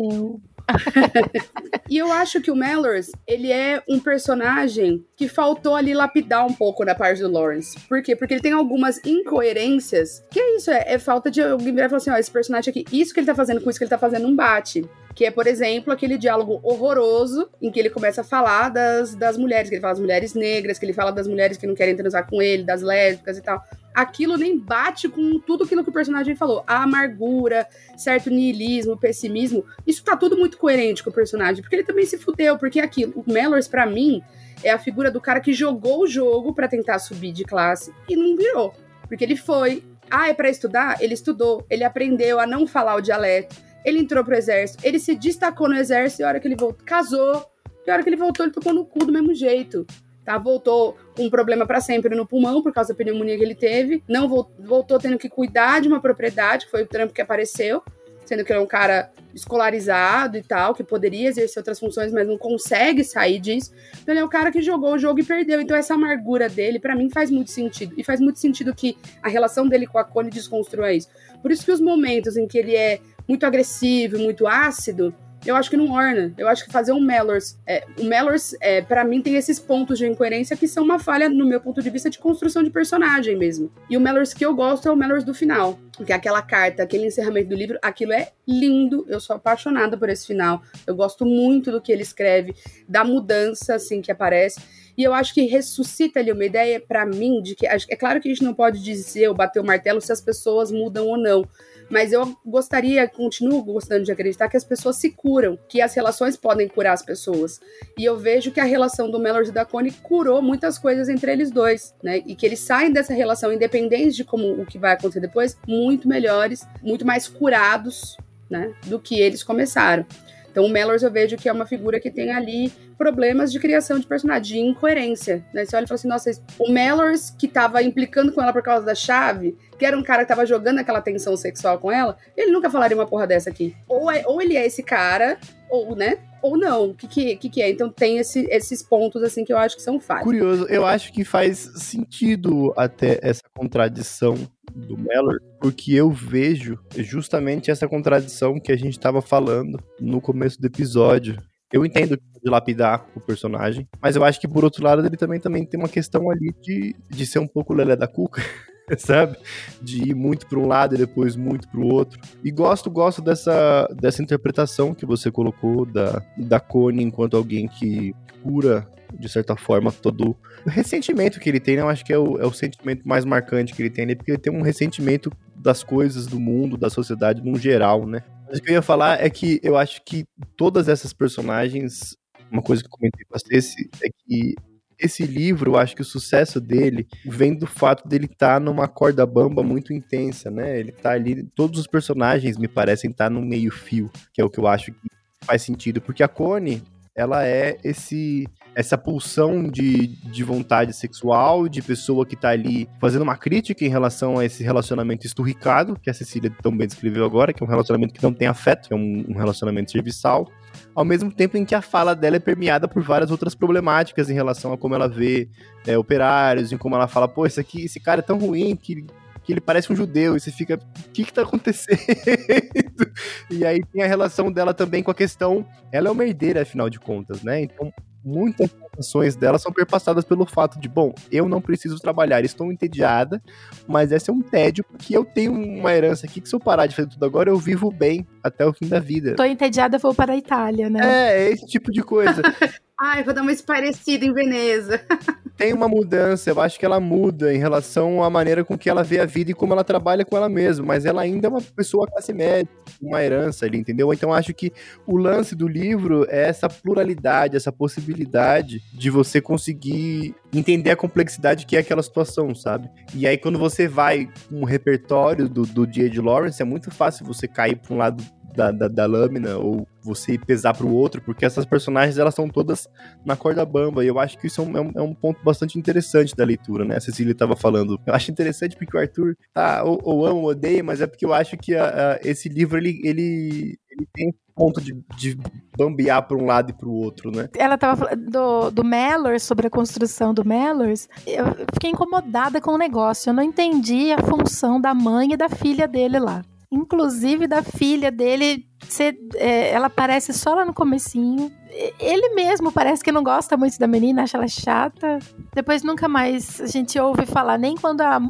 e 1.89 1.97
eu 1.97 2.11
acho 2.11 2.41
que 2.41 2.49
o 2.49 2.55
Mellors, 2.55 3.11
ele 3.27 3.51
é 3.51 3.81
um 3.87 3.99
personagem 3.99 5.05
que 5.15 5.27
faltou 5.27 5.75
ali 5.75 5.93
lapidar 5.93 6.45
um 6.45 6.53
pouco 6.53 6.85
na 6.85 6.95
parte 6.95 7.21
do 7.21 7.31
Lawrence. 7.31 7.79
Por 7.81 8.01
quê? 8.01 8.15
Porque 8.15 8.35
ele 8.35 8.41
tem 8.41 8.53
algumas 8.53 9.03
incoerências. 9.05 10.23
Que 10.29 10.39
é 10.39 10.55
isso? 10.55 10.71
É, 10.71 10.93
é 10.93 10.99
falta 10.99 11.29
de 11.29 11.41
alguém 11.41 11.73
virar 11.73 11.85
e 11.85 11.89
falar 11.89 11.97
assim: 11.97 12.09
ó, 12.09 12.17
esse 12.17 12.31
personagem 12.31 12.71
aqui, 12.71 12.85
isso 12.91 13.13
que 13.13 13.19
ele 13.19 13.27
tá 13.27 13.35
fazendo 13.35 13.61
com 13.61 13.69
isso 13.69 13.79
que 13.79 13.83
ele 13.83 13.89
tá 13.89 13.97
fazendo 13.97 14.23
não 14.23 14.35
bate. 14.35 14.85
Que 15.15 15.25
é, 15.25 15.31
por 15.31 15.45
exemplo, 15.45 15.93
aquele 15.93 16.17
diálogo 16.17 16.59
horroroso 16.63 17.49
em 17.61 17.71
que 17.71 17.79
ele 17.79 17.89
começa 17.89 18.21
a 18.21 18.23
falar 18.23 18.69
das, 18.69 19.13
das 19.13 19.37
mulheres, 19.37 19.69
que 19.69 19.75
ele 19.75 19.81
fala 19.81 19.93
das 19.93 20.01
mulheres 20.01 20.33
negras, 20.33 20.79
que 20.79 20.85
ele 20.85 20.93
fala 20.93 21.11
das 21.11 21.27
mulheres 21.27 21.57
que 21.57 21.67
não 21.67 21.75
querem 21.75 21.95
transar 21.95 22.27
com 22.27 22.41
ele, 22.41 22.63
das 22.63 22.81
lésbicas 22.81 23.37
e 23.37 23.41
tal. 23.41 23.63
Aquilo 23.93 24.37
nem 24.37 24.57
bate 24.57 25.07
com 25.07 25.39
tudo 25.39 25.65
aquilo 25.65 25.83
que 25.83 25.89
o 25.89 25.93
personagem 25.93 26.35
falou. 26.35 26.63
A 26.65 26.81
amargura, 26.81 27.67
certo 27.95 28.31
niilismo, 28.31 28.97
pessimismo, 28.97 29.63
isso 29.85 30.03
tá 30.03 30.17
tudo 30.17 30.35
muito 30.35 30.57
coerente 30.57 31.03
com 31.03 31.11
o 31.11 31.13
personagem, 31.13 31.61
porque 31.61 31.75
ele 31.75 31.83
também 31.83 32.05
se 32.05 32.17
fudeu, 32.17 32.57
porque 32.57 32.79
aquilo, 32.79 33.13
o 33.15 33.31
Mellors, 33.31 33.67
para 33.67 33.85
mim, 33.85 34.23
é 34.63 34.71
a 34.71 34.79
figura 34.79 35.11
do 35.11 35.21
cara 35.21 35.39
que 35.39 35.53
jogou 35.53 36.01
o 36.03 36.07
jogo 36.07 36.53
para 36.55 36.67
tentar 36.67 36.97
subir 36.97 37.31
de 37.31 37.43
classe 37.43 37.93
e 38.09 38.15
não 38.15 38.35
virou. 38.35 38.73
Porque 39.07 39.23
ele 39.23 39.35
foi, 39.35 39.83
ah, 40.09 40.29
é 40.29 40.33
para 40.33 40.49
estudar? 40.49 40.97
Ele 41.01 41.13
estudou, 41.13 41.65
ele 41.69 41.83
aprendeu 41.83 42.39
a 42.39 42.47
não 42.47 42.65
falar 42.65 42.95
o 42.95 43.01
dialeto, 43.01 43.55
ele 43.85 43.99
entrou 43.99 44.23
pro 44.23 44.35
exército, 44.35 44.85
ele 44.85 44.99
se 44.99 45.15
destacou 45.15 45.67
no 45.67 45.75
exército 45.75 46.21
e 46.21 46.25
a 46.25 46.27
hora 46.27 46.39
que 46.39 46.47
ele 46.47 46.55
voltou, 46.55 46.85
casou. 46.85 47.45
E 47.85 47.91
a 47.91 47.93
hora 47.93 48.03
que 48.03 48.09
ele 48.09 48.15
voltou, 48.15 48.45
ele 48.45 48.53
tocou 48.53 48.73
no 48.73 48.85
cu 48.85 49.05
do 49.05 49.11
mesmo 49.11 49.33
jeito. 49.33 49.85
Tá? 50.23 50.37
Voltou 50.37 50.97
com 51.15 51.25
um 51.25 51.29
problema 51.29 51.65
para 51.67 51.81
sempre 51.81 52.15
no 52.15 52.25
pulmão 52.25 52.61
por 52.63 52.73
causa 52.73 52.93
da 52.93 52.97
pneumonia 52.97 53.37
que 53.37 53.43
ele 53.43 53.55
teve. 53.55 54.03
Não 54.07 54.27
voltou 54.59 54.97
tendo 54.97 55.17
que 55.17 55.27
cuidar 55.27 55.81
de 55.81 55.87
uma 55.87 55.99
propriedade, 55.99 56.65
que 56.65 56.71
foi 56.71 56.83
o 56.83 56.87
trampo 56.87 57.13
que 57.13 57.21
apareceu, 57.21 57.83
sendo 58.25 58.45
que 58.45 58.53
ele 58.53 58.59
é 58.59 58.63
um 58.63 58.67
cara 58.67 59.11
escolarizado 59.33 60.37
e 60.37 60.43
tal, 60.43 60.73
que 60.73 60.83
poderia 60.83 61.27
exercer 61.27 61.59
outras 61.59 61.79
funções, 61.79 62.13
mas 62.13 62.25
não 62.25 62.37
consegue 62.37 63.03
sair 63.03 63.39
disso. 63.39 63.73
Então 64.01 64.13
ele 64.13 64.21
é 64.21 64.23
o 64.23 64.29
cara 64.29 64.49
que 64.49 64.61
jogou 64.61 64.93
o 64.93 64.97
jogo 64.97 65.19
e 65.19 65.23
perdeu. 65.25 65.59
Então 65.59 65.75
essa 65.75 65.95
amargura 65.95 66.47
dele, 66.47 66.79
para 66.79 66.95
mim, 66.95 67.09
faz 67.09 67.29
muito 67.29 67.51
sentido. 67.51 67.93
E 67.97 68.03
faz 68.03 68.21
muito 68.21 68.39
sentido 68.39 68.73
que 68.73 68.97
a 69.21 69.27
relação 69.27 69.67
dele 69.67 69.87
com 69.87 69.97
a 69.97 70.05
Connie 70.05 70.31
desconstrua 70.31 70.93
isso. 70.93 71.09
Por 71.41 71.51
isso 71.51 71.65
que 71.65 71.71
os 71.71 71.81
momentos 71.81 72.37
em 72.37 72.47
que 72.47 72.57
ele 72.57 72.75
é 72.75 73.01
muito 73.27 73.45
agressivo, 73.45 74.17
muito 74.17 74.47
ácido, 74.47 75.13
eu 75.45 75.55
acho 75.55 75.69
que 75.69 75.75
não 75.75 75.91
orna. 75.91 76.33
Eu 76.37 76.47
acho 76.47 76.65
que 76.65 76.71
fazer 76.71 76.93
um 76.93 77.01
Mellors. 77.01 77.57
É, 77.67 77.83
o 77.99 78.05
Mellors, 78.05 78.55
é, 78.61 78.81
para 78.81 79.03
mim, 79.03 79.21
tem 79.21 79.35
esses 79.35 79.59
pontos 79.59 79.97
de 79.97 80.07
incoerência 80.07 80.55
que 80.55 80.67
são 80.67 80.83
uma 80.83 80.99
falha, 80.99 81.27
no 81.27 81.45
meu 81.45 81.59
ponto 81.59 81.81
de 81.81 81.89
vista, 81.89 82.09
de 82.09 82.17
construção 82.17 82.63
de 82.63 82.69
personagem 82.69 83.35
mesmo. 83.35 83.71
E 83.89 83.97
o 83.97 83.99
Mellors 83.99 84.33
que 84.33 84.45
eu 84.45 84.55
gosto 84.55 84.87
é 84.87 84.91
o 84.91 84.95
Mellors 84.95 85.23
do 85.23 85.33
final. 85.33 85.77
Que 86.05 86.13
é 86.13 86.15
aquela 86.15 86.41
carta, 86.41 86.83
aquele 86.83 87.07
encerramento 87.07 87.49
do 87.49 87.55
livro, 87.55 87.77
aquilo 87.81 88.13
é 88.13 88.31
lindo. 88.47 89.05
Eu 89.09 89.19
sou 89.19 89.35
apaixonada 89.35 89.97
por 89.97 90.09
esse 90.09 90.25
final. 90.25 90.61
Eu 90.87 90.95
gosto 90.95 91.25
muito 91.25 91.71
do 91.71 91.81
que 91.81 91.91
ele 91.91 92.03
escreve, 92.03 92.55
da 92.87 93.03
mudança, 93.03 93.75
assim, 93.75 94.01
que 94.01 94.11
aparece. 94.11 94.61
E 94.97 95.03
eu 95.03 95.13
acho 95.13 95.33
que 95.33 95.41
ressuscita 95.45 96.19
ali 96.19 96.31
uma 96.31 96.45
ideia 96.45 96.79
para 96.79 97.05
mim 97.05 97.41
de 97.41 97.55
que. 97.55 97.65
É 97.67 97.95
claro 97.95 98.21
que 98.21 98.29
a 98.29 98.33
gente 98.33 98.43
não 98.43 98.53
pode 98.53 98.81
dizer 98.81 99.27
ou 99.27 99.35
bater 99.35 99.59
o 99.59 99.65
martelo 99.65 99.99
se 99.99 100.11
as 100.11 100.21
pessoas 100.21 100.71
mudam 100.71 101.07
ou 101.07 101.17
não 101.17 101.45
mas 101.89 102.11
eu 102.11 102.35
gostaria, 102.45 103.07
continuo 103.07 103.63
gostando 103.63 104.03
de 104.03 104.11
acreditar 104.11 104.49
que 104.49 104.57
as 104.57 104.63
pessoas 104.63 104.97
se 104.97 105.11
curam, 105.11 105.57
que 105.67 105.81
as 105.81 105.93
relações 105.93 106.35
podem 106.35 106.67
curar 106.67 106.93
as 106.93 107.01
pessoas. 107.01 107.59
E 107.97 108.03
eu 108.03 108.17
vejo 108.17 108.51
que 108.51 108.59
a 108.59 108.65
relação 108.65 109.09
do 109.09 109.19
Melody 109.19 109.49
e 109.49 109.53
da 109.53 109.65
Connie 109.65 109.91
curou 109.91 110.41
muitas 110.41 110.77
coisas 110.77 111.09
entre 111.09 111.31
eles 111.31 111.51
dois, 111.51 111.93
né? 112.03 112.21
E 112.25 112.35
que 112.35 112.45
eles 112.45 112.59
saem 112.59 112.91
dessa 112.91 113.13
relação, 113.13 113.51
independente 113.51 114.17
de 114.17 114.23
como 114.23 114.61
o 114.61 114.65
que 114.65 114.77
vai 114.77 114.93
acontecer 114.93 115.19
depois, 115.19 115.57
muito 115.67 116.07
melhores, 116.07 116.67
muito 116.81 117.05
mais 117.05 117.27
curados, 117.27 118.17
né? 118.49 118.73
Do 118.85 118.99
que 118.99 119.19
eles 119.19 119.43
começaram. 119.43 120.05
Então 120.53 120.65
o 120.65 120.69
Mellors 120.69 121.01
eu 121.01 121.09
vejo 121.09 121.35
que 121.35 121.49
é 121.49 121.51
uma 121.51 121.65
figura 121.65 121.99
que 121.99 122.11
tem 122.11 122.31
ali 122.31 122.71
problemas 122.95 123.51
de 123.51 123.59
criação 123.59 123.99
de 123.99 124.05
personagem, 124.05 124.43
de 124.43 124.59
incoerência. 124.59 125.43
Né? 125.51 125.65
Você 125.65 125.75
olha 125.75 125.85
e 125.85 125.87
fala 125.87 125.95
assim, 125.95 126.07
nossa, 126.07 126.31
o 126.59 126.71
Mellors 126.71 127.31
que 127.31 127.47
tava 127.47 127.81
implicando 127.81 128.31
com 128.31 128.39
ela 128.39 128.53
por 128.53 128.61
causa 128.61 128.85
da 128.85 128.93
chave, 128.93 129.57
que 129.79 129.83
era 129.83 129.97
um 129.97 130.03
cara 130.03 130.21
que 130.21 130.27
tava 130.27 130.45
jogando 130.45 130.77
aquela 130.77 131.01
tensão 131.01 131.35
sexual 131.35 131.79
com 131.79 131.91
ela, 131.91 132.15
ele 132.37 132.51
nunca 132.51 132.69
falaria 132.69 132.95
uma 132.95 133.07
porra 133.07 133.25
dessa 133.25 133.49
aqui. 133.49 133.75
Ou, 133.87 134.11
é, 134.11 134.21
ou 134.27 134.39
ele 134.39 134.55
é 134.55 134.63
esse 134.63 134.83
cara, 134.83 135.39
ou, 135.71 135.95
né? 135.95 136.19
Ou 136.39 136.55
não. 136.55 136.91
O 136.91 136.93
que, 136.93 137.35
que, 137.35 137.49
que, 137.49 137.61
é? 137.61 137.71
Então 137.71 137.89
tem 137.89 138.19
esse, 138.19 138.45
esses 138.51 138.83
pontos, 138.83 139.23
assim, 139.23 139.43
que 139.43 139.51
eu 139.51 139.57
acho 139.57 139.75
que 139.75 139.81
são 139.81 139.99
falhos. 139.99 140.25
Curioso, 140.25 140.67
eu 140.69 140.85
acho 140.85 141.11
que 141.11 141.25
faz 141.25 141.57
sentido 141.77 142.71
até 142.77 143.19
essa 143.23 143.41
contradição 143.55 144.35
do 144.73 144.97
Mellor, 144.97 145.39
porque 145.59 145.93
eu 145.93 146.09
vejo 146.09 146.79
justamente 146.95 147.69
essa 147.69 147.87
contradição 147.87 148.59
que 148.59 148.71
a 148.71 148.77
gente 148.77 148.93
estava 148.93 149.21
falando 149.21 149.79
no 149.99 150.21
começo 150.21 150.59
do 150.59 150.67
episódio. 150.67 151.37
Eu 151.71 151.85
entendo 151.85 152.15
de 152.15 152.49
lapidar 152.49 153.05
o 153.15 153.19
personagem, 153.19 153.87
mas 154.01 154.15
eu 154.15 154.23
acho 154.23 154.39
que 154.39 154.47
por 154.47 154.63
outro 154.63 154.83
lado 154.83 155.05
ele 155.05 155.17
também, 155.17 155.39
também 155.39 155.65
tem 155.65 155.79
uma 155.79 155.89
questão 155.89 156.29
ali 156.29 156.53
de, 156.61 156.95
de 157.09 157.25
ser 157.25 157.39
um 157.39 157.47
pouco 157.47 157.73
lelé 157.73 157.95
da 157.95 158.07
cuca. 158.07 158.41
sabe? 158.97 159.37
De 159.81 160.09
ir 160.09 160.13
muito 160.13 160.47
para 160.47 160.59
um 160.59 160.67
lado 160.67 160.95
e 160.95 160.97
depois 160.97 161.35
muito 161.35 161.67
para 161.69 161.79
o 161.79 161.93
outro. 161.93 162.19
E 162.43 162.51
gosto, 162.51 162.89
gosto 162.89 163.21
dessa, 163.21 163.87
dessa 163.95 164.21
interpretação 164.21 164.93
que 164.93 165.05
você 165.05 165.31
colocou 165.31 165.85
da, 165.85 166.21
da 166.37 166.59
Cone 166.59 167.03
enquanto 167.03 167.37
alguém 167.37 167.67
que 167.67 168.13
cura 168.41 168.87
de 169.19 169.29
certa 169.29 169.55
forma, 169.55 169.91
todo 169.91 170.35
o 170.65 170.69
ressentimento 170.69 171.39
que 171.39 171.49
ele 171.49 171.59
tem, 171.59 171.75
né? 171.75 171.81
eu 171.81 171.89
acho 171.89 172.03
que 172.03 172.13
é 172.13 172.17
o, 172.17 172.39
é 172.39 172.45
o 172.45 172.53
sentimento 172.53 173.07
mais 173.07 173.25
marcante 173.25 173.73
que 173.73 173.81
ele 173.81 173.89
tem 173.89 174.05
ali, 174.05 174.15
porque 174.15 174.31
ele 174.31 174.37
tem 174.37 174.53
um 174.53 174.61
ressentimento 174.61 175.31
das 175.55 175.83
coisas, 175.83 176.27
do 176.27 176.39
mundo, 176.39 176.77
da 176.77 176.89
sociedade, 176.89 177.41
no 177.43 177.57
geral, 177.57 178.05
né? 178.05 178.23
Mas 178.47 178.59
o 178.59 178.61
que 178.61 178.69
eu 178.69 178.75
ia 178.75 178.81
falar 178.81 179.23
é 179.23 179.29
que 179.29 179.59
eu 179.63 179.77
acho 179.77 180.01
que 180.05 180.25
todas 180.57 180.87
essas 180.87 181.13
personagens, 181.13 182.15
uma 182.51 182.61
coisa 182.61 182.81
que 182.81 182.87
eu 182.87 182.91
comentei 182.91 183.25
com 183.25 183.39
Ceci, 183.39 183.89
é 184.03 184.09
que 184.09 184.55
esse 184.99 185.25
livro, 185.25 185.71
eu 185.71 185.77
acho 185.77 185.95
que 185.95 186.01
o 186.01 186.05
sucesso 186.05 186.61
dele 186.61 187.07
vem 187.25 187.57
do 187.57 187.65
fato 187.65 188.07
dele 188.07 188.25
estar 188.25 188.55
tá 188.55 188.59
numa 188.59 188.87
corda 188.87 189.25
bamba 189.25 189.63
muito 189.63 189.91
intensa, 189.91 190.51
né? 190.51 190.79
Ele 190.79 190.91
tá 190.91 191.11
ali, 191.11 191.43
todos 191.55 191.79
os 191.79 191.87
personagens 191.87 192.57
me 192.57 192.67
parecem 192.67 193.11
estar 193.11 193.25
tá 193.25 193.29
no 193.29 193.41
meio 193.41 193.71
fio, 193.71 194.09
que 194.33 194.41
é 194.41 194.45
o 194.45 194.49
que 194.49 194.59
eu 194.59 194.67
acho 194.67 194.91
que 194.91 195.07
faz 195.43 195.61
sentido, 195.61 196.01
porque 196.01 196.23
a 196.23 196.27
Connie, 196.27 196.81
ela 197.15 197.45
é 197.45 197.77
esse 197.83 198.47
essa 198.75 198.97
pulsão 198.97 199.63
de, 199.63 200.07
de 200.07 200.43
vontade 200.43 200.93
sexual, 200.93 201.67
de 201.67 201.81
pessoa 201.81 202.25
que 202.25 202.35
tá 202.35 202.49
ali 202.49 202.89
fazendo 202.99 203.21
uma 203.21 203.37
crítica 203.37 203.85
em 203.85 203.89
relação 203.89 204.39
a 204.39 204.45
esse 204.45 204.63
relacionamento 204.63 205.25
esturricado, 205.25 205.97
que 205.99 206.09
a 206.09 206.13
Cecília 206.13 206.51
tão 206.61 206.75
bem 206.75 206.87
descreveu 206.87 207.25
agora, 207.25 207.53
que 207.53 207.63
é 207.63 207.65
um 207.65 207.69
relacionamento 207.69 208.13
que 208.13 208.23
não 208.23 208.33
tem 208.33 208.47
afeto, 208.47 208.89
é 208.91 208.95
um, 208.95 209.25
um 209.29 209.37
relacionamento 209.37 209.91
serviçal, 209.91 210.47
ao 210.95 211.05
mesmo 211.05 211.31
tempo 211.31 211.57
em 211.57 211.65
que 211.65 211.75
a 211.75 211.81
fala 211.81 212.15
dela 212.15 212.37
é 212.37 212.39
permeada 212.39 212.87
por 212.87 213.03
várias 213.03 213.31
outras 213.31 213.53
problemáticas 213.53 214.29
em 214.29 214.33
relação 214.33 214.73
a 214.73 214.77
como 214.77 214.95
ela 214.95 215.07
vê 215.07 215.49
é, 215.85 215.97
operários, 215.97 216.71
em 216.71 216.77
como 216.77 216.95
ela 216.95 217.07
fala, 217.07 217.27
pô, 217.27 217.45
esse 217.45 217.59
aqui, 217.59 217.85
esse 217.85 217.99
cara 217.99 218.19
é 218.19 218.23
tão 218.23 218.37
ruim 218.37 218.75
que 218.75 219.05
que 219.43 219.51
ele 219.51 219.59
parece 219.59 219.91
um 219.91 219.95
judeu, 219.95 220.37
e 220.37 220.39
você 220.39 220.49
fica, 220.49 220.75
o 220.75 221.09
que 221.11 221.25
que 221.25 221.33
tá 221.33 221.41
acontecendo? 221.41 221.99
e 223.51 223.65
aí 223.65 223.83
tem 223.91 224.01
a 224.01 224.07
relação 224.07 224.49
dela 224.49 224.73
também 224.73 225.03
com 225.03 225.11
a 225.11 225.13
questão, 225.13 225.65
ela 225.91 226.07
é 226.07 226.11
uma 226.11 226.23
herdeira, 226.23 226.61
afinal 226.61 226.89
de 226.89 226.97
contas, 226.97 227.43
né? 227.43 227.61
Então, 227.61 227.91
muitas 228.23 228.69
ações 228.97 229.35
dela 229.35 229.57
são 229.57 229.71
perpassadas 229.71 230.23
pelo 230.23 230.45
fato 230.45 230.79
de, 230.79 230.87
bom, 230.87 231.13
eu 231.31 231.47
não 231.47 231.61
preciso 231.61 231.99
trabalhar, 231.99 232.43
estou 232.43 232.71
entediada, 232.71 233.41
mas 233.87 234.11
esse 234.11 234.29
é 234.29 234.33
um 234.33 234.41
tédio 234.41 234.83
porque 234.83 235.15
eu 235.15 235.25
tenho 235.25 235.53
uma 235.53 235.93
herança 235.93 236.25
aqui 236.25 236.39
que 236.41 236.47
se 236.47 236.55
eu 236.55 236.59
parar 236.59 236.87
de 236.87 236.95
fazer 236.95 237.09
tudo 237.09 237.25
agora, 237.25 237.49
eu 237.49 237.57
vivo 237.57 237.91
bem 237.91 238.25
até 238.43 238.65
o 238.65 238.73
fim 238.73 238.87
da 238.87 238.99
vida. 238.99 239.35
Tô 239.35 239.43
entediada, 239.43 239.97
vou 239.97 240.13
para 240.13 240.33
a 240.33 240.37
Itália, 240.37 240.89
né? 240.89 240.99
É, 241.03 241.43
é 241.43 241.51
esse 241.51 241.65
tipo 241.65 241.91
de 241.91 242.01
coisa. 242.01 242.41
Ai, 243.05 243.21
vou 243.21 243.33
dar 243.33 243.41
uma 243.41 243.51
esparecida 243.51 244.25
em 244.25 244.31
Veneza. 244.31 245.01
tem 245.57 245.73
uma 245.73 245.87
mudança, 245.87 246.49
eu 246.49 246.59
acho 246.59 246.79
que 246.79 246.85
ela 246.85 246.99
muda 246.99 247.53
em 247.53 247.57
relação 247.57 248.23
à 248.23 248.29
maneira 248.29 248.63
com 248.63 248.77
que 248.77 248.89
ela 248.89 249.03
vê 249.03 249.19
a 249.19 249.25
vida 249.25 249.51
e 249.51 249.53
como 249.53 249.73
ela 249.73 249.83
trabalha 249.83 250.25
com 250.25 250.35
ela 250.35 250.49
mesma, 250.49 250.85
mas 250.85 251.05
ela 251.05 251.21
ainda 251.21 251.47
é 251.47 251.49
uma 251.49 251.61
pessoa 251.61 252.07
classe 252.07 252.33
média, 252.33 252.67
uma 253.01 253.21
herança 253.21 253.65
ali, 253.65 253.77
entendeu? 253.77 254.11
Então 254.13 254.33
acho 254.33 254.53
que 254.53 254.71
o 255.05 255.17
lance 255.17 255.55
do 255.55 255.67
livro 255.67 256.25
é 256.29 256.47
essa 256.47 256.67
pluralidade, 256.67 257.55
essa 257.55 257.71
possibilidade 257.71 258.81
de 258.93 259.09
você 259.09 259.39
conseguir 259.39 260.33
entender 260.53 260.91
a 260.91 260.95
complexidade 260.95 261.65
que 261.65 261.75
é 261.75 261.79
aquela 261.79 262.01
situação, 262.01 262.55
sabe? 262.55 262.89
E 263.13 263.27
aí 263.27 263.37
quando 263.37 263.59
você 263.59 263.87
vai 263.87 264.29
com 264.49 264.61
um 264.61 264.65
repertório 264.65 265.47
do, 265.47 265.63
do 265.63 265.85
dia 265.85 266.09
de 266.09 266.19
Lawrence, 266.19 266.61
é 266.61 266.65
muito 266.65 266.89
fácil 266.89 267.25
você 267.25 267.47
cair 267.47 267.75
para 267.75 267.93
um 267.93 267.97
lado 267.97 268.23
da, 268.55 268.71
da, 268.71 268.87
da, 268.87 269.05
lâmina 269.05 269.57
ou 269.57 269.87
você 270.01 270.37
pesar 270.37 270.73
para 270.73 270.85
o 270.85 270.93
outro, 270.93 271.21
porque 271.21 271.45
essas 271.45 271.65
personagens 271.65 272.17
elas 272.17 272.35
são 272.35 272.47
todas 272.47 272.87
na 273.25 273.35
corda 273.35 273.65
bamba 273.65 274.03
e 274.03 274.07
eu 274.07 274.19
acho 274.19 274.37
que 274.37 274.47
isso 274.47 274.61
é 274.61 274.63
um, 274.63 274.77
é 274.77 275.01
um 275.01 275.11
é 275.11 275.15
ponto 275.15 275.43
bastante 275.43 275.77
interessante 275.77 276.35
da 276.35 276.45
leitura, 276.45 276.85
né? 276.85 276.97
A 276.97 277.01
Cecília 277.01 277.31
estava 277.31 277.55
falando. 277.55 277.99
Eu 278.05 278.13
acho 278.13 278.31
interessante 278.31 278.75
porque 278.75 278.95
o 278.95 278.99
Arthur 278.99 279.35
tá 279.53 279.83
ou, 279.83 279.99
ou 280.03 280.25
ama 280.25 280.39
ou 280.39 280.45
odeia, 280.47 280.83
mas 280.83 281.01
é 281.01 281.07
porque 281.07 281.25
eu 281.25 281.33
acho 281.33 281.57
que 281.57 281.75
a, 281.75 282.13
a, 282.13 282.19
esse 282.23 282.49
livro 282.49 282.77
ele, 282.77 283.01
ele, 283.03 283.77
ele 283.89 284.07
tem 284.13 284.33
ponto 284.55 284.79
de, 284.79 284.93
de 285.17 285.37
bambear 285.77 286.27
para 286.27 286.37
um 286.37 286.45
lado 286.45 286.69
e 286.69 286.73
para 286.73 286.87
o 286.87 286.93
outro, 286.93 287.31
né? 287.31 287.49
Ela 287.57 287.75
estava 287.75 287.95
falando 287.97 288.29
do, 288.29 288.71
do 288.71 288.83
Mellors, 288.83 289.43
sobre 289.43 289.67
a 289.67 289.69
construção 289.69 290.33
do 290.33 290.45
Mellors. 290.45 291.09
Eu 291.25 291.45
fiquei 291.73 291.89
incomodada 291.89 292.61
com 292.61 292.71
o 292.71 292.77
negócio. 292.77 293.29
Eu 293.29 293.33
não 293.33 293.43
entendi 293.43 294.11
a 294.11 294.19
função 294.19 294.79
da 294.79 294.93
mãe 294.93 295.33
e 295.33 295.37
da 295.37 295.49
filha 295.49 295.87
dele 295.87 296.19
lá 296.19 296.43
inclusive 296.73 297.47
da 297.47 297.63
filha 297.63 298.11
dele 298.11 298.65
ser, 298.89 299.17
é, 299.35 299.71
ela 299.71 299.87
aparece 299.87 300.33
só 300.33 300.53
lá 300.53 300.65
no 300.65 300.73
comecinho. 300.73 301.51
Ele 301.99 302.35
mesmo 302.35 302.71
parece 302.71 303.03
que 303.03 303.11
não 303.11 303.23
gosta 303.23 303.57
muito 303.57 303.79
da 303.79 303.87
menina, 303.87 304.23
acha 304.23 304.37
ela 304.37 304.47
chata. 304.47 305.17
Depois 305.55 305.81
nunca 305.81 306.07
mais 306.07 306.61
a 306.61 306.67
gente 306.67 306.99
ouve 306.99 307.25
falar, 307.25 307.57
nem 307.57 307.75
quando 307.75 308.01
a 308.01 308.21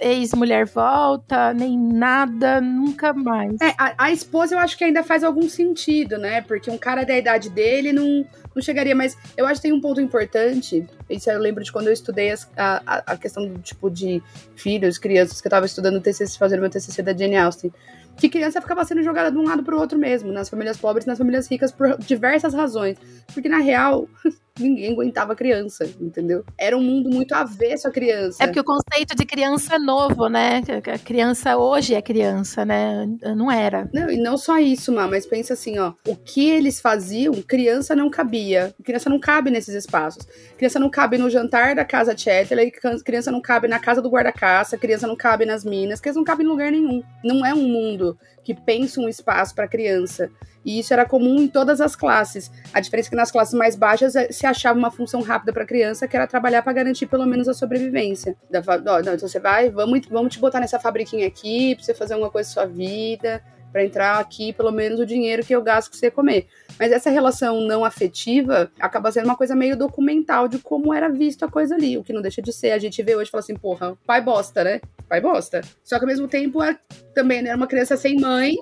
ex-mulher 0.00 0.66
volta, 0.66 1.54
nem 1.54 1.78
nada, 1.78 2.60
nunca 2.60 3.14
mais. 3.14 3.58
É, 3.60 3.74
a, 3.78 3.94
a, 3.96 4.12
esposa 4.12 4.54
eu 4.54 4.58
acho 4.58 4.76
que 4.76 4.84
ainda 4.84 5.02
faz 5.02 5.24
algum 5.24 5.48
sentido, 5.48 6.18
né? 6.18 6.42
Porque 6.42 6.70
um 6.70 6.76
cara 6.76 7.02
da 7.04 7.16
idade 7.16 7.48
dele 7.48 7.90
não, 7.90 8.26
não 8.54 8.62
chegaria, 8.62 8.94
mas 8.94 9.16
eu 9.34 9.46
acho 9.46 9.62
que 9.62 9.68
tem 9.68 9.72
um 9.72 9.80
ponto 9.80 10.00
importante. 10.00 10.86
Isso 11.08 11.30
eu 11.30 11.38
lembro 11.38 11.64
de 11.64 11.72
quando 11.72 11.86
eu 11.86 11.94
estudei 11.94 12.30
as, 12.30 12.50
a, 12.54 13.02
a 13.06 13.16
questão 13.16 13.46
do 13.46 13.58
tipo 13.60 13.90
de 13.90 14.22
filhos, 14.54 14.98
crianças, 14.98 15.40
que 15.40 15.46
eu 15.46 15.50
tava 15.50 15.64
estudando 15.64 16.02
TCC, 16.02 16.38
fazendo 16.38 16.60
meu 16.60 16.70
TCC 16.70 17.02
da 17.02 17.16
Jane 17.16 17.36
Austen 17.36 17.72
que 18.16 18.28
criança 18.28 18.60
ficava 18.60 18.84
sendo 18.84 19.02
jogada 19.02 19.30
de 19.30 19.38
um 19.38 19.44
lado 19.44 19.62
para 19.62 19.74
o 19.74 19.78
outro 19.78 19.98
mesmo, 19.98 20.32
nas 20.32 20.48
famílias 20.48 20.76
pobres, 20.76 21.06
nas 21.06 21.18
famílias 21.18 21.50
ricas, 21.50 21.72
por 21.72 21.96
diversas 21.98 22.54
razões. 22.54 22.98
Porque 23.32 23.48
na 23.48 23.58
real, 23.58 24.08
ninguém 24.60 24.92
aguentava 24.92 25.34
criança, 25.34 25.88
entendeu? 26.00 26.44
Era 26.58 26.76
um 26.76 26.82
mundo 26.82 27.10
muito 27.10 27.34
avesso 27.34 27.88
à 27.88 27.90
criança. 27.90 28.42
É 28.42 28.46
porque 28.46 28.60
o 28.60 28.64
conceito 28.64 29.14
de 29.16 29.24
criança 29.24 29.76
é 29.76 29.78
novo, 29.78 30.28
né? 30.28 30.62
A 30.92 30.98
criança 30.98 31.56
hoje 31.56 31.94
é 31.94 32.02
criança, 32.02 32.64
né? 32.64 33.08
Não 33.36 33.50
era. 33.50 33.88
Não, 33.92 34.10
e 34.10 34.16
não 34.16 34.36
só 34.36 34.58
isso, 34.58 34.92
Má, 34.92 35.06
mas 35.06 35.26
pensa 35.26 35.54
assim, 35.54 35.78
ó. 35.78 35.92
O 36.06 36.16
que 36.16 36.48
eles 36.48 36.80
faziam, 36.80 37.34
criança 37.42 37.94
não 37.96 38.10
cabia. 38.10 38.74
Criança 38.84 39.08
não 39.10 39.18
cabe 39.18 39.50
nesses 39.50 39.74
espaços. 39.74 40.26
Criança 40.56 40.78
não 40.78 40.90
cabe 40.90 41.18
no 41.18 41.30
jantar 41.30 41.74
da 41.74 41.84
casa 41.84 42.16
Chatterley, 42.16 42.72
criança 43.04 43.30
não 43.30 43.40
cabe 43.40 43.68
na 43.68 43.78
casa 43.78 44.02
do 44.02 44.10
guarda-caça, 44.10 44.76
criança 44.76 45.06
não 45.06 45.16
cabe 45.16 45.44
nas 45.46 45.64
minas, 45.64 46.00
criança 46.00 46.18
não 46.18 46.24
cabe 46.24 46.44
em 46.44 46.46
lugar 46.46 46.70
nenhum. 46.70 47.02
Não 47.24 47.44
é 47.44 47.54
um 47.54 47.66
mundo 47.66 48.18
que 48.44 48.54
pensa 48.54 49.00
um 49.00 49.08
espaço 49.08 49.54
para 49.54 49.68
criança. 49.68 50.30
E 50.64 50.78
isso 50.78 50.92
era 50.92 51.06
comum 51.06 51.40
em 51.40 51.48
todas 51.48 51.80
as 51.80 51.96
classes. 51.96 52.50
A 52.72 52.80
diferença 52.80 53.08
é 53.08 53.10
que 53.10 53.16
nas 53.16 53.30
classes 53.30 53.54
mais 53.54 53.76
baixas 53.76 54.14
eh, 54.14 54.30
se 54.30 54.46
achava 54.46 54.78
uma 54.78 54.90
função 54.90 55.22
rápida 55.22 55.52
para 55.52 55.62
a 55.62 55.66
criança, 55.66 56.06
que 56.06 56.16
era 56.16 56.26
trabalhar 56.26 56.62
para 56.62 56.72
garantir 56.72 57.06
pelo 57.06 57.26
menos 57.26 57.48
a 57.48 57.54
sobrevivência. 57.54 58.36
Da, 58.50 58.60
não, 58.78 59.14
então 59.14 59.28
você 59.28 59.40
vai, 59.40 59.70
vamos, 59.70 60.06
vamos 60.10 60.34
te 60.34 60.40
botar 60.40 60.60
nessa 60.60 60.78
fabriquinha 60.78 61.26
aqui 61.26 61.74
para 61.74 61.84
você 61.84 61.94
fazer 61.94 62.14
alguma 62.14 62.30
coisa 62.30 62.48
com 62.48 62.54
sua 62.54 62.66
vida, 62.66 63.42
para 63.72 63.84
entrar 63.84 64.18
aqui 64.18 64.52
pelo 64.52 64.70
menos 64.70 65.00
o 65.00 65.06
dinheiro 65.06 65.44
que 65.44 65.54
eu 65.54 65.62
gasto 65.62 65.90
para 65.90 65.98
você 65.98 66.10
comer. 66.10 66.46
Mas 66.78 66.92
essa 66.92 67.10
relação 67.10 67.60
não 67.60 67.84
afetiva 67.84 68.70
acaba 68.78 69.12
sendo 69.12 69.26
uma 69.26 69.36
coisa 69.36 69.54
meio 69.54 69.76
documental 69.76 70.48
de 70.48 70.58
como 70.58 70.92
era 70.92 71.08
visto 71.08 71.44
a 71.44 71.50
coisa 71.50 71.74
ali, 71.74 71.96
o 71.96 72.04
que 72.04 72.12
não 72.12 72.22
deixa 72.22 72.42
de 72.42 72.52
ser. 72.52 72.72
A 72.72 72.78
gente 72.78 73.02
vê 73.02 73.14
hoje 73.14 73.28
e 73.28 73.30
fala 73.30 73.40
assim, 73.40 73.54
porra, 73.54 73.96
pai 74.06 74.20
bosta, 74.20 74.64
né? 74.64 74.80
Pai 75.08 75.20
bosta. 75.20 75.60
Só 75.84 75.98
que 75.98 76.04
ao 76.04 76.08
mesmo 76.08 76.28
tempo 76.28 76.62
é, 76.62 76.78
também 77.14 77.42
né, 77.42 77.50
era 77.50 77.56
uma 77.56 77.66
criança 77.66 77.96
sem 77.96 78.18
mãe, 78.18 78.56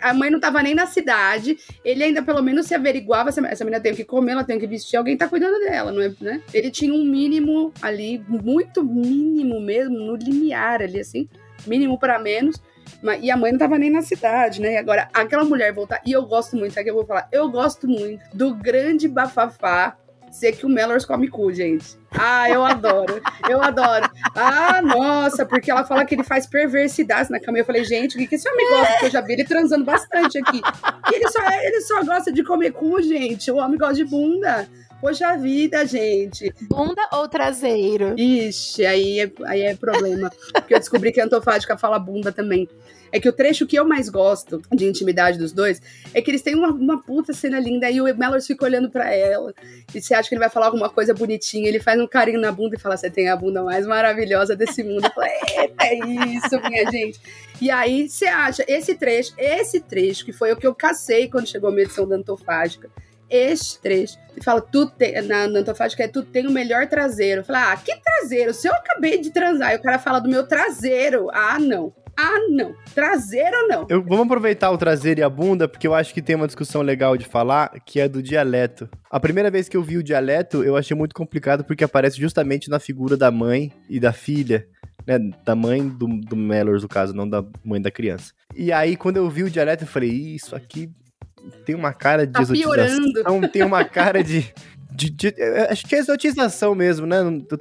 a 0.00 0.12
mãe 0.12 0.30
não 0.30 0.40
tava 0.40 0.62
nem 0.62 0.74
na 0.74 0.86
cidade, 0.86 1.56
ele 1.84 2.04
ainda 2.04 2.22
pelo 2.22 2.42
menos 2.42 2.66
se 2.66 2.74
averiguava, 2.74 3.30
essa, 3.30 3.64
menina 3.64 3.80
tem 3.80 3.94
que 3.94 4.04
comer, 4.04 4.32
ela 4.32 4.44
tem 4.44 4.58
que 4.58 4.66
vestir, 4.66 4.96
alguém 4.96 5.16
tá 5.16 5.26
cuidando 5.26 5.58
dela, 5.60 5.90
não 5.90 6.02
é, 6.02 6.12
né? 6.20 6.42
Ele 6.52 6.70
tinha 6.70 6.92
um 6.92 7.04
mínimo 7.04 7.72
ali, 7.80 8.22
muito 8.28 8.84
mínimo 8.84 9.60
mesmo, 9.60 9.96
no 9.96 10.16
limiar 10.16 10.82
ali, 10.82 11.00
assim, 11.00 11.28
mínimo 11.66 11.98
para 11.98 12.18
menos, 12.18 12.60
e 13.20 13.30
a 13.30 13.36
mãe 13.36 13.52
não 13.52 13.58
tava 13.58 13.78
nem 13.78 13.90
na 13.90 14.02
cidade, 14.02 14.60
né? 14.60 14.74
E 14.74 14.76
agora, 14.76 15.08
aquela 15.12 15.44
mulher 15.44 15.72
voltar, 15.72 16.00
e 16.06 16.12
eu 16.12 16.24
gosto 16.24 16.56
muito, 16.56 16.72
sabe 16.72 16.84
que 16.84 16.90
eu 16.90 16.94
vou 16.94 17.06
falar? 17.06 17.28
Eu 17.30 17.50
gosto 17.50 17.86
muito 17.86 18.22
do 18.32 18.54
grande 18.54 19.08
bafafá 19.08 19.96
ser 20.34 20.52
que 20.52 20.66
o 20.66 20.68
Mellors 20.68 21.04
come 21.04 21.28
cu, 21.28 21.52
gente. 21.52 21.96
Ah, 22.10 22.50
eu 22.50 22.64
adoro. 22.64 23.22
Eu 23.48 23.62
adoro. 23.62 24.10
Ah, 24.34 24.82
nossa, 24.82 25.46
porque 25.46 25.70
ela 25.70 25.84
fala 25.84 26.04
que 26.04 26.14
ele 26.14 26.24
faz 26.24 26.44
perversidades 26.44 27.30
na 27.30 27.38
cama. 27.38 27.58
Eu 27.58 27.64
falei, 27.64 27.84
gente, 27.84 28.16
o 28.16 28.18
que, 28.18 28.26
que 28.26 28.34
esse 28.34 28.48
homem 28.48 28.68
gosta? 28.68 28.98
Que 28.98 29.06
eu 29.06 29.10
já 29.10 29.20
vi 29.20 29.34
ele 29.34 29.44
transando 29.44 29.84
bastante 29.84 30.36
aqui. 30.38 30.60
Ele 31.12 31.28
só, 31.30 31.40
ele 31.62 31.80
só 31.82 32.04
gosta 32.04 32.32
de 32.32 32.42
comer 32.42 32.72
cu, 32.72 33.00
gente. 33.00 33.50
O 33.50 33.56
homem 33.56 33.78
gosta 33.78 33.94
de 33.94 34.04
bunda. 34.04 34.68
Poxa 35.04 35.36
vida, 35.36 35.84
gente. 35.84 36.50
Bunda 36.62 37.02
ou 37.12 37.28
traseiro? 37.28 38.18
Ixi, 38.18 38.86
aí 38.86 39.20
é, 39.20 39.30
aí 39.44 39.60
é 39.60 39.76
problema. 39.76 40.32
Porque 40.54 40.72
eu 40.72 40.78
descobri 40.78 41.12
que 41.12 41.20
a 41.20 41.26
antofágica 41.26 41.76
fala 41.76 41.98
bunda 41.98 42.32
também. 42.32 42.66
É 43.12 43.20
que 43.20 43.28
o 43.28 43.32
trecho 43.32 43.66
que 43.66 43.78
eu 43.78 43.86
mais 43.86 44.08
gosto 44.08 44.62
de 44.72 44.86
intimidade 44.86 45.36
dos 45.36 45.52
dois 45.52 45.78
é 46.14 46.22
que 46.22 46.30
eles 46.30 46.40
têm 46.40 46.54
uma, 46.54 46.68
uma 46.68 47.02
puta 47.02 47.34
cena 47.34 47.60
linda 47.60 47.90
e 47.90 48.00
o 48.00 48.04
Mellors 48.16 48.46
fica 48.46 48.64
olhando 48.64 48.88
para 48.88 49.12
ela 49.14 49.52
e 49.94 50.00
você 50.00 50.14
acha 50.14 50.26
que 50.26 50.34
ele 50.34 50.40
vai 50.40 50.48
falar 50.48 50.66
alguma 50.66 50.88
coisa 50.88 51.12
bonitinha, 51.12 51.68
ele 51.68 51.80
faz 51.80 52.00
um 52.00 52.06
carinho 52.06 52.40
na 52.40 52.50
bunda 52.50 52.74
e 52.74 52.80
fala: 52.80 52.96
Você 52.96 53.10
tem 53.10 53.28
a 53.28 53.36
bunda 53.36 53.62
mais 53.62 53.86
maravilhosa 53.86 54.56
desse 54.56 54.82
mundo. 54.82 55.04
Eu 55.04 55.10
falei, 55.12 55.32
é 55.80 55.94
isso, 56.34 56.58
minha 56.66 56.90
gente. 56.90 57.20
E 57.60 57.70
aí 57.70 58.08
você 58.08 58.24
acha, 58.24 58.64
esse 58.66 58.94
trecho, 58.94 59.34
esse 59.36 59.80
trecho, 59.80 60.24
que 60.24 60.32
foi 60.32 60.50
o 60.50 60.56
que 60.56 60.66
eu 60.66 60.74
cacei 60.74 61.28
quando 61.28 61.46
chegou 61.46 61.68
a 61.68 61.72
minha 61.72 61.84
edição 61.84 62.08
da 62.08 62.16
Antofágica, 62.16 62.90
este 63.28 63.78
trecho. 63.80 64.18
Ele 64.32 64.42
fala, 64.42 64.60
tu 64.60 64.86
tem, 64.86 65.20
na, 65.22 65.46
na 65.46 65.60
antofágica 65.60 66.04
é 66.04 66.08
tu 66.08 66.22
tem 66.22 66.46
o 66.46 66.50
melhor 66.50 66.86
traseiro. 66.86 67.40
Eu 67.40 67.44
falo, 67.44 67.58
ah, 67.70 67.76
que 67.76 67.94
traseiro? 67.96 68.52
Se 68.52 68.68
eu 68.68 68.72
acabei 68.72 69.20
de 69.20 69.30
transar 69.30 69.72
e 69.72 69.76
o 69.76 69.82
cara 69.82 69.98
fala 69.98 70.18
do 70.18 70.28
meu 70.28 70.46
traseiro, 70.46 71.28
ah, 71.32 71.58
não. 71.58 71.92
Ah, 72.16 72.38
não. 72.48 72.74
Traseiro 72.94 73.66
não. 73.68 73.86
Eu, 73.88 74.02
vamos 74.02 74.26
aproveitar 74.26 74.70
o 74.70 74.78
traseiro 74.78 75.20
e 75.20 75.22
a 75.22 75.28
bunda, 75.28 75.66
porque 75.66 75.86
eu 75.86 75.94
acho 75.94 76.14
que 76.14 76.22
tem 76.22 76.36
uma 76.36 76.46
discussão 76.46 76.82
legal 76.82 77.16
de 77.16 77.24
falar, 77.24 77.70
que 77.84 78.00
é 78.00 78.08
do 78.08 78.22
dialeto. 78.22 78.88
A 79.10 79.18
primeira 79.18 79.50
vez 79.50 79.68
que 79.68 79.76
eu 79.76 79.82
vi 79.82 79.96
o 79.96 80.02
dialeto, 80.02 80.62
eu 80.62 80.76
achei 80.76 80.96
muito 80.96 81.14
complicado, 81.14 81.64
porque 81.64 81.84
aparece 81.84 82.20
justamente 82.20 82.70
na 82.70 82.78
figura 82.78 83.16
da 83.16 83.30
mãe 83.30 83.72
e 83.88 83.98
da 83.98 84.12
filha. 84.12 84.66
Né, 85.06 85.18
da 85.44 85.54
mãe 85.54 85.86
do, 85.86 86.06
do 86.06 86.34
Mellors, 86.34 86.82
no 86.82 86.88
caso, 86.88 87.12
não 87.12 87.28
da 87.28 87.44
mãe 87.62 87.78
da 87.80 87.90
criança. 87.90 88.32
E 88.56 88.72
aí, 88.72 88.96
quando 88.96 89.18
eu 89.18 89.28
vi 89.28 89.42
o 89.42 89.50
dialeto, 89.50 89.84
eu 89.84 89.88
falei, 89.88 90.08
isso 90.08 90.56
aqui 90.56 90.90
tem 91.64 91.74
uma 91.74 91.92
cara 91.92 92.26
de 92.26 92.32
tá 92.32 92.42
exotização, 92.42 93.40
tem 93.52 93.62
uma 93.62 93.84
cara 93.84 94.22
de, 94.22 94.52
de, 94.90 95.10
de, 95.10 95.34
Acho 95.68 95.86
que 95.86 95.94
é 95.94 95.98
exotização 95.98 96.74
mesmo, 96.74 97.06
né? 97.06 97.16
tô 97.48 97.56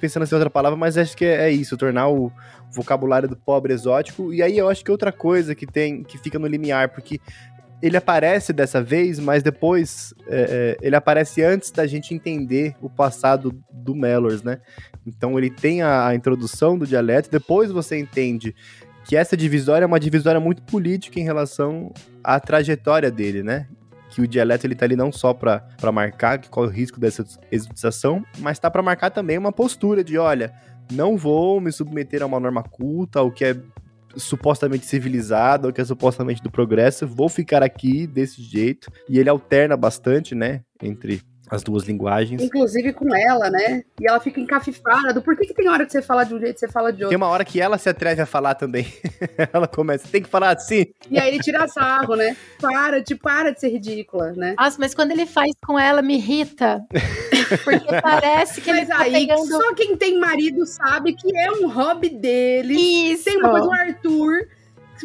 pensando 0.00 0.24
em 0.24 0.34
outra 0.34 0.50
palavra, 0.50 0.78
mas 0.78 0.96
acho 0.96 1.16
que 1.16 1.24
é, 1.24 1.48
é 1.48 1.50
isso, 1.50 1.76
tornar 1.76 2.08
o, 2.08 2.32
vocabulário 2.72 3.28
do 3.28 3.36
pobre 3.36 3.72
exótico. 3.72 4.32
E 4.32 4.42
aí 4.42 4.56
eu 4.56 4.68
acho 4.68 4.84
que 4.84 4.90
outra 4.90 5.12
coisa 5.12 5.54
que 5.54 5.66
tem, 5.66 6.02
que 6.02 6.18
fica 6.18 6.38
no 6.38 6.46
limiar, 6.46 6.90
porque 6.90 7.20
ele 7.82 7.96
aparece 7.96 8.52
dessa 8.52 8.82
vez, 8.82 9.18
mas 9.18 9.42
depois 9.42 10.14
é, 10.28 10.76
é, 10.80 10.86
ele 10.86 10.94
aparece 10.94 11.42
antes 11.42 11.70
da 11.70 11.86
gente 11.86 12.14
entender 12.14 12.74
o 12.80 12.90
passado 12.90 13.58
do 13.72 13.94
Mellors, 13.94 14.42
né? 14.42 14.60
Então 15.06 15.38
ele 15.38 15.50
tem 15.50 15.80
a, 15.80 16.08
a, 16.08 16.14
introdução 16.14 16.78
do 16.78 16.86
dialeto, 16.86 17.30
depois 17.30 17.70
você 17.70 17.98
entende 17.98 18.54
que 19.10 19.16
essa 19.16 19.36
divisória 19.36 19.84
é 19.84 19.88
uma 19.88 19.98
divisória 19.98 20.38
muito 20.38 20.62
política 20.62 21.18
em 21.18 21.24
relação 21.24 21.92
à 22.22 22.38
trajetória 22.38 23.10
dele, 23.10 23.42
né? 23.42 23.66
Que 24.08 24.20
o 24.20 24.28
dialeto 24.28 24.68
ele 24.68 24.76
tá 24.76 24.84
ali 24.84 24.94
não 24.94 25.10
só 25.10 25.34
para 25.34 25.66
marcar 25.92 26.40
qual 26.46 26.66
é 26.66 26.68
o 26.68 26.70
risco 26.70 27.00
dessa 27.00 27.26
exotização, 27.50 28.24
mas 28.38 28.60
tá 28.60 28.70
para 28.70 28.84
marcar 28.84 29.10
também 29.10 29.36
uma 29.36 29.50
postura 29.50 30.04
de, 30.04 30.16
olha, 30.16 30.54
não 30.92 31.16
vou 31.16 31.60
me 31.60 31.72
submeter 31.72 32.22
a 32.22 32.26
uma 32.26 32.38
norma 32.38 32.62
culta, 32.62 33.20
o 33.20 33.32
que 33.32 33.46
é 33.46 33.56
supostamente 34.14 34.86
civilizado, 34.86 35.66
o 35.66 35.72
que 35.72 35.80
é 35.80 35.84
supostamente 35.84 36.40
do 36.40 36.48
progresso, 36.48 37.04
vou 37.04 37.28
ficar 37.28 37.64
aqui 37.64 38.06
desse 38.06 38.40
jeito. 38.40 38.92
E 39.08 39.18
ele 39.18 39.28
alterna 39.28 39.76
bastante, 39.76 40.36
né, 40.36 40.62
entre 40.80 41.20
as 41.50 41.62
duas 41.62 41.84
linguagens. 41.84 42.40
Inclusive 42.40 42.92
com 42.92 43.14
ela, 43.14 43.50
né? 43.50 43.82
E 44.00 44.08
ela 44.08 44.20
fica 44.20 44.40
encafifada 44.40 45.12
do 45.12 45.20
por 45.20 45.36
que, 45.36 45.46
que 45.46 45.54
tem 45.54 45.68
hora 45.68 45.84
que 45.84 45.92
você 45.92 46.00
fala 46.00 46.24
de 46.24 46.34
um 46.34 46.38
jeito 46.38 46.56
e 46.56 46.60
você 46.60 46.68
fala 46.68 46.92
de 46.92 46.98
Tem 46.98 47.06
outro. 47.06 47.16
uma 47.16 47.28
hora 47.28 47.44
que 47.44 47.60
ela 47.60 47.76
se 47.76 47.88
atreve 47.88 48.22
a 48.22 48.26
falar 48.26 48.54
também. 48.54 48.86
ela 49.52 49.66
começa, 49.66 50.06
tem 50.08 50.22
que 50.22 50.28
falar 50.28 50.56
assim. 50.56 50.86
E 51.10 51.18
aí 51.18 51.28
ele 51.28 51.40
tira 51.40 51.66
sarro, 51.66 52.14
né? 52.14 52.36
Para, 52.60 53.00
de 53.02 53.14
para 53.14 53.52
de 53.52 53.60
ser 53.60 53.70
ridícula, 53.70 54.32
né? 54.32 54.54
Nossa, 54.58 54.76
mas 54.78 54.94
quando 54.94 55.10
ele 55.10 55.26
faz 55.26 55.50
com 55.66 55.78
ela, 55.78 56.02
me 56.02 56.16
irrita. 56.16 56.84
Porque 57.64 58.00
parece 58.00 58.60
que 58.60 58.70
ele 58.70 58.80
Mas 58.80 58.88
tá 58.88 59.00
aí, 59.00 59.12
pegando... 59.12 59.46
só 59.46 59.74
quem 59.74 59.96
tem 59.96 60.18
marido 60.18 60.64
sabe 60.66 61.14
que 61.14 61.36
é 61.36 61.50
um 61.50 61.68
hobby 61.68 62.08
dele. 62.08 62.74
Isso! 62.74 63.24
Tem 63.24 63.38
uma 63.38 63.50
coisa 63.50 63.66
do 63.66 63.72
Arthur. 63.72 64.48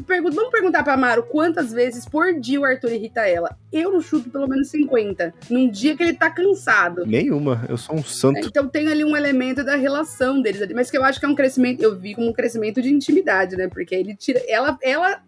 Pergunta- 0.04 0.36
Vamos 0.36 0.52
perguntar 0.52 0.84
pra 0.84 0.98
Maru 0.98 1.24
quantas 1.24 1.72
vezes 1.72 2.06
por 2.08 2.34
dia 2.40 2.60
o 2.60 2.66
Arthur 2.66 2.92
irrita 2.94 3.22
ela. 3.28 3.56
Eu 3.72 3.92
não 3.92 4.02
chuto 4.02 4.30
pelo 4.30 4.48
menos 4.48 4.70
50. 4.70 5.34
Num 5.50 5.70
dia 5.70 5.96
que 5.96 6.04
ele 6.04 6.14
tá 6.14 6.30
cansado. 6.30 7.06
Nenhuma, 7.06 7.66
eu 7.70 7.78
sou 7.78 7.96
um 7.96 8.04
santo. 8.04 8.48
Então 8.48 8.68
tem 8.68 8.88
ali 8.88 9.04
um 9.04 9.16
elemento 9.16 9.64
da 9.64 9.76
relação 9.76 10.42
deles 10.42 10.62
ali. 10.62 10.74
Mas 10.74 10.90
que 10.92 10.98
eu 10.98 11.04
acho 11.04 11.20
que 11.20 11.26
é 11.26 11.30
um 11.30 11.36
crescimento, 11.36 11.82
eu 11.82 11.98
vi 11.98 12.16
como 12.16 12.30
um 12.30 12.34
crescimento 12.34 12.82
de 12.82 12.90
intimidade, 12.94 13.56
né? 13.56 13.68
Porque 13.68 13.94
ele 13.96 14.16
tira. 14.16 14.42
Ela, 14.48 14.78
ela 14.82 15.22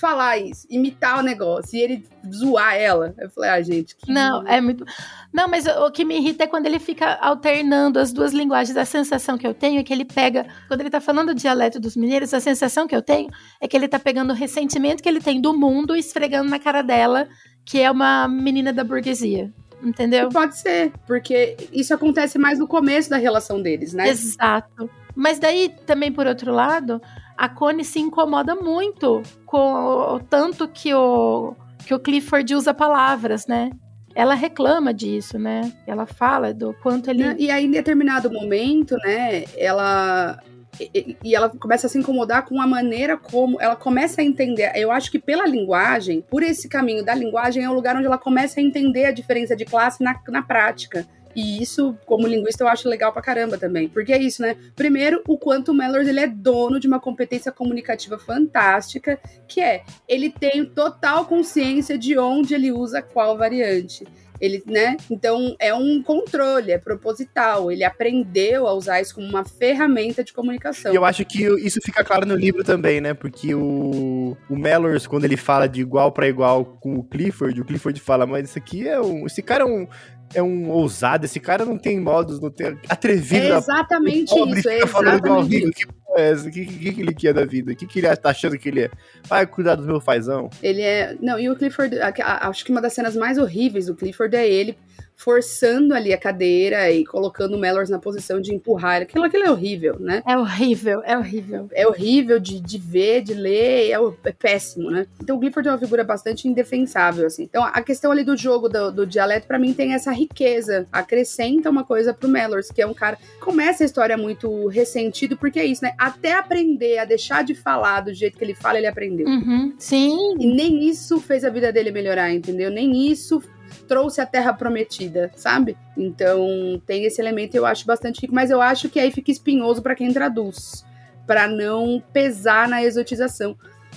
falar 0.00 0.38
isso, 0.38 0.66
imitar 0.70 1.18
o 1.18 1.22
negócio, 1.22 1.76
e 1.76 1.82
ele 1.82 2.08
zoar 2.32 2.74
ela. 2.74 3.14
Eu 3.18 3.30
falei, 3.30 3.50
ah, 3.50 3.62
gente, 3.62 3.94
que. 3.94 4.10
Não, 4.10 4.46
é 4.46 4.60
muito. 4.60 4.84
Não, 5.32 5.46
mas 5.46 5.66
o 5.66 5.90
que 5.90 6.04
me 6.04 6.16
irrita 6.16 6.44
é 6.44 6.46
quando 6.46 6.66
ele 6.66 6.78
fica 6.78 7.18
alternando 7.20 7.98
as 7.98 8.12
duas 8.12 8.32
linguagens. 8.32 8.76
A 8.76 8.84
sensação 8.84 9.36
que 9.36 9.46
eu 9.46 9.54
tenho 9.54 9.80
é 9.80 9.84
que 9.84 9.92
ele 9.92 10.04
pega. 10.04 10.46
Quando 10.66 10.80
ele 10.80 10.90
tá 10.90 11.00
falando 11.00 11.30
o 11.30 11.34
dialeto 11.34 11.78
dos 11.78 11.96
mineiros, 11.96 12.32
a 12.32 12.40
sensação 12.40 12.86
que 12.86 12.96
eu 12.96 13.02
tenho 13.02 13.28
é 13.60 13.68
que 13.68 13.76
ele 13.76 13.86
tá 13.86 13.98
pegando 13.98 14.30
o 14.30 14.34
ressentimento 14.34 15.02
que 15.02 15.08
ele 15.08 15.20
tem 15.20 15.40
do 15.40 15.56
mundo 15.56 15.94
e 15.94 16.00
esfregando 16.00 16.48
na 16.50 16.58
cara 16.58 16.82
dela, 16.82 17.28
que 17.64 17.80
é 17.80 17.90
uma 17.90 18.26
menina 18.26 18.72
da 18.72 18.82
burguesia. 18.82 19.52
Entendeu? 19.82 20.28
Pode 20.28 20.58
ser, 20.58 20.92
porque 21.06 21.56
isso 21.72 21.94
acontece 21.94 22.38
mais 22.38 22.58
no 22.58 22.68
começo 22.68 23.08
da 23.08 23.16
relação 23.16 23.62
deles, 23.62 23.94
né? 23.94 24.08
Exato. 24.08 24.90
Mas 25.20 25.38
daí, 25.38 25.68
também, 25.84 26.10
por 26.10 26.26
outro 26.26 26.50
lado, 26.50 26.98
a 27.36 27.46
Connie 27.46 27.84
se 27.84 28.00
incomoda 28.00 28.54
muito 28.54 29.22
com 29.44 29.74
o, 29.74 30.18
tanto 30.18 30.66
que 30.66 30.94
o, 30.94 31.54
que 31.86 31.92
o 31.92 32.00
Clifford 32.00 32.54
usa 32.54 32.72
palavras, 32.72 33.46
né? 33.46 33.70
Ela 34.14 34.32
reclama 34.32 34.94
disso, 34.94 35.38
né? 35.38 35.70
Ela 35.86 36.06
fala 36.06 36.54
do 36.54 36.72
quanto 36.82 37.10
ele. 37.10 37.34
E 37.38 37.50
aí, 37.50 37.66
em 37.66 37.70
determinado 37.70 38.32
momento, 38.32 38.96
né, 39.04 39.44
ela. 39.58 40.42
E, 40.80 41.14
e 41.22 41.34
ela 41.34 41.50
começa 41.50 41.86
a 41.86 41.90
se 41.90 41.98
incomodar 41.98 42.46
com 42.46 42.58
a 42.58 42.66
maneira 42.66 43.18
como 43.18 43.60
ela 43.60 43.76
começa 43.76 44.22
a 44.22 44.24
entender. 44.24 44.72
Eu 44.74 44.90
acho 44.90 45.10
que 45.10 45.18
pela 45.18 45.46
linguagem, 45.46 46.22
por 46.30 46.42
esse 46.42 46.66
caminho 46.66 47.04
da 47.04 47.14
linguagem, 47.14 47.62
é 47.62 47.68
o 47.68 47.74
lugar 47.74 47.94
onde 47.94 48.06
ela 48.06 48.16
começa 48.16 48.58
a 48.58 48.62
entender 48.62 49.04
a 49.04 49.12
diferença 49.12 49.54
de 49.54 49.66
classe 49.66 50.02
na, 50.02 50.18
na 50.28 50.42
prática. 50.42 51.06
E 51.34 51.62
isso, 51.62 51.96
como 52.06 52.26
linguista, 52.26 52.64
eu 52.64 52.68
acho 52.68 52.88
legal 52.88 53.12
pra 53.12 53.22
caramba 53.22 53.56
também. 53.56 53.88
Porque 53.88 54.12
é 54.12 54.18
isso, 54.18 54.42
né? 54.42 54.56
Primeiro, 54.74 55.22
o 55.28 55.38
quanto 55.38 55.70
o 55.70 55.74
Mellors 55.74 56.08
ele 56.08 56.20
é 56.20 56.26
dono 56.26 56.80
de 56.80 56.86
uma 56.86 57.00
competência 57.00 57.52
comunicativa 57.52 58.18
fantástica, 58.18 59.18
que 59.46 59.60
é 59.60 59.82
ele 60.08 60.30
tem 60.30 60.64
total 60.64 61.24
consciência 61.26 61.96
de 61.96 62.18
onde 62.18 62.54
ele 62.54 62.72
usa 62.72 63.02
qual 63.02 63.36
variante. 63.36 64.06
Ele, 64.40 64.62
né? 64.66 64.96
Então 65.10 65.54
é 65.58 65.74
um 65.74 66.02
controle, 66.02 66.72
é 66.72 66.78
proposital. 66.78 67.70
Ele 67.70 67.84
aprendeu 67.84 68.66
a 68.66 68.72
usar 68.72 69.00
isso 69.00 69.14
como 69.14 69.26
uma 69.26 69.44
ferramenta 69.44 70.24
de 70.24 70.32
comunicação. 70.32 70.92
E 70.92 70.96
eu 70.96 71.04
acho 71.04 71.24
que 71.26 71.44
isso 71.58 71.78
fica 71.84 72.02
claro 72.02 72.24
no 72.24 72.34
livro 72.34 72.64
também, 72.64 73.02
né? 73.02 73.12
Porque 73.12 73.54
o, 73.54 74.34
o 74.48 74.56
Mellors, 74.56 75.06
quando 75.06 75.26
ele 75.26 75.36
fala 75.36 75.68
de 75.68 75.82
igual 75.82 76.10
pra 76.10 76.26
igual 76.26 76.64
com 76.64 76.94
o 76.94 77.04
Clifford, 77.04 77.60
o 77.60 77.64
Clifford 77.66 78.00
fala, 78.00 78.26
mas 78.26 78.48
isso 78.48 78.58
aqui 78.58 78.88
é 78.88 78.98
um. 78.98 79.26
Esse 79.26 79.42
cara 79.42 79.64
é 79.64 79.66
um. 79.66 79.86
É 80.32 80.42
um 80.42 80.70
ousado, 80.70 81.24
esse 81.24 81.40
cara 81.40 81.64
não 81.64 81.76
tem 81.76 81.98
modos, 81.98 82.40
não 82.40 82.50
tem. 82.50 82.78
Atrevido. 82.88 83.46
É 83.46 83.56
exatamente 83.56 84.30
pobre, 84.34 84.60
isso, 84.60 84.68
é 84.68 84.78
exatamente 84.78 85.56
isso. 85.56 85.88
Porra 86.10 86.20
é 86.20 86.30
essa? 86.32 86.48
O 86.48 86.50
que, 86.50 86.66
que, 86.66 86.92
que 86.92 87.00
ele 87.00 87.14
quer 87.14 87.32
da 87.32 87.44
vida? 87.44 87.72
O 87.72 87.76
que, 87.76 87.86
que 87.86 87.98
ele 88.00 88.16
tá 88.16 88.30
achando 88.30 88.58
que 88.58 88.68
ele 88.68 88.80
é? 88.84 88.90
Vai 89.28 89.46
cuidar 89.46 89.76
do 89.76 89.82
meu 89.84 90.00
fazão. 90.00 90.50
Ele 90.62 90.82
é. 90.82 91.16
Não, 91.20 91.38
e 91.38 91.48
o 91.48 91.56
Clifford. 91.56 91.96
Acho 92.00 92.64
que 92.64 92.72
uma 92.72 92.80
das 92.80 92.92
cenas 92.92 93.14
mais 93.16 93.38
horríveis 93.38 93.86
do 93.86 93.94
Clifford 93.94 94.34
é 94.36 94.48
ele 94.48 94.76
forçando 95.16 95.92
ali 95.94 96.14
a 96.14 96.18
cadeira 96.18 96.90
e 96.90 97.04
colocando 97.04 97.54
o 97.54 97.58
Mellors 97.58 97.90
na 97.90 97.98
posição 97.98 98.40
de 98.40 98.54
empurrar. 98.54 99.02
Aquilo, 99.02 99.22
aquilo 99.22 99.44
é 99.44 99.50
horrível, 99.50 99.98
né? 100.00 100.22
É 100.26 100.34
horrível, 100.38 101.02
é 101.04 101.14
horrível. 101.18 101.68
É 101.72 101.86
horrível 101.86 102.40
de, 102.40 102.58
de 102.58 102.78
ver, 102.78 103.20
de 103.20 103.34
ler, 103.34 103.90
é, 103.90 104.00
o- 104.00 104.16
é 104.24 104.32
péssimo, 104.32 104.90
né? 104.90 105.06
Então 105.22 105.36
o 105.36 105.40
Clifford 105.40 105.68
é 105.68 105.72
uma 105.72 105.78
figura 105.78 106.02
bastante 106.02 106.48
indefensável, 106.48 107.26
assim. 107.26 107.42
Então 107.42 107.62
a 107.62 107.82
questão 107.82 108.10
ali 108.10 108.24
do 108.24 108.34
jogo 108.34 108.66
do, 108.66 108.90
do 108.90 109.06
dialeto, 109.06 109.46
pra 109.46 109.58
mim, 109.58 109.74
tem 109.74 109.92
essa 109.92 110.10
riqueza. 110.10 110.86
Acrescenta 110.90 111.68
uma 111.68 111.84
coisa 111.84 112.14
pro 112.14 112.26
Mellors, 112.26 112.70
que 112.70 112.80
é 112.80 112.86
um 112.86 112.94
cara. 112.94 113.18
Começa 113.40 113.82
a 113.82 113.86
história 113.86 114.16
muito 114.16 114.68
ressentido, 114.68 115.36
porque 115.36 115.60
é 115.60 115.66
isso, 115.66 115.84
né? 115.84 115.92
Até 116.00 116.32
aprender 116.32 116.96
a 116.96 117.04
deixar 117.04 117.44
de 117.44 117.54
falar 117.54 118.00
do 118.00 118.14
jeito 118.14 118.38
que 118.38 118.42
ele 118.42 118.54
fala, 118.54 118.78
ele 118.78 118.86
aprendeu. 118.86 119.26
Uhum, 119.26 119.74
sim. 119.78 120.34
E 120.40 120.46
nem 120.46 120.88
isso 120.88 121.20
fez 121.20 121.44
a 121.44 121.50
vida 121.50 121.70
dele 121.70 121.90
melhorar, 121.90 122.32
entendeu? 122.32 122.70
Nem 122.70 123.10
isso 123.12 123.42
trouxe 123.86 124.18
a 124.18 124.24
terra 124.24 124.54
prometida, 124.54 125.30
sabe? 125.36 125.76
Então 125.94 126.80
tem 126.86 127.04
esse 127.04 127.20
elemento 127.20 127.54
eu 127.54 127.66
acho 127.66 127.84
bastante 127.84 128.22
rico, 128.22 128.34
mas 128.34 128.50
eu 128.50 128.62
acho 128.62 128.88
que 128.88 128.98
aí 128.98 129.10
fica 129.10 129.30
espinhoso 129.30 129.82
pra 129.82 129.94
quem 129.94 130.10
traduz, 130.10 130.86
Pra 131.26 131.46
não 131.46 132.02
pesar 132.14 132.66
na 132.66 132.82
exotização. 132.82 133.54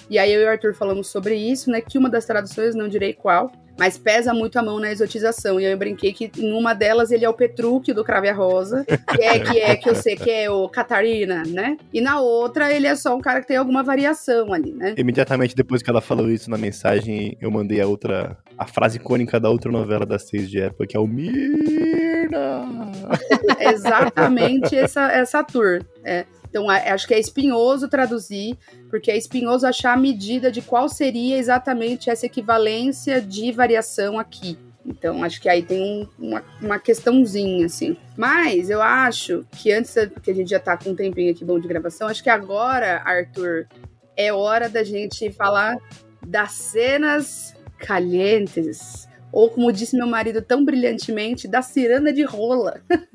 E 0.09 0.19
aí 0.19 0.33
eu 0.33 0.41
e 0.41 0.45
o 0.45 0.49
Arthur 0.49 0.73
falamos 0.73 1.07
sobre 1.07 1.35
isso, 1.35 1.71
né? 1.71 1.79
Que 1.79 1.97
uma 1.97 2.09
das 2.09 2.25
traduções, 2.25 2.75
não 2.75 2.89
direi 2.89 3.13
qual, 3.13 3.49
mas 3.77 3.97
pesa 3.97 4.33
muito 4.33 4.57
a 4.57 4.63
mão 4.63 4.79
na 4.79 4.91
exotização. 4.91 5.59
E 5.59 5.65
aí 5.65 5.71
eu 5.71 5.77
brinquei 5.77 6.13
que 6.13 6.31
em 6.37 6.53
uma 6.53 6.73
delas 6.73 7.11
ele 7.11 7.25
é 7.25 7.29
o 7.29 7.33
Petrúquio 7.33 7.93
do 7.93 8.03
Crave 8.03 8.29
a 8.29 8.33
Rosa, 8.33 8.85
que 8.85 9.21
é 9.21 9.39
que 9.39 9.59
é 9.59 9.75
que 9.75 9.89
eu 9.89 9.95
sei 9.95 10.15
que 10.15 10.29
é 10.29 10.49
o 10.49 10.69
Catarina, 10.69 11.43
né? 11.45 11.77
E 11.91 12.01
na 12.01 12.19
outra 12.19 12.71
ele 12.71 12.87
é 12.87 12.95
só 12.95 13.15
um 13.15 13.21
cara 13.21 13.41
que 13.41 13.47
tem 13.47 13.57
alguma 13.57 13.83
variação 13.83 14.53
ali, 14.53 14.73
né? 14.73 14.95
Imediatamente 14.97 15.55
depois 15.55 15.81
que 15.81 15.89
ela 15.89 16.01
falou 16.01 16.29
isso 16.29 16.49
na 16.49 16.57
mensagem, 16.57 17.37
eu 17.41 17.51
mandei 17.51 17.81
a 17.81 17.87
outra. 17.87 18.37
a 18.57 18.65
frase 18.65 18.97
icônica 18.97 19.39
da 19.39 19.49
outra 19.49 19.71
novela 19.71 20.05
das 20.05 20.27
seis 20.27 20.49
de 20.49 20.59
época, 20.59 20.87
que 20.87 20.97
é 20.97 20.99
o 20.99 21.07
Mirna. 21.07 22.65
exatamente 23.59 24.75
essa, 24.75 25.11
essa 25.11 25.43
tour. 25.43 25.83
É. 26.03 26.25
Então, 26.53 26.69
a- 26.69 26.93
acho 26.93 27.07
que 27.07 27.15
é 27.15 27.19
espinhoso 27.19 27.87
traduzir, 27.89 28.55
porque 28.87 29.09
é 29.09 29.17
espinhoso 29.17 29.65
achar 29.65 29.93
a 29.93 29.97
medida 29.97 30.51
de 30.51 30.61
qual 30.61 30.87
seria 30.87 31.35
exatamente 31.35 32.11
essa 32.11 32.27
equivalência 32.27 33.19
de 33.19 33.51
variação 33.51 34.19
aqui. 34.19 34.55
Então, 34.85 35.23
acho 35.23 35.41
que 35.41 35.49
aí 35.49 35.63
tem 35.63 35.81
um- 35.81 36.07
uma, 36.27 36.43
uma 36.61 36.77
questãozinha, 36.77 37.65
assim. 37.65 37.97
Mas 38.15 38.69
eu 38.69 38.83
acho 38.83 39.43
que 39.53 39.71
antes, 39.71 39.95
porque 40.13 40.29
a 40.29 40.35
gente 40.35 40.51
já 40.51 40.59
tá 40.59 40.77
com 40.77 40.91
um 40.91 40.95
tempinho 40.95 41.31
aqui 41.31 41.43
bom 41.43 41.59
de 41.59 41.67
gravação, 41.67 42.07
acho 42.07 42.21
que 42.21 42.29
agora, 42.29 43.01
Arthur, 43.03 43.65
é 44.15 44.31
hora 44.31 44.69
da 44.69 44.83
gente 44.83 45.31
falar 45.31 45.75
das 46.23 46.51
cenas 46.51 47.55
calientes. 47.79 49.07
Ou, 49.31 49.49
como 49.49 49.71
disse 49.71 49.97
meu 49.97 50.05
marido 50.05 50.39
tão 50.39 50.63
brilhantemente, 50.63 51.47
da 51.47 51.63
ciranda 51.63 52.13
de 52.13 52.21
rola. 52.23 52.79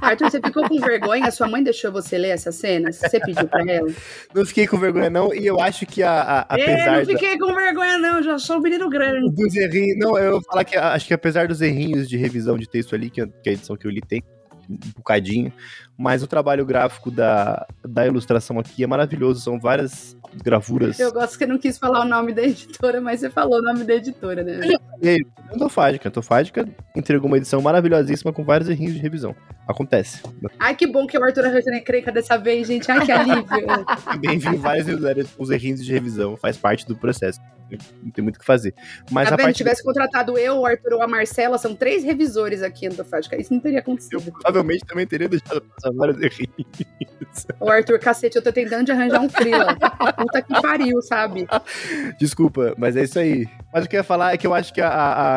Arthur, 0.00 0.30
você 0.30 0.40
ficou 0.40 0.68
com 0.68 0.78
vergonha? 0.80 1.30
Sua 1.30 1.48
mãe 1.48 1.62
deixou 1.62 1.90
você 1.90 2.16
ler 2.18 2.28
essas 2.30 2.54
cenas? 2.56 2.96
Você 2.96 3.18
pediu 3.20 3.46
pra 3.48 3.62
ela? 3.66 3.88
Não 4.34 4.44
fiquei 4.46 4.66
com 4.66 4.76
vergonha, 4.78 5.10
não, 5.10 5.34
e 5.34 5.46
eu 5.46 5.60
acho 5.60 5.84
que 5.86 6.02
a, 6.02 6.46
a- 6.48 6.58
É, 6.58 6.62
apesar 6.62 6.92
não 6.92 6.98
da- 7.00 7.06
fiquei 7.06 7.38
com 7.38 7.54
vergonha, 7.54 7.98
não. 7.98 8.22
Já 8.22 8.38
sou 8.38 8.56
um 8.56 8.60
menino 8.60 8.88
grande. 8.88 9.30
dos 9.34 9.54
errinhos. 9.56 9.98
Não, 9.98 10.16
eu 10.18 10.32
vou 10.32 10.42
falar 10.42 10.64
que 10.64 10.76
acho 10.76 11.06
que 11.06 11.14
apesar 11.14 11.48
dos 11.48 11.60
errinhos 11.60 12.08
de 12.08 12.16
revisão 12.16 12.56
de 12.56 12.68
texto 12.68 12.94
ali, 12.94 13.10
que 13.10 13.20
a, 13.20 13.26
que 13.26 13.48
a 13.50 13.52
edição 13.52 13.76
que 13.76 13.86
eu 13.86 13.90
li 13.90 14.00
tem 14.00 14.22
um 14.68 14.78
bocadinho, 14.96 15.52
mas 15.96 16.22
o 16.22 16.26
trabalho 16.26 16.64
gráfico 16.64 17.10
da, 17.10 17.66
da 17.84 18.06
ilustração 18.06 18.58
aqui 18.58 18.82
é 18.84 18.86
maravilhoso. 18.86 19.40
São 19.40 19.58
várias 19.58 20.16
gravuras. 20.42 20.98
Eu 20.98 21.12
gosto 21.12 21.32
que 21.32 21.38
você 21.38 21.46
não 21.46 21.58
quis 21.58 21.78
falar 21.78 22.00
o 22.00 22.08
nome 22.08 22.32
da 22.32 22.42
editora, 22.42 23.00
mas 23.00 23.20
você 23.20 23.30
falou 23.30 23.58
o 23.58 23.62
nome 23.62 23.84
da 23.84 23.94
editora, 23.94 24.42
né? 24.42 24.60
Antofágica. 25.52 26.08
Antofágica 26.08 26.68
entregou 26.94 27.28
uma 27.28 27.36
edição 27.36 27.60
maravilhosíssima 27.62 28.32
com 28.32 28.44
vários 28.44 28.68
errinhos 28.68 28.94
de 28.94 29.00
revisão. 29.00 29.34
Acontece. 29.66 30.22
Ai, 30.58 30.74
que 30.74 30.86
bom 30.86 31.06
que 31.06 31.18
o 31.18 31.24
Arthur 31.24 31.46
arranjou 31.46 31.72
na 31.72 31.78
encrenca 31.78 32.12
dessa 32.12 32.36
vez, 32.36 32.66
gente. 32.66 32.90
Ai, 32.90 33.04
que 33.04 33.12
alívio. 33.12 33.46
Também 34.04 34.38
vi 34.38 34.56
vários 34.56 35.34
os 35.38 35.50
errinhos 35.50 35.84
de 35.84 35.92
revisão. 35.92 36.36
Faz 36.36 36.56
parte 36.56 36.86
do 36.86 36.96
processo. 36.96 37.40
Não 38.02 38.10
tem 38.12 38.22
muito 38.22 38.36
o 38.36 38.38
que 38.38 38.44
fazer. 38.44 38.74
Mas 39.10 39.28
tá 39.28 39.34
a 39.34 39.36
vendo? 39.36 39.40
Se 39.40 39.44
parte 39.46 39.56
tivesse 39.56 39.82
contratado 39.82 40.38
eu, 40.38 40.58
o 40.58 40.66
Arthur 40.66 40.94
ou 40.94 41.02
a 41.02 41.08
Marcela, 41.08 41.58
são 41.58 41.74
três 41.74 42.04
revisores 42.04 42.62
aqui 42.62 42.86
em 42.86 42.88
Antofágica. 42.90 43.40
Isso 43.40 43.52
não 43.52 43.60
teria 43.60 43.78
eu 43.78 43.82
acontecido. 43.82 44.20
provavelmente 44.32 44.84
também 44.86 45.06
teria 45.06 45.28
deixado 45.28 45.60
passar 45.62 45.92
vários 45.92 46.16
errinhos. 46.22 46.50
O 47.60 47.68
Arthur, 47.68 47.98
cacete, 47.98 48.36
eu 48.36 48.42
tô 48.42 48.52
tentando 48.52 48.84
de 48.86 48.92
arranjar 48.92 49.20
um 49.20 49.28
freela. 49.28 49.74
Puta 50.16 50.42
que 50.42 50.60
pariu, 50.62 51.02
sabe? 51.02 51.46
Desculpa, 52.18 52.74
mas 52.78 52.96
é 52.96 53.02
isso 53.02 53.18
aí. 53.18 53.46
Mas 53.72 53.84
o 53.84 53.88
que 53.88 53.96
eu 53.96 54.00
ia 54.00 54.04
falar 54.04 54.32
é 54.32 54.36
que 54.36 54.46
eu 54.46 54.54
acho 54.54 54.72
que, 54.72 54.80
a- 54.80 54.88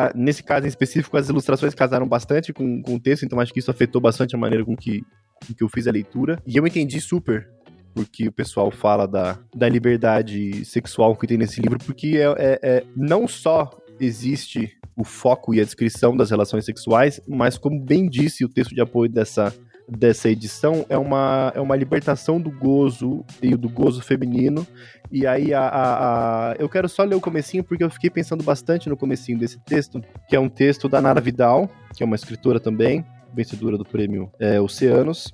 a- 0.06 0.12
nesse 0.14 0.42
caso 0.42 0.66
em 0.66 0.68
específico, 0.68 1.16
as 1.16 1.28
ilustrações 1.28 1.74
casaram 1.74 2.06
bastante 2.06 2.52
com, 2.52 2.80
com 2.82 2.94
o 2.94 3.00
texto, 3.00 3.24
então 3.24 3.40
acho 3.40 3.52
que 3.52 3.58
isso 3.58 3.70
afetou 3.70 4.00
bastante 4.00 4.34
a 4.34 4.38
maneira 4.38 4.64
com 4.64 4.76
que, 4.76 5.02
com 5.46 5.52
que 5.54 5.62
eu 5.64 5.68
fiz 5.68 5.86
a 5.86 5.90
leitura. 5.92 6.40
E 6.46 6.56
eu 6.56 6.66
entendi 6.66 7.00
super 7.00 7.48
porque 7.94 8.28
o 8.28 8.32
pessoal 8.32 8.70
fala 8.70 9.06
da, 9.06 9.38
da 9.54 9.68
liberdade 9.68 10.64
sexual 10.64 11.16
que 11.16 11.26
tem 11.26 11.38
nesse 11.38 11.60
livro, 11.60 11.78
porque 11.78 12.18
é, 12.18 12.34
é- 12.38 12.60
é 12.62 12.84
não 12.96 13.26
só 13.26 13.70
existe 14.00 14.76
o 14.96 15.04
foco 15.04 15.54
e 15.54 15.60
a 15.60 15.64
descrição 15.64 16.16
das 16.16 16.30
relações 16.30 16.64
sexuais, 16.64 17.20
mas 17.26 17.56
como 17.56 17.80
bem 17.80 18.08
disse 18.08 18.44
o 18.44 18.48
texto 18.48 18.74
de 18.74 18.80
apoio 18.80 19.10
dessa, 19.10 19.54
dessa 19.88 20.28
edição, 20.28 20.84
é 20.88 20.98
uma, 20.98 21.52
é 21.54 21.60
uma 21.60 21.76
libertação 21.76 22.40
do 22.40 22.50
gozo 22.50 23.24
e 23.42 23.54
do 23.56 23.68
gozo 23.68 24.02
feminino. 24.02 24.66
E 25.10 25.26
aí 25.26 25.52
a, 25.52 25.62
a, 25.62 26.50
a, 26.50 26.54
eu 26.58 26.68
quero 26.68 26.88
só 26.88 27.02
ler 27.02 27.16
o 27.16 27.20
comecinho 27.20 27.64
porque 27.64 27.82
eu 27.82 27.90
fiquei 27.90 28.10
pensando 28.10 28.44
bastante 28.44 28.88
no 28.88 28.96
comecinho 28.96 29.38
desse 29.38 29.58
texto, 29.60 30.00
que 30.28 30.36
é 30.36 30.40
um 30.40 30.48
texto 30.48 30.88
da 30.88 31.00
Nara 31.00 31.20
Vidal, 31.20 31.68
que 31.96 32.02
é 32.02 32.06
uma 32.06 32.16
escritora 32.16 32.60
também, 32.60 33.04
vencedora 33.34 33.76
do 33.76 33.84
prêmio 33.84 34.30
é, 34.38 34.60
Oceanos, 34.60 35.32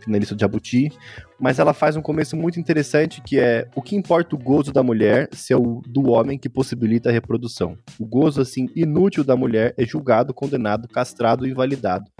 finalista 0.00 0.34
de 0.34 0.40
Jabuti, 0.40 0.90
mas 1.38 1.58
ela 1.58 1.74
faz 1.74 1.96
um 1.96 2.02
começo 2.02 2.36
muito 2.36 2.58
interessante 2.58 3.20
que 3.20 3.38
é 3.38 3.68
o 3.74 3.82
que 3.82 3.96
importa 3.96 4.34
o 4.34 4.38
gozo 4.38 4.72
da 4.72 4.82
mulher 4.82 5.28
se 5.32 5.52
é 5.52 5.56
o 5.56 5.82
do 5.86 6.10
homem 6.10 6.38
que 6.38 6.48
possibilita 6.48 7.08
a 7.08 7.12
reprodução. 7.12 7.76
O 7.98 8.06
gozo, 8.06 8.40
assim, 8.40 8.68
inútil 8.74 9.24
da 9.24 9.36
mulher 9.36 9.74
é 9.76 9.84
julgado, 9.84 10.34
condenado, 10.34 10.88
castrado 10.88 11.46
e 11.46 11.50
invalidado. 11.50 12.10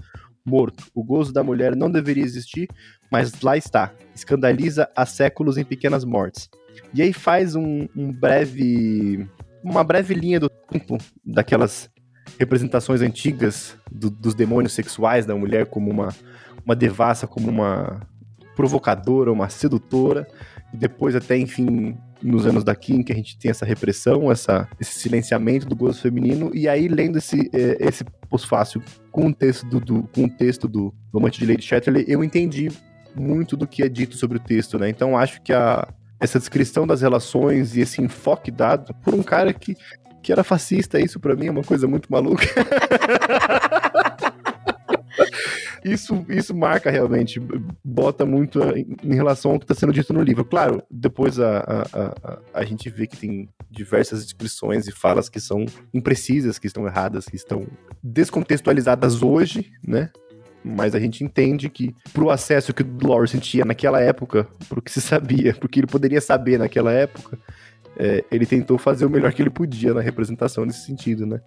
Morto. 0.44 0.84
O 0.94 1.02
gozo 1.02 1.32
da 1.32 1.42
mulher 1.42 1.74
não 1.74 1.90
deveria 1.90 2.22
existir, 2.22 2.68
mas 3.10 3.40
lá 3.40 3.56
está. 3.56 3.92
Escandaliza 4.14 4.88
há 4.94 5.04
séculos 5.04 5.58
em 5.58 5.64
pequenas 5.64 6.04
mortes. 6.04 6.48
E 6.94 7.02
aí 7.02 7.12
faz 7.12 7.56
um, 7.56 7.88
um 7.96 8.12
breve. 8.12 9.28
uma 9.64 9.82
breve 9.82 10.14
linha 10.14 10.38
do 10.38 10.48
tempo 10.48 10.98
daquelas 11.24 11.90
representações 12.38 13.00
antigas 13.00 13.76
do, 13.90 14.10
dos 14.10 14.34
demônios 14.34 14.72
sexuais 14.72 15.24
da 15.24 15.34
mulher 15.34 15.66
como 15.66 15.90
uma, 15.90 16.08
uma 16.66 16.74
devassa, 16.74 17.26
como 17.26 17.48
uma 17.48 18.00
provocadora, 18.56 19.32
uma 19.32 19.48
sedutora, 19.48 20.26
e 20.74 20.76
depois 20.76 21.14
até, 21.14 21.38
enfim, 21.38 21.96
nos 22.20 22.44
anos 22.46 22.64
da 22.64 22.74
Kim, 22.74 23.02
que 23.02 23.12
a 23.12 23.16
gente 23.16 23.38
tem 23.38 23.50
essa 23.50 23.64
repressão, 23.64 24.32
essa, 24.32 24.68
esse 24.80 24.98
silenciamento 24.98 25.66
do 25.66 25.76
gozo 25.76 26.00
feminino, 26.00 26.50
e 26.52 26.68
aí 26.68 26.88
lendo 26.88 27.18
esse, 27.18 27.48
é, 27.52 27.76
esse 27.86 28.04
pós-fácil 28.28 28.82
com 29.12 29.28
o 29.28 29.34
texto 29.34 29.78
do, 29.80 30.02
com 30.08 30.24
o 30.24 30.30
texto 30.30 30.66
do 30.66 30.92
Romance 31.12 31.38
de 31.38 31.46
Lady 31.46 31.62
Chatterley, 31.62 32.04
eu 32.08 32.24
entendi 32.24 32.70
muito 33.14 33.56
do 33.56 33.66
que 33.66 33.82
é 33.82 33.88
dito 33.88 34.16
sobre 34.16 34.38
o 34.38 34.40
texto, 34.40 34.78
né? 34.78 34.88
Então 34.88 35.16
acho 35.16 35.40
que 35.42 35.52
a, 35.52 35.86
essa 36.18 36.38
descrição 36.38 36.86
das 36.86 37.02
relações 37.02 37.76
e 37.76 37.80
esse 37.80 38.02
enfoque 38.02 38.50
dado 38.50 38.94
por 39.02 39.14
um 39.14 39.22
cara 39.22 39.52
que, 39.52 39.76
que 40.22 40.32
era 40.32 40.42
fascista, 40.42 40.98
isso 40.98 41.20
para 41.20 41.36
mim 41.36 41.46
é 41.46 41.50
uma 41.50 41.62
coisa 41.62 41.86
muito 41.86 42.10
maluca. 42.10 42.46
isso, 45.86 46.26
isso 46.28 46.54
marca 46.54 46.90
realmente, 46.90 47.40
bota 47.84 48.26
muito 48.26 48.60
em 49.02 49.14
relação 49.14 49.52
ao 49.52 49.58
que 49.58 49.64
está 49.64 49.74
sendo 49.74 49.92
dito 49.92 50.12
no 50.12 50.22
livro. 50.22 50.44
Claro, 50.44 50.82
depois 50.90 51.38
a, 51.38 51.58
a, 51.58 51.82
a, 51.92 52.38
a, 52.54 52.64
gente 52.64 52.90
vê 52.90 53.06
que 53.06 53.16
tem 53.16 53.48
diversas 53.70 54.24
descrições 54.24 54.88
e 54.88 54.92
falas 54.92 55.28
que 55.28 55.38
são 55.38 55.64
imprecisas, 55.94 56.58
que 56.58 56.66
estão 56.66 56.86
erradas, 56.86 57.26
que 57.26 57.36
estão 57.36 57.66
descontextualizadas 58.02 59.22
hoje, 59.22 59.70
né? 59.86 60.10
Mas 60.64 60.96
a 60.96 60.98
gente 60.98 61.22
entende 61.22 61.70
que 61.70 61.94
pro 62.12 62.30
acesso 62.30 62.74
que 62.74 62.82
o 62.82 63.06
Lawrence 63.06 63.38
tinha 63.38 63.64
naquela 63.64 64.00
época, 64.00 64.48
pro 64.68 64.82
que 64.82 64.90
se 64.90 65.00
sabia, 65.00 65.54
pro 65.54 65.68
que 65.68 65.78
ele 65.78 65.86
poderia 65.86 66.20
saber 66.20 66.58
naquela 66.58 66.92
época, 66.92 67.38
é, 67.96 68.24
ele 68.30 68.44
tentou 68.44 68.76
fazer 68.76 69.06
o 69.06 69.10
melhor 69.10 69.32
que 69.32 69.40
ele 69.40 69.50
podia 69.50 69.94
na 69.94 70.00
representação 70.00 70.66
nesse 70.66 70.84
sentido, 70.84 71.24
né? 71.24 71.40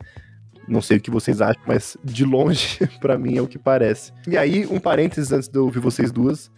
Não 0.70 0.82
sei 0.82 0.97
o 0.97 1.01
que 1.01 1.09
vocês 1.09 1.41
acham, 1.41 1.61
mas 1.65 1.97
de 2.03 2.24
longe, 2.24 2.80
para 3.01 3.17
mim, 3.17 3.38
é 3.38 3.41
o 3.41 3.47
que 3.47 3.57
parece. 3.57 4.13
E 4.28 4.38
aí, 4.38 4.65
um 4.67 4.80
parênteses 4.80 5.32
antes 5.32 5.49
de 5.49 5.57
eu 5.57 5.65
ouvir 5.65 5.80
vocês 5.80 6.11
duas, 6.11 6.51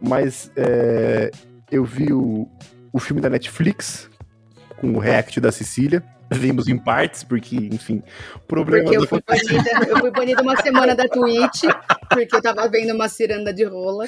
mas 0.00 0.52
é, 0.56 1.30
eu 1.70 1.84
vi 1.84 2.12
o, 2.12 2.48
o 2.92 2.98
filme 2.98 3.20
da 3.20 3.30
Netflix 3.30 4.10
com 4.76 4.92
o 4.92 4.98
react 4.98 5.40
da 5.40 5.50
Cecília 5.50 6.04
vimos 6.32 6.68
em 6.68 6.76
partes, 6.76 7.22
porque, 7.22 7.56
enfim, 7.56 8.02
problema 8.46 8.84
porque 8.84 8.98
eu 8.98 9.06
fui, 9.06 9.22
banida, 9.26 9.70
eu 9.88 9.98
fui 9.98 10.10
banida 10.10 10.42
uma 10.42 10.56
semana 10.60 10.94
da 10.94 11.08
Twitch, 11.08 11.64
porque 12.08 12.34
eu 12.34 12.42
tava 12.42 12.68
vendo 12.68 12.92
uma 12.94 13.08
ciranda 13.08 13.52
de 13.52 13.64
rola, 13.64 14.06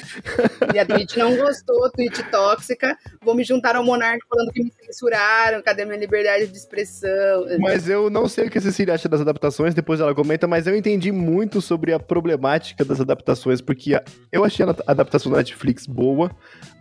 e 0.73 0.79
a 0.79 0.85
Twitch 0.85 1.17
não 1.17 1.35
gostou, 1.37 1.89
Twitch 1.91 2.19
tóxica, 2.29 2.97
vou 3.21 3.33
me 3.33 3.43
juntar 3.43 3.75
ao 3.75 3.83
Monark 3.83 4.19
falando 4.27 4.51
que 4.51 4.63
me 4.63 4.71
censuraram, 4.85 5.61
cadê 5.61 5.85
minha 5.85 5.97
liberdade 5.97 6.47
de 6.47 6.57
expressão? 6.57 7.45
Mas 7.59 7.87
eu 7.87 8.09
não 8.09 8.27
sei 8.27 8.47
o 8.47 8.49
que 8.49 8.57
a 8.57 8.61
Cecília 8.61 8.93
acha 8.93 9.07
das 9.07 9.21
adaptações, 9.21 9.73
depois 9.73 9.99
ela 9.99 10.13
comenta, 10.13 10.47
mas 10.47 10.67
eu 10.67 10.75
entendi 10.75 11.11
muito 11.11 11.61
sobre 11.61 11.93
a 11.93 11.99
problemática 11.99 12.83
das 12.83 12.99
adaptações, 12.99 13.61
porque 13.61 13.99
eu 14.31 14.43
achei 14.43 14.65
a 14.65 14.75
adaptação 14.87 15.31
da 15.31 15.37
Netflix 15.37 15.85
boa, 15.85 16.31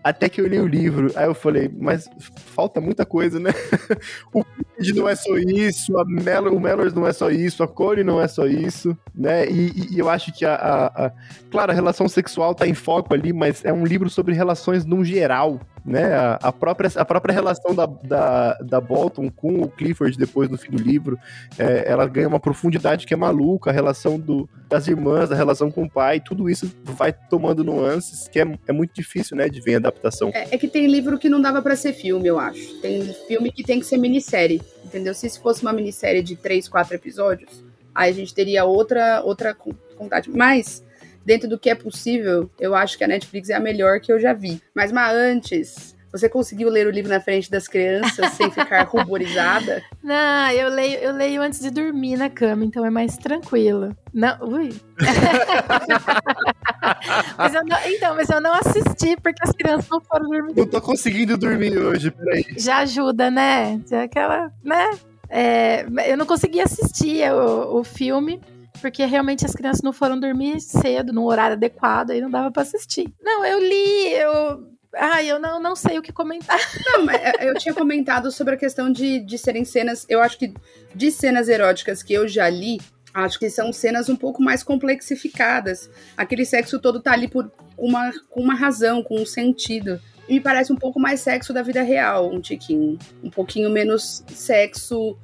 até 0.02 0.28
que 0.28 0.40
eu 0.40 0.46
li 0.46 0.58
o 0.58 0.66
livro, 0.66 1.10
aí 1.16 1.26
eu 1.26 1.34
falei, 1.34 1.70
mas 1.76 2.08
falta 2.36 2.80
muita 2.80 3.04
coisa, 3.04 3.38
né? 3.38 3.50
o 4.32 4.44
Creed 4.44 4.96
não 4.96 5.08
é 5.08 5.14
só 5.14 5.36
isso, 5.36 5.98
a 5.98 6.04
Mel 6.04 6.54
o 6.54 6.60
Mellors 6.60 6.94
não 6.94 7.06
é 7.06 7.12
só 7.12 7.30
isso, 7.30 7.62
a 7.62 7.68
Corey 7.68 8.04
não 8.04 8.20
é 8.20 8.28
só 8.28 8.46
isso, 8.46 8.96
né? 9.14 9.46
E, 9.50 9.94
e 9.94 9.98
eu 9.98 10.08
acho 10.08 10.32
que 10.32 10.44
a, 10.44 10.54
a, 10.54 11.06
a, 11.06 11.12
Claro, 11.50 11.72
a 11.72 11.74
relação 11.74 12.08
sexual 12.08 12.54
tá 12.54 12.66
em 12.66 12.74
foco 12.74 13.14
ali, 13.14 13.32
mas 13.32 13.64
é 13.64 13.72
um 13.72 13.84
livro 13.84 14.08
sobre 14.08 14.34
relações 14.34 14.84
no 14.84 15.04
geral, 15.04 15.60
né? 15.88 16.14
A, 16.14 16.38
a, 16.42 16.52
própria, 16.52 16.90
a 16.94 17.04
própria 17.04 17.32
relação 17.32 17.74
da, 17.74 17.86
da, 17.86 18.54
da 18.54 18.80
Bolton 18.80 19.30
com 19.30 19.62
o 19.62 19.68
Clifford 19.68 20.16
depois 20.16 20.48
do 20.48 20.58
fim 20.58 20.70
do 20.70 20.82
livro, 20.82 21.18
é, 21.58 21.84
ela 21.86 22.06
ganha 22.06 22.28
uma 22.28 22.38
profundidade 22.38 23.06
que 23.06 23.14
é 23.14 23.16
maluca, 23.16 23.70
a 23.70 23.72
relação 23.72 24.18
do, 24.18 24.48
das 24.68 24.86
irmãs, 24.86 25.32
a 25.32 25.34
relação 25.34 25.70
com 25.70 25.84
o 25.84 25.90
pai, 25.90 26.20
tudo 26.20 26.48
isso 26.48 26.70
vai 26.84 27.12
tomando 27.12 27.64
nuances 27.64 28.28
que 28.28 28.40
é, 28.40 28.58
é 28.66 28.72
muito 28.72 28.94
difícil, 28.94 29.36
né, 29.36 29.48
de 29.48 29.60
ver 29.60 29.72
em 29.72 29.76
adaptação. 29.76 30.30
É, 30.34 30.54
é 30.54 30.58
que 30.58 30.68
tem 30.68 30.86
livro 30.86 31.18
que 31.18 31.28
não 31.28 31.40
dava 31.40 31.62
para 31.62 31.74
ser 31.74 31.92
filme, 31.92 32.28
eu 32.28 32.38
acho. 32.38 32.80
Tem 32.80 33.02
filme 33.26 33.50
que 33.50 33.64
tem 33.64 33.80
que 33.80 33.86
ser 33.86 33.96
minissérie, 33.96 34.60
entendeu? 34.84 35.14
Se 35.14 35.28
fosse 35.40 35.62
uma 35.62 35.72
minissérie 35.72 36.22
de 36.22 36.36
três, 36.36 36.68
quatro 36.68 36.94
episódios, 36.94 37.64
aí 37.94 38.10
a 38.10 38.14
gente 38.14 38.34
teria 38.34 38.64
outra, 38.64 39.22
outra 39.22 39.56
vontade. 39.98 40.30
Mas 40.30 40.84
dentro 41.28 41.46
do 41.46 41.58
que 41.58 41.68
é 41.68 41.74
possível, 41.74 42.50
eu 42.58 42.74
acho 42.74 42.96
que 42.96 43.04
a 43.04 43.06
Netflix 43.06 43.50
é 43.50 43.54
a 43.54 43.60
melhor 43.60 44.00
que 44.00 44.10
eu 44.10 44.18
já 44.18 44.32
vi. 44.32 44.62
Mas, 44.74 44.90
mas 44.90 45.14
antes, 45.14 45.94
você 46.10 46.26
conseguiu 46.26 46.70
ler 46.70 46.86
o 46.86 46.90
livro 46.90 47.10
na 47.10 47.20
frente 47.20 47.50
das 47.50 47.68
crianças 47.68 48.32
sem 48.32 48.50
ficar 48.50 48.84
ruborizada? 48.88 49.82
Não, 50.02 50.50
eu 50.52 50.70
leio, 50.70 50.98
eu 51.00 51.12
leio 51.12 51.42
antes 51.42 51.60
de 51.60 51.70
dormir 51.70 52.16
na 52.16 52.30
cama, 52.30 52.64
então 52.64 52.82
é 52.82 52.88
mais 52.88 53.18
tranquilo. 53.18 53.94
Não, 54.14 54.38
ui. 54.40 54.74
mas 57.36 57.52
não, 57.52 57.78
então, 57.84 58.16
mas 58.16 58.30
eu 58.30 58.40
não 58.40 58.54
assisti 58.54 59.14
porque 59.22 59.42
as 59.42 59.52
crianças 59.52 59.86
não 59.90 60.00
foram 60.00 60.30
dormir. 60.30 60.54
Não 60.56 60.66
tô 60.66 60.80
conseguindo 60.80 61.36
dormir 61.36 61.76
hoje, 61.76 62.10
peraí. 62.10 62.46
Já 62.56 62.78
ajuda, 62.78 63.30
né? 63.30 63.78
Já 63.86 64.04
aquela, 64.04 64.50
né? 64.64 64.92
É, 65.28 65.84
eu 66.06 66.16
não 66.16 66.24
consegui 66.24 66.58
assistir 66.58 67.30
o, 67.30 67.80
o 67.80 67.84
filme 67.84 68.40
porque 68.78 69.04
realmente 69.04 69.44
as 69.44 69.52
crianças 69.52 69.82
não 69.82 69.92
foram 69.92 70.18
dormir 70.18 70.60
cedo, 70.60 71.12
no 71.12 71.24
horário 71.24 71.56
adequado, 71.56 72.10
aí 72.10 72.20
não 72.20 72.30
dava 72.30 72.50
para 72.50 72.62
assistir. 72.62 73.12
Não, 73.22 73.44
eu 73.44 73.58
li, 73.58 74.12
eu. 74.12 74.78
Ai, 74.96 75.30
eu 75.30 75.38
não, 75.38 75.60
não 75.60 75.76
sei 75.76 75.98
o 75.98 76.02
que 76.02 76.10
comentar. 76.10 76.58
Não, 76.96 77.10
é, 77.10 77.34
eu 77.40 77.54
tinha 77.54 77.74
comentado 77.74 78.32
sobre 78.32 78.54
a 78.54 78.56
questão 78.56 78.90
de, 78.90 79.20
de 79.20 79.36
serem 79.36 79.62
cenas. 79.62 80.06
Eu 80.08 80.22
acho 80.22 80.38
que 80.38 80.54
de 80.94 81.10
cenas 81.12 81.46
eróticas 81.46 82.02
que 82.02 82.14
eu 82.14 82.26
já 82.26 82.48
li, 82.48 82.80
acho 83.12 83.38
que 83.38 83.50
são 83.50 83.70
cenas 83.70 84.08
um 84.08 84.16
pouco 84.16 84.42
mais 84.42 84.62
complexificadas. 84.62 85.90
Aquele 86.16 86.46
sexo 86.46 86.80
todo 86.80 87.02
tá 87.02 87.12
ali 87.12 87.28
por 87.28 87.52
uma, 87.76 88.10
com 88.30 88.40
uma 88.40 88.54
razão, 88.54 89.02
com 89.02 89.20
um 89.20 89.26
sentido. 89.26 90.00
E 90.26 90.34
me 90.34 90.40
parece 90.40 90.72
um 90.72 90.76
pouco 90.76 90.98
mais 90.98 91.20
sexo 91.20 91.52
da 91.52 91.62
vida 91.62 91.82
real, 91.82 92.32
um 92.32 92.40
tiquinho. 92.40 92.98
Um 93.22 93.30
pouquinho 93.30 93.68
menos 93.68 94.24
sexo. 94.28 95.18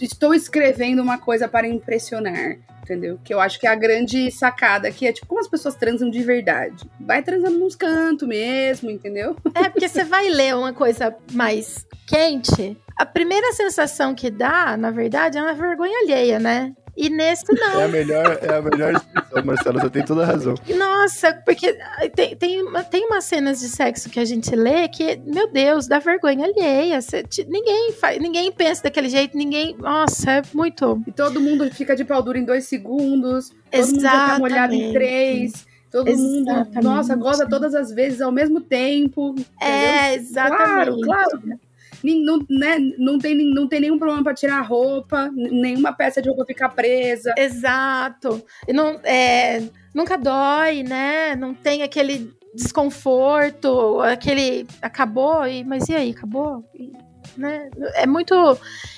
Estou 0.00 0.34
escrevendo 0.34 1.02
uma 1.02 1.18
coisa 1.18 1.46
para 1.46 1.68
impressionar 1.68 2.56
entendeu? 2.92 3.18
Que 3.24 3.32
eu 3.32 3.40
acho 3.40 3.58
que 3.58 3.66
é 3.66 3.70
a 3.70 3.74
grande 3.74 4.30
sacada 4.30 4.88
aqui 4.88 5.06
é 5.06 5.12
tipo 5.12 5.26
como 5.26 5.40
as 5.40 5.48
pessoas 5.48 5.74
transam 5.74 6.10
de 6.10 6.22
verdade. 6.22 6.88
Vai 7.00 7.22
transando 7.22 7.58
nos 7.58 7.74
cantos 7.74 8.28
mesmo, 8.28 8.90
entendeu? 8.90 9.36
É, 9.54 9.68
porque 9.68 9.88
você 9.88 10.04
vai 10.04 10.28
ler 10.28 10.54
uma 10.54 10.72
coisa 10.72 11.14
mais 11.32 11.86
quente, 12.06 12.76
a 12.96 13.06
primeira 13.06 13.52
sensação 13.52 14.14
que 14.14 14.30
dá, 14.30 14.76
na 14.76 14.90
verdade, 14.90 15.38
é 15.38 15.42
uma 15.42 15.54
vergonha 15.54 15.98
alheia, 16.00 16.38
né? 16.38 16.74
E 16.96 17.08
nesse 17.08 17.44
não. 17.52 17.80
É 17.80 17.84
a 17.84 17.88
melhor, 17.88 18.38
é 18.42 18.54
a 18.54 18.62
melhor 18.62 18.92
expressão, 18.94 19.44
Marcelo, 19.44 19.80
você 19.80 19.90
tem 19.90 20.04
toda 20.04 20.22
a 20.22 20.26
razão. 20.26 20.54
Nossa, 20.76 21.32
porque 21.44 21.74
tem, 22.14 22.36
tem, 22.36 22.62
uma, 22.62 22.84
tem 22.84 23.06
umas 23.06 23.24
cenas 23.24 23.60
de 23.60 23.68
sexo 23.68 24.10
que 24.10 24.20
a 24.20 24.24
gente 24.24 24.54
lê 24.54 24.88
que, 24.88 25.18
meu 25.24 25.50
Deus, 25.50 25.86
dá 25.86 25.98
vergonha 25.98 26.44
alheia. 26.44 27.00
Você, 27.00 27.24
ninguém, 27.48 27.92
faz, 27.92 28.20
ninguém 28.20 28.52
pensa 28.52 28.82
daquele 28.82 29.08
jeito, 29.08 29.36
ninguém. 29.36 29.74
Nossa, 29.78 30.30
é 30.30 30.42
muito. 30.52 31.02
E 31.06 31.12
todo 31.12 31.40
mundo 31.40 31.70
fica 31.72 31.96
de 31.96 32.04
pau 32.04 32.22
duro 32.22 32.36
em 32.36 32.44
dois 32.44 32.66
segundos, 32.66 33.48
todo 33.48 33.58
Exatamente. 33.72 33.92
mundo 33.92 34.02
já 34.02 34.26
tá 34.26 34.38
molhado 34.38 34.74
em 34.74 34.92
três. 34.92 35.66
Todo 35.90 36.08
exatamente. 36.08 36.74
mundo, 36.74 36.82
nossa, 36.82 37.14
goza 37.16 37.46
todas 37.46 37.74
as 37.74 37.90
vezes 37.90 38.20
ao 38.20 38.32
mesmo 38.32 38.60
tempo. 38.60 39.34
É, 39.60 40.14
exatamente. 40.14 41.02
Claro, 41.02 41.40
claro 41.40 41.60
não, 42.02 42.44
né, 42.48 42.78
não, 42.98 43.18
tem, 43.18 43.36
não 43.36 43.68
tem 43.68 43.80
nenhum 43.80 43.98
problema 43.98 44.24
para 44.24 44.34
tirar 44.34 44.58
a 44.58 44.62
roupa, 44.62 45.30
nenhuma 45.32 45.92
peça 45.92 46.20
de 46.20 46.28
roupa 46.28 46.44
ficar 46.44 46.70
presa. 46.70 47.32
Exato. 47.36 48.42
Não, 48.68 49.00
é, 49.04 49.62
nunca 49.94 50.16
dói, 50.16 50.82
né? 50.82 51.36
Não 51.36 51.54
tem 51.54 51.82
aquele 51.82 52.32
desconforto, 52.54 54.00
aquele 54.00 54.66
acabou, 54.80 55.46
e, 55.46 55.64
mas 55.64 55.88
e 55.88 55.94
aí, 55.94 56.10
acabou? 56.10 56.64
E 56.74 56.92
né? 57.36 57.70
É 57.94 58.06
muito. 58.06 58.34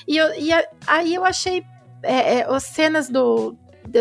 E, 0.07 0.17
eu, 0.17 0.35
e 0.35 0.51
aí 0.87 1.15
eu 1.15 1.25
achei 1.25 1.65
é, 2.03 2.39
é, 2.39 2.45
as 2.45 2.65
cenas 2.65 3.09
do, 3.09 3.57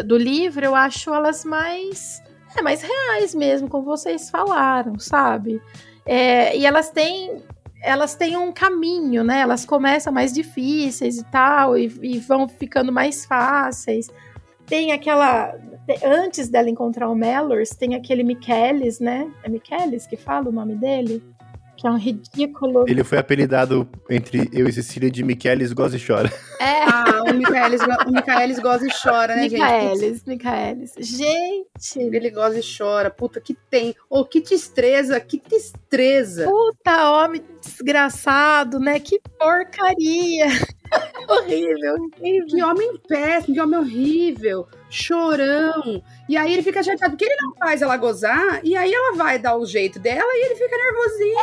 do 0.05 0.17
livro, 0.17 0.65
eu 0.65 0.75
acho 0.75 1.13
elas 1.13 1.43
mais. 1.45 2.21
É, 2.55 2.61
mais 2.61 2.83
reais 2.83 3.33
mesmo, 3.33 3.67
como 3.67 3.83
vocês 3.83 4.29
falaram, 4.29 4.99
sabe? 4.99 5.59
É, 6.05 6.55
e 6.55 6.65
elas 6.67 6.91
têm 6.91 7.41
elas 7.83 8.15
têm 8.15 8.37
um 8.37 8.51
caminho, 8.51 9.23
né? 9.23 9.41
Elas 9.41 9.65
começam 9.65 10.11
mais 10.11 10.31
difíceis 10.31 11.17
e 11.17 11.23
tal, 11.25 11.77
e, 11.77 11.91
e 12.01 12.17
vão 12.17 12.47
ficando 12.47 12.91
mais 12.91 13.25
fáceis. 13.25 14.09
Tem 14.65 14.93
aquela. 14.93 15.53
Antes 16.01 16.47
dela 16.47 16.69
encontrar 16.69 17.09
o 17.09 17.15
Mellors, 17.15 17.71
tem 17.71 17.93
aquele 17.93 18.23
Michelis, 18.23 19.01
né? 19.01 19.29
É 19.43 19.49
Michelis 19.49 20.07
que 20.07 20.15
fala 20.15 20.47
o 20.47 20.51
nome 20.51 20.75
dele? 20.75 21.21
Que 21.83 21.87
é 21.87 21.91
um 21.91 21.97
ridículo. 21.97 22.85
Ele 22.87 23.03
foi 23.03 23.17
apelidado 23.17 23.85
entre 24.09 24.49
eu 24.53 24.69
e 24.69 24.71
Cecília 24.71 25.11
de 25.11 25.21
Michelis 25.21 25.73
Goza 25.73 25.97
e 25.97 25.99
Chora. 25.99 26.31
É. 26.57 26.83
Ah, 26.83 27.23
o 27.29 27.33
Michaelis, 27.33 27.81
o 27.81 28.11
Michaelis 28.11 28.59
goza 28.59 28.87
e 28.87 28.89
chora, 28.89 29.35
né, 29.35 29.49
Michaelis, 29.49 30.19
gente? 30.19 30.27
Michaelis, 30.29 30.93
Gente! 30.97 31.99
Ele 31.99 32.29
goza 32.29 32.59
e 32.59 32.63
chora. 32.63 33.09
Puta, 33.11 33.41
que 33.41 33.53
tem. 33.69 33.93
Oh, 34.09 34.23
que 34.23 34.39
destreza, 34.39 35.19
que 35.19 35.41
destreza. 35.45 36.45
Puta, 36.45 37.11
homem 37.11 37.43
desgraçado, 37.61 38.79
né? 38.79 38.97
Que 39.01 39.19
porcaria. 39.37 40.45
horrível, 41.27 41.95
horrível. 41.95 42.47
Que 42.47 42.63
homem 42.63 42.97
péssimo, 43.09 43.55
que 43.55 43.61
homem 43.61 43.79
horrível. 43.79 44.67
Chorão. 44.93 46.03
E 46.29 46.37
aí 46.37 46.53
ele 46.53 46.61
fica 46.61 46.83
chateado 46.83 47.13
porque 47.13 47.25
ele 47.25 47.41
não 47.41 47.53
faz 47.55 47.81
ela 47.81 47.97
gozar, 47.97 48.61
e 48.63 48.75
aí 48.75 48.93
ela 48.93 49.15
vai 49.15 49.39
dar 49.39 49.57
o 49.57 49.65
jeito 49.65 49.99
dela 49.99 50.31
e 50.33 50.45
ele 50.45 50.55
fica 50.55 50.77
nervosinho. 50.77 51.39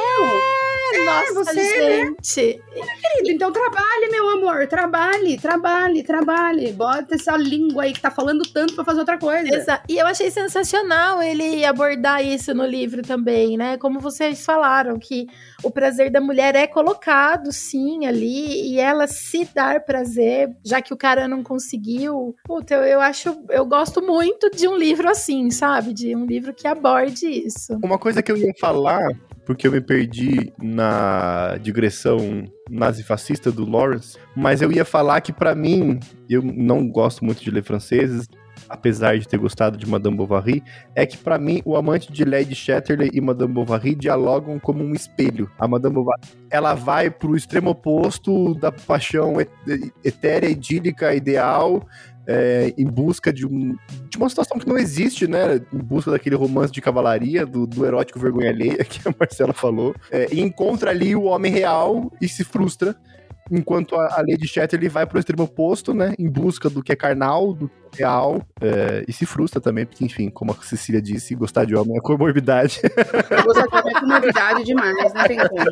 É, 0.92 0.96
é 0.96 1.04
nossa, 1.04 1.34
você, 1.34 1.54
né? 1.54 1.64
gente. 1.64 2.62
Né? 2.74 2.86
Querido, 3.00 3.30
então 3.30 3.52
trabalhe, 3.52 4.08
meu 4.10 4.28
amor, 4.30 4.66
trabalhe, 4.66 5.38
trabalhe, 5.38 6.02
trabalhe. 6.02 6.72
Bota 6.72 7.14
essa 7.14 7.36
língua 7.36 7.84
aí 7.84 7.92
que 7.92 8.00
tá 8.00 8.10
falando 8.10 8.42
tanto 8.52 8.74
pra 8.74 8.84
fazer 8.84 9.00
outra 9.00 9.18
coisa. 9.18 9.54
Exato. 9.54 9.84
E 9.88 9.98
eu 9.98 10.06
achei 10.06 10.30
sensacional 10.30 11.22
ele 11.22 11.64
abordar 11.64 12.24
isso 12.24 12.54
no 12.54 12.64
livro 12.64 13.02
também, 13.02 13.56
né? 13.56 13.76
Como 13.76 14.00
vocês 14.00 14.44
falaram, 14.44 14.98
que 14.98 15.26
o 15.62 15.70
prazer 15.70 16.10
da 16.10 16.20
mulher 16.20 16.54
é 16.54 16.66
colocado, 16.66 17.52
sim, 17.52 18.06
ali, 18.06 18.72
e 18.72 18.80
ela 18.80 19.06
se 19.06 19.44
dar 19.54 19.84
prazer, 19.84 20.56
já 20.64 20.80
que 20.80 20.92
o 20.92 20.96
cara 20.96 21.28
não 21.28 21.42
conseguiu. 21.42 22.34
Puta, 22.44 22.74
eu, 22.74 22.84
eu 22.84 23.00
acho, 23.00 23.39
eu 23.48 23.64
gosto 23.64 24.02
muito 24.02 24.50
de 24.50 24.68
um 24.68 24.76
livro 24.76 25.08
assim, 25.08 25.50
sabe? 25.50 25.92
De 25.92 26.14
um 26.14 26.26
livro 26.26 26.52
que 26.52 26.66
aborde 26.66 27.26
isso. 27.26 27.78
Uma 27.82 27.98
coisa 27.98 28.22
que 28.22 28.30
eu 28.30 28.36
ia 28.36 28.52
falar, 28.60 29.08
porque 29.44 29.66
eu 29.66 29.72
me 29.72 29.80
perdi 29.80 30.52
na 30.60 31.56
digressão 31.60 32.44
nazifascista 32.68 33.50
do 33.50 33.68
Lawrence, 33.68 34.18
mas 34.36 34.62
eu 34.62 34.70
ia 34.70 34.84
falar 34.84 35.20
que 35.20 35.32
para 35.32 35.54
mim, 35.54 35.98
eu 36.28 36.42
não 36.42 36.88
gosto 36.88 37.24
muito 37.24 37.42
de 37.42 37.50
ler 37.50 37.64
franceses, 37.64 38.28
apesar 38.68 39.18
de 39.18 39.26
ter 39.26 39.38
gostado 39.38 39.76
de 39.76 39.88
Madame 39.88 40.16
Bovary, 40.16 40.62
é 40.94 41.04
que 41.04 41.16
para 41.16 41.38
mim 41.38 41.60
o 41.64 41.76
amante 41.76 42.12
de 42.12 42.24
Lady 42.24 42.54
Chatterley 42.54 43.10
e 43.12 43.20
Madame 43.20 43.52
Bovary 43.52 43.96
dialogam 43.96 44.60
como 44.60 44.84
um 44.84 44.94
espelho. 44.94 45.50
A 45.58 45.66
Madame 45.66 45.96
Bovary, 45.96 46.20
ela 46.48 46.74
vai 46.74 47.10
pro 47.10 47.36
extremo 47.36 47.70
oposto 47.70 48.54
da 48.54 48.70
paixão 48.70 49.34
etérea, 50.04 50.48
idílica, 50.48 51.12
ideal, 51.14 51.84
é, 52.32 52.72
em 52.78 52.84
busca 52.84 53.32
de, 53.32 53.44
um, 53.44 53.76
de 54.08 54.16
uma 54.16 54.28
situação 54.28 54.56
que 54.56 54.68
não 54.68 54.78
existe, 54.78 55.26
né? 55.26 55.60
Em 55.72 55.78
busca 55.78 56.12
daquele 56.12 56.36
romance 56.36 56.72
de 56.72 56.80
cavalaria, 56.80 57.44
do, 57.44 57.66
do 57.66 57.84
erótico 57.84 58.20
vergonha 58.20 58.50
alheia 58.50 58.82
que 58.84 59.00
a 59.08 59.14
Marcela 59.18 59.52
falou. 59.52 59.94
É, 60.12 60.28
e 60.32 60.40
encontra 60.40 60.90
ali 60.90 61.16
o 61.16 61.24
homem 61.24 61.50
real 61.50 62.10
e 62.20 62.28
se 62.28 62.44
frustra 62.44 62.94
enquanto 63.50 63.96
a, 63.96 64.18
Lady 64.18 64.46
Chatterley 64.46 64.88
vai 64.88 65.04
pro 65.04 65.18
extremo 65.18 65.42
oposto, 65.42 65.92
né? 65.92 66.14
Em 66.16 66.30
busca 66.30 66.70
do 66.70 66.84
que 66.84 66.92
é 66.92 66.96
carnal, 66.96 67.52
do 67.52 67.68
real, 67.96 68.42
é, 68.60 69.04
e 69.06 69.12
se 69.12 69.26
frustra 69.26 69.60
também, 69.60 69.86
porque, 69.86 70.04
enfim, 70.04 70.30
como 70.30 70.52
a 70.52 70.64
Cecília 70.64 71.00
disse, 71.00 71.34
gostar 71.34 71.64
de 71.64 71.74
homem 71.74 71.96
é 71.96 72.00
comorbidade. 72.00 72.80
Gostar 73.44 73.66
de 73.66 73.76
homem 73.76 73.94
é 73.94 74.00
comorbidade 74.00 74.64
demais, 74.64 75.14
não 75.14 75.24
tem 75.24 75.38
como. 75.38 75.64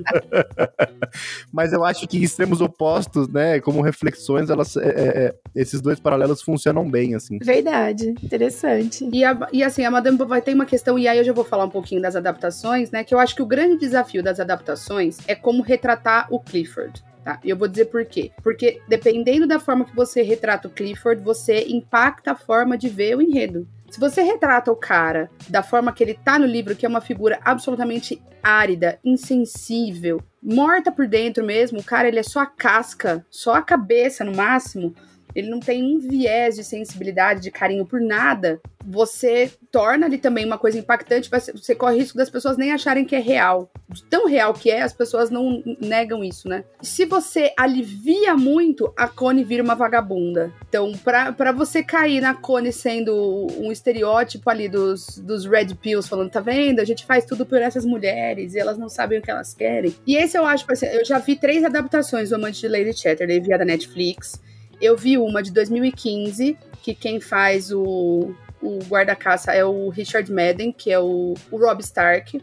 Mas 1.53 1.73
eu 1.73 1.85
acho 1.85 2.07
que 2.07 2.23
extremos 2.23 2.61
opostos, 2.61 3.29
né? 3.29 3.61
Como 3.61 3.81
reflexões, 3.81 4.51
elas, 4.51 4.77
é, 4.77 4.89
é, 4.89 5.35
esses 5.55 5.81
dois 5.81 6.01
paralelos 6.01 6.43
funcionam 6.43 6.89
bem, 6.89 7.15
assim. 7.15 7.39
Verdade, 7.39 8.15
interessante. 8.23 9.09
E, 9.13 9.25
a, 9.25 9.49
e 9.53 9.63
assim, 9.63 9.85
a 9.85 9.91
Madame 9.91 10.17
Bovary 10.17 10.43
tem 10.43 10.55
uma 10.55 10.67
questão, 10.67 10.99
e 10.99 11.07
aí 11.07 11.19
eu 11.19 11.25
já 11.25 11.33
vou 11.33 11.45
falar 11.45 11.65
um 11.65 11.71
pouquinho 11.71 12.01
das 12.01 12.17
adaptações, 12.17 12.91
né? 12.91 13.05
Que 13.05 13.15
eu 13.15 13.19
acho 13.19 13.35
que 13.35 13.43
o 13.43 13.47
grande 13.47 13.79
desafio 13.79 14.23
das 14.23 14.41
adaptações 14.41 15.19
é 15.27 15.35
como 15.35 15.63
retratar 15.63 16.27
o 16.31 16.41
Clifford. 16.41 17.03
Tá? 17.29 17.39
E 17.45 17.51
eu 17.51 17.57
vou 17.59 17.69
dizer 17.69 17.87
por 17.87 18.05
quê. 18.07 18.31
Porque 18.43 18.81
dependendo 18.89 19.47
da 19.47 19.61
forma 19.61 19.85
que 19.85 19.95
você 19.95 20.23
retrata 20.23 20.67
o 20.67 20.71
Clifford, 20.71 21.23
você 21.23 21.67
impacta 22.09 22.33
a 22.33 22.37
forma 22.37 22.79
de 22.79 22.89
ver 22.89 23.17
o 23.17 23.23
enredo. 23.23 23.69
Se 23.91 24.01
você 24.01 24.23
retrata 24.23 24.73
o 24.73 24.77
cara 24.77 25.31
da 25.49 25.63
forma 25.63 25.93
que 25.93 26.03
ele 26.03 26.15
tá 26.15 26.39
no 26.39 26.47
livro, 26.47 26.75
que 26.75 26.85
é 26.85 26.89
uma 26.89 27.01
figura 27.01 27.39
absolutamente 27.43 28.21
árida, 28.43 28.99
insensível, 29.05 30.23
morta 30.43 30.91
por 30.91 31.07
dentro 31.07 31.45
mesmo, 31.45 31.81
o 31.81 31.85
cara 31.85 32.09
ele 32.09 32.19
é 32.19 32.23
só 32.23 32.41
a 32.41 32.47
casca, 32.47 33.25
só 33.31 33.55
a 33.55 33.63
cabeça 33.63 34.25
no 34.25 34.35
máximo, 34.35 34.95
ele 35.35 35.49
não 35.49 35.61
tem 35.61 35.83
um 35.83 35.99
viés 35.99 36.57
de 36.57 36.65
sensibilidade, 36.65 37.41
de 37.41 37.51
carinho 37.51 37.87
por 37.87 38.01
nada, 38.01 38.61
você 38.89 39.51
torna 39.71 40.07
ali 40.07 40.17
também 40.17 40.47
uma 40.47 40.57
coisa 40.57 40.79
impactante, 40.79 41.29
você 41.31 41.75
corre 41.75 41.99
risco 41.99 42.17
das 42.17 42.31
pessoas 42.31 42.57
nem 42.57 42.73
acharem 42.73 43.05
que 43.05 43.15
é 43.15 43.19
real. 43.19 43.71
De 43.89 44.03
tão 44.05 44.27
real 44.27 44.55
que 44.55 44.71
é, 44.71 44.81
as 44.81 44.95
pessoas 44.95 45.29
não 45.29 45.63
negam 45.79 46.25
isso, 46.25 46.49
né? 46.49 46.65
Se 46.81 47.05
você 47.05 47.53
alivia 47.59 48.35
muito, 48.35 48.93
a 48.97 49.07
Connie 49.07 49.45
vira 49.45 49.63
uma 49.63 49.75
vagabunda. 49.75 50.53
Então, 50.67 50.93
para 50.97 51.53
você 51.53 51.83
cair 51.83 52.23
na 52.23 52.35
Connie 52.35 52.73
sendo 52.73 53.47
um 53.59 53.71
estereótipo 53.71 54.49
ali 54.49 54.69
dos, 54.69 55.19
dos 55.19 55.45
Red 55.45 55.75
Pills, 55.75 56.09
falando, 56.09 56.31
tá 56.31 56.41
vendo? 56.41 56.81
A 56.81 56.85
gente 56.85 57.05
faz 57.05 57.27
tudo 57.27 57.45
por 57.45 57.61
essas 57.61 57.85
mulheres 57.85 58.55
e 58.55 58.59
elas 58.59 58.79
não 58.79 58.89
sabem 58.89 59.19
o 59.19 59.23
que 59.23 59.31
elas 59.31 59.53
querem. 59.53 59.95
E 60.07 60.17
esse 60.17 60.39
eu 60.39 60.47
acho, 60.47 60.65
eu 60.93 61.05
já 61.05 61.19
vi 61.19 61.37
três 61.37 61.63
adaptações 61.63 62.31
do 62.31 62.37
Amante 62.37 62.61
de 62.61 62.69
Lady 62.69 62.99
Chatterley 62.99 63.41
via 63.41 63.59
da 63.59 63.67
Netflix. 63.67 64.41
Eu 64.81 64.97
vi 64.97 65.19
uma 65.19 65.43
de 65.43 65.53
2015, 65.53 66.57
que 66.83 66.95
quem 66.95 67.21
faz 67.21 67.73
o, 67.73 68.35
o 68.63 68.79
guarda-caça 68.89 69.53
é 69.53 69.65
o 69.65 69.89
Richard 69.89 70.31
Madden, 70.33 70.73
que 70.73 70.91
é 70.91 70.99
o, 70.99 71.35
o 71.51 71.57
Rob 71.57 71.81
Stark. 71.81 72.43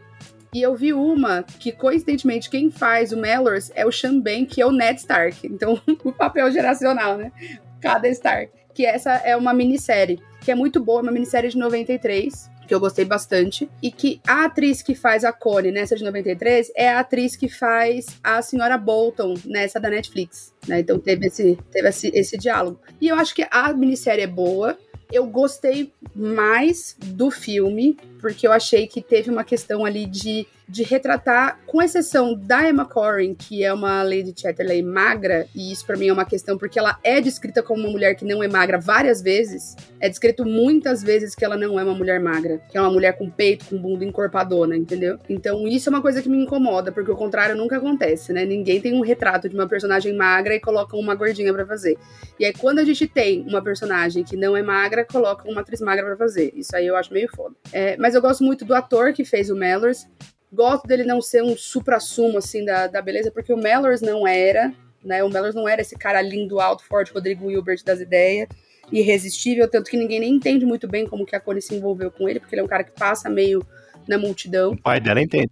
E 0.54 0.62
eu 0.62 0.76
vi 0.76 0.94
uma 0.94 1.44
que, 1.44 1.72
coincidentemente, 1.72 2.50
quem 2.50 2.72
faz 2.72 3.12
o 3.12 3.18
Mellors 3.18 3.72
é 3.76 3.86
o 3.86 3.92
Sean 3.92 4.20
Ben, 4.20 4.46
que 4.46 4.62
é 4.62 4.66
o 4.66 4.72
Ned 4.72 5.00
Stark. 5.00 5.46
Então, 5.46 5.82
o 6.04 6.12
papel 6.12 6.52
geracional, 6.52 7.18
né? 7.18 7.32
Cada 7.82 8.08
Stark. 8.08 8.52
Que 8.76 8.86
essa 8.86 9.14
é 9.14 9.36
uma 9.36 9.54
minissérie, 9.54 10.22
que 10.42 10.52
é 10.52 10.56
muito 10.56 10.80
boa, 10.80 11.02
uma 11.02 11.12
minissérie 11.12 11.50
de 11.50 11.58
93 11.58 12.54
que 12.68 12.74
eu 12.74 12.80
gostei 12.80 13.06
bastante, 13.06 13.70
e 13.82 13.92
que 13.92 14.20
a 14.28 14.46
atriz 14.46 14.82
que 14.82 14.96
faz 14.96 15.24
a 15.24 15.32
Connie 15.32 15.72
nessa 15.72 15.96
de 15.96 16.04
93 16.04 16.72
é 16.76 16.90
a 16.90 17.00
atriz 17.00 17.36
que 17.36 17.48
faz 17.48 18.08
a 18.24 18.42
senhora 18.42 18.78
Bolton 18.78 19.36
nessa 19.46 19.80
da 19.80 19.90
Netflix, 19.90 20.54
né? 20.68 20.80
Então 20.80 21.00
teve 21.00 21.28
esse, 21.28 21.58
teve 21.72 21.88
esse, 21.88 22.12
esse 22.14 22.38
diálogo. 22.38 22.80
E 23.00 23.08
eu 23.08 23.16
acho 23.16 23.36
que 23.36 23.46
a 23.52 23.72
minissérie 23.74 24.24
é 24.24 24.28
boa, 24.28 24.78
eu 25.12 25.26
gostei 25.28 25.94
mais 26.16 26.98
do 27.00 27.30
filme, 27.30 27.98
porque 28.26 28.48
eu 28.48 28.52
achei 28.52 28.88
que 28.88 29.04
teve 29.04 29.30
uma 29.30 29.44
questão 29.44 29.86
ali 29.86 30.08
de 30.08 30.48
de 30.68 30.84
retratar, 30.84 31.60
com 31.66 31.82
exceção 31.82 32.36
da 32.36 32.68
Emma 32.68 32.86
Corrin, 32.86 33.36
que 33.36 33.64
é 33.64 33.72
uma 33.72 34.02
Lady 34.02 34.34
Chatterley 34.36 34.82
magra, 34.82 35.48
e 35.54 35.72
isso 35.72 35.86
para 35.86 35.96
mim 35.96 36.08
é 36.08 36.14
uma 36.14 36.26
questão 36.26 36.58
porque 36.58 36.80
ela 36.80 36.98
é 37.04 37.22
descrita 37.22 37.62
como 37.62 37.82
uma 37.82 37.92
mulher 37.92 38.16
que 38.16 38.26
não 38.26 38.42
é 38.42 38.48
magra 38.48 38.80
várias 38.80 39.22
vezes. 39.22 39.76
É 40.00 40.10
descrito 40.10 40.44
muitas 40.44 41.04
vezes 41.04 41.36
que 41.36 41.46
ela 41.46 41.56
não 41.56 41.80
é 41.80 41.84
uma 41.84 41.94
mulher 41.94 42.20
magra, 42.20 42.60
que 42.70 42.78
é 42.78 42.82
uma 42.82 42.90
mulher 42.90 43.18
com 43.18 43.30
peito, 43.30 43.66
com 43.66 43.78
bunda 43.78 44.04
encorpadona, 44.04 44.76
entendeu? 44.76 45.20
Então 45.30 45.68
isso 45.68 45.90
é 45.90 45.92
uma 45.92 46.02
coisa 46.02 46.22
que 46.22 46.30
me 46.30 46.38
incomoda, 46.38 46.92
porque 46.92 47.12
o 47.12 47.16
contrário 47.16 47.56
nunca 47.56 47.78
acontece, 47.78 48.34
né? 48.34 48.44
Ninguém 48.44 48.82
tem 48.82 48.94
um 48.94 49.02
retrato 49.02 49.48
de 49.48 49.56
uma 49.56 49.68
personagem 49.68 50.16
magra 50.16 50.56
e 50.56 50.60
coloca 50.60 50.98
uma 50.98 51.14
gordinha 51.14 51.54
para 51.54 51.66
fazer. 51.66 51.98
E 52.40 52.46
aí 52.46 52.54
quando 52.54 52.80
a 52.80 52.84
gente 52.84 53.08
tem 53.08 53.46
uma 53.48 53.62
personagem 53.62 54.24
que 54.24 54.36
não 54.36 54.58
é 54.58 54.64
magra, 54.64 55.06
coloca 55.06 55.48
uma 55.48 55.62
atriz 55.62 55.80
magra 55.80 56.06
para 56.06 56.18
fazer. 56.18 56.52
Isso 56.56 56.76
aí 56.76 56.88
eu 56.88 56.96
acho 56.96 57.14
meio 57.14 57.30
foda. 57.30 57.56
É, 57.72 57.96
mas 57.98 58.15
eu 58.16 58.22
gosto 58.22 58.44
muito 58.44 58.66
do 58.66 58.74
ator 58.74 59.14
que 59.14 59.24
fez 59.24 59.50
o 59.50 59.56
Mellors. 59.56 60.08
Gosto 60.52 60.88
dele 60.88 61.04
não 61.04 61.22
ser 61.22 61.44
um 61.44 61.56
supra-sumo, 61.58 62.38
assim, 62.38 62.64
da, 62.64 62.88
da 62.88 63.02
beleza, 63.02 63.30
porque 63.30 63.52
o 63.52 63.58
Mellors 63.58 64.02
não 64.02 64.28
era, 64.28 64.74
né? 65.04 65.24
O 65.24 65.30
Mellors 65.30 65.54
não 65.54 65.68
era 65.68 65.82
esse 65.82 65.96
cara 65.98 66.22
lindo, 66.22 66.60
alto, 66.60 66.84
forte, 66.84 67.12
Rodrigo 67.12 67.48
Wilbert 67.48 67.84
das 67.84 68.00
ideias, 68.00 68.48
irresistível, 68.92 69.70
tanto 69.70 69.90
que 69.90 69.98
ninguém 69.98 70.20
nem 70.20 70.34
entende 70.34 70.66
muito 70.66 70.88
bem 70.88 71.08
como 71.08 71.26
que 71.26 71.36
a 71.36 71.40
Connie 71.40 71.62
se 71.62 71.76
envolveu 71.76 72.10
com 72.12 72.30
ele, 72.30 72.40
porque 72.40 72.56
ele 72.56 72.62
é 72.62 72.64
um 72.64 72.68
cara 72.68 72.84
que 72.84 72.92
passa 72.92 73.30
meio 73.30 73.66
na 74.08 74.18
multidão. 74.18 74.72
O 74.72 74.82
pai 74.82 75.00
dela 75.00 75.22
entende. 75.22 75.50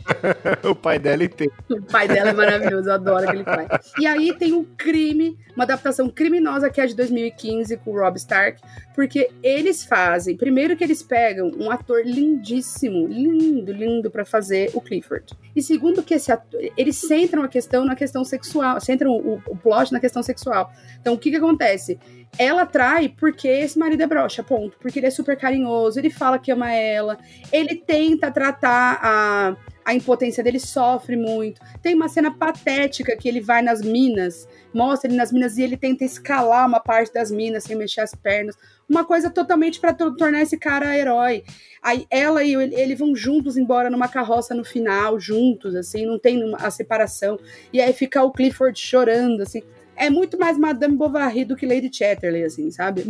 o 0.68 0.74
pai 0.74 0.98
dela 0.98 1.24
entende. 1.24 1.52
O 1.70 1.82
pai 1.82 2.08
dela 2.08 2.30
é 2.30 2.32
maravilhoso, 2.32 2.88
eu 2.88 2.94
adoro 2.94 3.28
aquele 3.28 3.44
pai. 3.44 3.66
E 3.98 4.06
aí 4.06 4.32
tem 4.36 4.52
um 4.52 4.64
crime, 4.64 5.36
uma 5.54 5.64
adaptação 5.64 6.08
criminosa 6.08 6.70
que 6.70 6.80
é 6.80 6.86
de 6.86 6.94
2015 6.94 7.76
com 7.78 7.90
o 7.90 7.98
Rob 7.98 8.16
Stark, 8.16 8.60
porque 8.94 9.30
eles 9.42 9.84
fazem, 9.84 10.36
primeiro 10.36 10.76
que 10.76 10.84
eles 10.84 11.02
pegam 11.02 11.50
um 11.58 11.70
ator 11.70 12.02
lindíssimo, 12.04 13.06
lindo, 13.06 13.72
lindo 13.72 14.10
para 14.10 14.24
fazer 14.24 14.70
o 14.74 14.80
Clifford. 14.80 15.32
E 15.54 15.62
segundo 15.62 16.02
que 16.02 16.14
esse 16.14 16.30
ator, 16.30 16.60
eles 16.76 16.96
centram 16.96 17.42
a 17.42 17.48
questão 17.48 17.84
na 17.84 17.94
questão 17.94 18.24
sexual, 18.24 18.80
centram 18.80 19.12
o, 19.12 19.42
o 19.46 19.56
plot 19.56 19.92
na 19.92 20.00
questão 20.00 20.22
sexual. 20.22 20.72
Então 21.00 21.14
o 21.14 21.18
que 21.18 21.30
que 21.30 21.36
acontece? 21.36 21.98
Ela 22.36 22.66
trai 22.66 23.08
porque 23.08 23.48
esse 23.48 23.78
marido 23.78 24.02
é 24.02 24.06
broxa, 24.06 24.42
ponto. 24.42 24.76
Porque 24.78 24.98
ele 24.98 25.06
é 25.06 25.10
super 25.10 25.36
carinhoso, 25.36 25.98
ele 25.98 26.10
fala 26.10 26.38
que 26.38 26.50
ama 26.50 26.72
ela, 26.72 27.18
ele 27.52 27.76
tenta 27.76 28.30
tratar 28.30 28.98
a, 29.02 29.56
a 29.84 29.94
impotência 29.94 30.42
dele, 30.42 30.60
sofre 30.60 31.16
muito. 31.16 31.60
Tem 31.80 31.94
uma 31.94 32.08
cena 32.08 32.30
patética 32.30 33.16
que 33.16 33.28
ele 33.28 33.40
vai 33.40 33.62
nas 33.62 33.80
minas, 33.80 34.46
mostra 34.72 35.08
ele 35.08 35.16
nas 35.16 35.32
minas 35.32 35.56
e 35.56 35.62
ele 35.62 35.76
tenta 35.76 36.04
escalar 36.04 36.66
uma 36.66 36.80
parte 36.80 37.12
das 37.12 37.30
minas 37.30 37.64
sem 37.64 37.76
mexer 37.76 38.02
as 38.02 38.14
pernas. 38.14 38.56
Uma 38.88 39.04
coisa 39.04 39.30
totalmente 39.30 39.80
para 39.80 39.92
tornar 39.94 40.42
esse 40.42 40.56
cara 40.56 40.96
herói. 40.96 41.42
Aí 41.82 42.06
ela 42.10 42.44
e 42.44 42.54
ele 42.54 42.94
vão 42.94 43.14
juntos 43.14 43.56
embora 43.56 43.90
numa 43.90 44.08
carroça 44.08 44.54
no 44.54 44.64
final, 44.64 45.18
juntos, 45.18 45.74
assim, 45.74 46.06
não 46.06 46.18
tem 46.18 46.40
a 46.58 46.70
separação. 46.70 47.38
E 47.72 47.80
aí 47.80 47.92
fica 47.92 48.22
o 48.22 48.30
Clifford 48.30 48.78
chorando, 48.78 49.42
assim 49.42 49.62
é 49.98 50.08
muito 50.08 50.38
mais 50.38 50.56
Madame 50.56 50.96
Bovary 50.96 51.44
do 51.44 51.56
que 51.56 51.66
Lady 51.66 51.90
Chatterley, 51.92 52.44
assim, 52.44 52.70
sabe? 52.70 53.04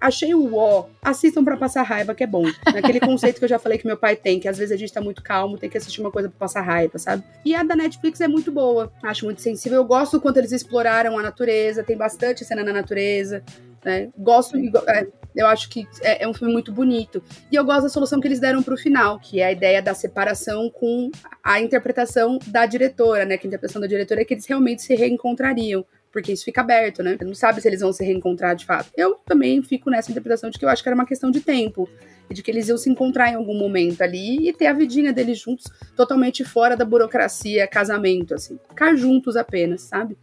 Achei 0.00 0.34
o 0.34 0.54
ó. 0.54 0.86
Assistam 1.02 1.42
para 1.44 1.56
passar 1.56 1.82
raiva, 1.82 2.14
que 2.14 2.22
é 2.22 2.26
bom. 2.26 2.44
Naquele 2.72 3.00
conceito 3.00 3.38
que 3.38 3.44
eu 3.44 3.48
já 3.48 3.58
falei 3.58 3.78
que 3.78 3.86
meu 3.86 3.96
pai 3.96 4.14
tem, 4.16 4.38
que 4.38 4.46
às 4.46 4.58
vezes 4.58 4.72
a 4.72 4.76
gente 4.76 4.92
tá 4.92 5.00
muito 5.00 5.22
calmo, 5.22 5.56
tem 5.56 5.70
que 5.70 5.78
assistir 5.78 6.00
uma 6.00 6.10
coisa 6.10 6.28
pra 6.28 6.38
passar 6.38 6.60
raiva, 6.60 6.98
sabe? 6.98 7.24
E 7.44 7.54
a 7.54 7.62
da 7.62 7.74
Netflix 7.74 8.20
é 8.20 8.28
muito 8.28 8.52
boa. 8.52 8.92
Acho 9.02 9.24
muito 9.24 9.40
sensível. 9.40 9.78
Eu 9.78 9.84
gosto 9.84 10.12
do 10.12 10.20
quanto 10.20 10.36
eles 10.36 10.52
exploraram 10.52 11.18
a 11.18 11.22
natureza, 11.22 11.82
tem 11.82 11.96
bastante 11.96 12.44
cena 12.44 12.62
na 12.62 12.72
natureza. 12.72 13.42
Né? 13.84 14.10
Gosto, 14.16 14.56
é, 14.88 15.06
eu 15.36 15.46
acho 15.46 15.68
que 15.68 15.86
é, 16.02 16.24
é, 16.24 16.28
um 16.28 16.32
filme 16.32 16.52
muito 16.52 16.72
bonito. 16.72 17.22
E 17.50 17.56
eu 17.56 17.64
gosto 17.64 17.82
da 17.82 17.88
solução 17.88 18.20
que 18.20 18.26
eles 18.26 18.40
deram 18.40 18.62
pro 18.62 18.76
final, 18.76 19.18
que 19.18 19.40
é 19.40 19.46
a 19.46 19.52
ideia 19.52 19.82
da 19.82 19.94
separação 19.94 20.70
com 20.70 21.10
a 21.42 21.60
interpretação 21.60 22.38
da 22.46 22.64
diretora, 22.66 23.24
né? 23.24 23.36
Que 23.36 23.46
a 23.46 23.48
interpretação 23.48 23.80
da 23.80 23.86
diretora 23.86 24.22
é 24.22 24.24
que 24.24 24.34
eles 24.34 24.46
realmente 24.46 24.82
se 24.82 24.94
reencontrariam 24.94 25.84
porque 26.14 26.30
isso 26.30 26.44
fica 26.44 26.60
aberto, 26.60 27.02
né? 27.02 27.18
Não 27.22 27.34
sabe 27.34 27.60
se 27.60 27.66
eles 27.66 27.80
vão 27.80 27.92
se 27.92 28.04
reencontrar 28.04 28.54
de 28.54 28.64
fato. 28.64 28.88
Eu 28.96 29.16
também 29.26 29.60
fico 29.64 29.90
nessa 29.90 30.12
interpretação 30.12 30.48
de 30.48 30.56
que 30.56 30.64
eu 30.64 30.68
acho 30.68 30.80
que 30.80 30.88
era 30.88 30.94
uma 30.94 31.04
questão 31.04 31.28
de 31.28 31.40
tempo. 31.40 31.88
E 32.30 32.34
de 32.34 32.40
que 32.40 32.52
eles 32.52 32.68
iam 32.68 32.78
se 32.78 32.88
encontrar 32.88 33.32
em 33.32 33.34
algum 33.34 33.58
momento 33.58 34.00
ali 34.00 34.48
e 34.48 34.52
ter 34.52 34.66
a 34.66 34.72
vidinha 34.72 35.12
deles 35.12 35.40
juntos, 35.40 35.66
totalmente 35.96 36.44
fora 36.44 36.76
da 36.76 36.84
burocracia, 36.84 37.66
casamento, 37.66 38.32
assim. 38.32 38.56
Ficar 38.68 38.94
juntos 38.94 39.36
apenas, 39.36 39.82
sabe? 39.82 40.16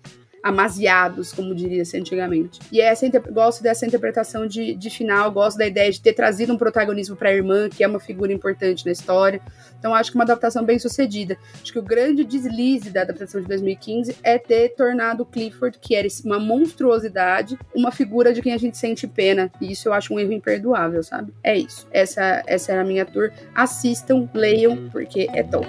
Amaziados, 0.43 1.31
como 1.31 1.53
diria-se 1.53 1.97
antigamente. 1.97 2.59
E 2.71 2.81
essa 2.81 3.07
gosto 3.31 3.61
dessa 3.61 3.85
interpretação 3.85 4.47
de, 4.47 4.73
de 4.75 4.89
final, 4.89 5.31
gosto 5.31 5.57
da 5.57 5.67
ideia 5.67 5.91
de 5.91 6.01
ter 6.01 6.13
trazido 6.13 6.53
um 6.53 6.57
protagonismo 6.57 7.15
para 7.15 7.29
a 7.29 7.33
irmã, 7.33 7.69
que 7.69 7.83
é 7.83 7.87
uma 7.87 7.99
figura 7.99 8.33
importante 8.33 8.85
na 8.85 8.91
história. 8.91 9.41
Então 9.77 9.93
acho 9.95 10.11
que 10.11 10.17
uma 10.17 10.23
adaptação 10.23 10.63
bem 10.63 10.77
sucedida. 10.79 11.37
Acho 11.61 11.71
que 11.71 11.79
o 11.79 11.83
grande 11.83 12.23
deslize 12.23 12.89
da 12.89 13.01
adaptação 13.01 13.41
de 13.41 13.47
2015 13.47 14.17
é 14.23 14.37
ter 14.37 14.69
tornado 14.69 15.25
Clifford, 15.25 15.77
que 15.79 15.95
era 15.95 16.07
uma 16.25 16.39
monstruosidade, 16.39 17.57
uma 17.75 17.91
figura 17.91 18.33
de 18.33 18.41
quem 18.41 18.53
a 18.53 18.57
gente 18.57 18.77
sente 18.77 19.07
pena. 19.07 19.51
E 19.59 19.71
isso 19.71 19.89
eu 19.89 19.93
acho 19.93 20.13
um 20.13 20.19
erro 20.19 20.33
imperdoável, 20.33 21.03
sabe? 21.03 21.33
É 21.43 21.57
isso. 21.57 21.87
Essa, 21.91 22.43
essa 22.45 22.71
era 22.71 22.81
a 22.81 22.85
minha 22.85 23.05
tour. 23.05 23.31
Assistam, 23.55 24.29
leiam, 24.33 24.89
porque 24.91 25.27
é 25.33 25.43
top. 25.43 25.67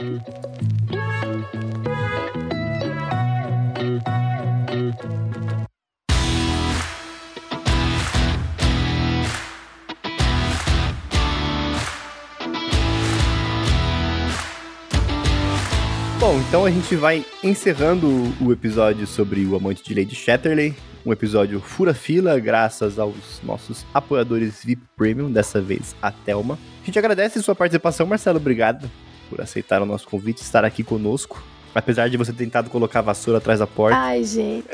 Bom, 16.22 16.38
então 16.48 16.64
a 16.64 16.70
gente 16.70 16.94
vai 16.94 17.26
encerrando 17.42 18.08
o 18.40 18.52
episódio 18.52 19.06
sobre 19.08 19.44
o 19.44 19.56
amante 19.56 19.82
de 19.82 19.92
Lady 19.92 20.14
Chatterley. 20.14 20.72
Um 21.04 21.12
episódio 21.12 21.60
fura-fila, 21.60 22.38
graças 22.38 22.96
aos 22.96 23.40
nossos 23.42 23.84
apoiadores 23.92 24.64
VIP 24.64 24.82
Premium, 24.96 25.32
dessa 25.32 25.60
vez 25.60 25.96
a 26.00 26.12
Thelma. 26.12 26.56
A 26.80 26.86
gente 26.86 26.96
agradece 26.96 27.42
sua 27.42 27.56
participação, 27.56 28.06
Marcelo. 28.06 28.38
Obrigado 28.38 28.88
por 29.28 29.40
aceitar 29.40 29.82
o 29.82 29.86
nosso 29.86 30.06
convite 30.06 30.38
e 30.38 30.42
estar 30.42 30.64
aqui 30.64 30.84
conosco. 30.84 31.42
Apesar 31.74 32.08
de 32.08 32.16
você 32.16 32.32
ter 32.32 32.44
tentado 32.44 32.68
colocar 32.68 32.98
a 32.98 33.02
vassoura 33.02 33.38
atrás 33.38 33.60
da 33.60 33.66
porta. 33.66 33.96
Ai, 33.96 34.24
gente. 34.24 34.66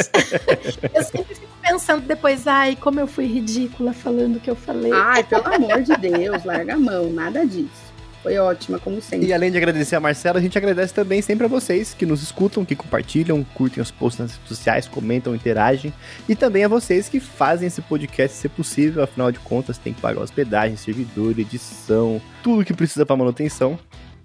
eu 0.94 1.02
sempre 1.02 1.34
fico 1.34 1.48
pensando 1.62 2.06
depois, 2.06 2.46
ai, 2.46 2.76
como 2.76 2.98
eu 2.98 3.06
fui 3.06 3.26
ridícula 3.26 3.92
falando 3.92 4.36
o 4.36 4.40
que 4.40 4.50
eu 4.50 4.56
falei. 4.56 4.92
Ai, 4.92 5.22
pelo 5.22 5.46
amor 5.46 5.82
de 5.82 5.96
Deus, 5.96 6.44
larga 6.44 6.74
a 6.74 6.78
mão, 6.78 7.10
nada 7.10 7.46
disso. 7.46 7.88
Foi 8.22 8.36
ótima, 8.36 8.80
como 8.80 9.00
sempre. 9.00 9.28
E 9.28 9.32
além 9.32 9.50
de 9.50 9.56
agradecer 9.56 9.94
a 9.94 10.00
Marcela, 10.00 10.38
a 10.38 10.42
gente 10.42 10.58
agradece 10.58 10.92
também 10.92 11.22
sempre 11.22 11.46
a 11.46 11.48
vocês 11.48 11.94
que 11.94 12.04
nos 12.04 12.20
escutam, 12.20 12.64
que 12.64 12.74
compartilham, 12.74 13.44
curtem 13.54 13.80
os 13.80 13.92
posts 13.92 14.20
nas 14.20 14.32
redes 14.32 14.48
sociais, 14.48 14.88
comentam, 14.88 15.34
interagem. 15.34 15.94
E 16.28 16.34
também 16.34 16.64
a 16.64 16.68
vocês 16.68 17.08
que 17.08 17.20
fazem 17.20 17.68
esse 17.68 17.80
podcast 17.80 18.36
ser 18.36 18.48
possível, 18.48 19.04
afinal 19.04 19.30
de 19.30 19.38
contas, 19.38 19.78
tem 19.78 19.92
que 19.92 20.00
pagar 20.00 20.20
hospedagem, 20.20 20.76
servidor, 20.76 21.38
edição, 21.38 22.20
tudo 22.42 22.64
que 22.64 22.74
precisa 22.74 23.06
para 23.06 23.16
manutenção 23.16 23.78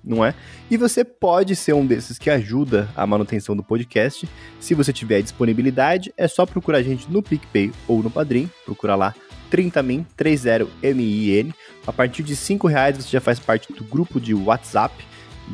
não 0.03 0.23
é? 0.23 0.33
E 0.69 0.77
você 0.77 1.03
pode 1.03 1.55
ser 1.55 1.73
um 1.73 1.85
desses 1.85 2.17
que 2.17 2.29
ajuda 2.29 2.89
a 2.95 3.07
manutenção 3.07 3.55
do 3.55 3.63
podcast. 3.63 4.27
Se 4.59 4.73
você 4.73 4.91
tiver 4.91 5.21
disponibilidade, 5.21 6.13
é 6.17 6.27
só 6.27 6.45
procurar 6.45 6.79
a 6.79 6.83
gente 6.83 7.09
no 7.09 7.23
PicPay 7.23 7.71
ou 7.87 8.03
no 8.03 8.11
Padrim, 8.11 8.49
procura 8.65 8.95
lá 8.95 9.15
30min, 9.51 10.05
30min. 10.17 11.53
A 11.85 11.93
partir 11.93 12.23
de 12.23 12.35
5 12.35 12.67
reais 12.67 12.97
você 12.97 13.09
já 13.09 13.21
faz 13.21 13.39
parte 13.39 13.71
do 13.71 13.83
grupo 13.83 14.19
de 14.19 14.33
WhatsApp 14.33 14.93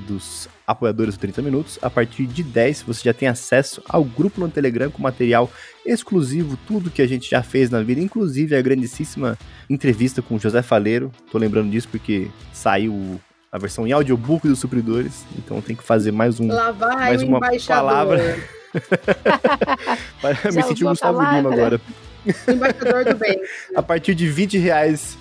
dos 0.08 0.48
apoiadores 0.66 1.16
do 1.16 1.20
30 1.20 1.42
Minutos. 1.42 1.80
A 1.82 1.90
partir 1.90 2.26
de 2.26 2.44
10 2.44 2.84
você 2.84 3.02
já 3.04 3.14
tem 3.14 3.28
acesso 3.28 3.82
ao 3.90 4.04
grupo 4.04 4.40
no 4.40 4.50
Telegram 4.50 4.90
com 4.90 5.02
material 5.02 5.52
exclusivo, 5.86 6.58
tudo 6.68 6.92
que 6.92 7.02
a 7.02 7.08
gente 7.08 7.30
já 7.30 7.42
fez 7.42 7.70
na 7.70 7.82
vida, 7.82 8.00
inclusive 8.00 8.56
a 8.56 8.62
grandíssima 8.62 9.38
entrevista 9.70 10.22
com 10.22 10.36
o 10.36 10.40
José 10.40 10.62
Faleiro. 10.62 11.12
Tô 11.32 11.38
lembrando 11.38 11.72
disso 11.72 11.90
porque 11.90 12.28
saiu 12.54 13.20
a 13.52 13.58
versão 13.58 13.88
em 13.88 13.92
audiobook 13.92 14.48
dos 14.48 14.60
supridores, 14.60 15.26
então 15.38 15.62
tem 15.62 15.76
que 15.76 15.84
fazer 15.84 16.12
mais 16.12 16.40
um 16.40 16.48
Lá 16.48 16.72
vai 16.72 16.96
mais 16.96 17.24
uma 17.24 17.40
palavra. 17.68 18.38
Me 20.54 20.64
senti 20.64 20.86
um 20.86 20.90
Gustavo 20.90 21.20
Lima 21.20 21.52
agora. 21.52 21.82
Embaixador 22.48 23.06
do 23.06 23.16
bem. 23.16 23.42
a 23.76 23.82
partir 23.82 24.14
de 24.14 24.28
20 24.28 24.58
reais 24.58 25.18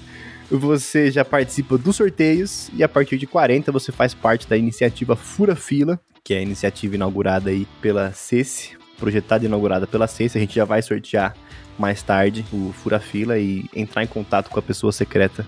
você 0.50 1.10
já 1.10 1.24
participa 1.24 1.78
dos 1.78 1.96
sorteios 1.96 2.70
e 2.74 2.82
a 2.82 2.88
partir 2.88 3.16
de 3.16 3.26
40 3.26 3.70
você 3.70 3.92
faz 3.92 4.14
parte 4.14 4.46
da 4.48 4.56
iniciativa 4.56 5.14
Fura 5.14 5.54
Fila, 5.54 6.00
que 6.24 6.34
é 6.34 6.38
a 6.38 6.42
iniciativa 6.42 6.96
inaugurada 6.96 7.50
aí 7.50 7.66
pela 7.80 8.12
CESE, 8.12 8.76
projetada 8.98 9.44
e 9.44 9.46
inaugurada 9.46 9.86
pela 9.86 10.06
CESE. 10.06 10.36
A 10.36 10.40
gente 10.40 10.54
já 10.54 10.64
vai 10.64 10.82
sortear 10.82 11.34
mais 11.78 12.02
tarde 12.02 12.44
o 12.52 12.72
Fura 12.72 12.98
Fila 12.98 13.38
e 13.38 13.66
entrar 13.74 14.02
em 14.02 14.06
contato 14.06 14.50
com 14.50 14.58
a 14.58 14.62
pessoa 14.62 14.92
secreta 14.92 15.46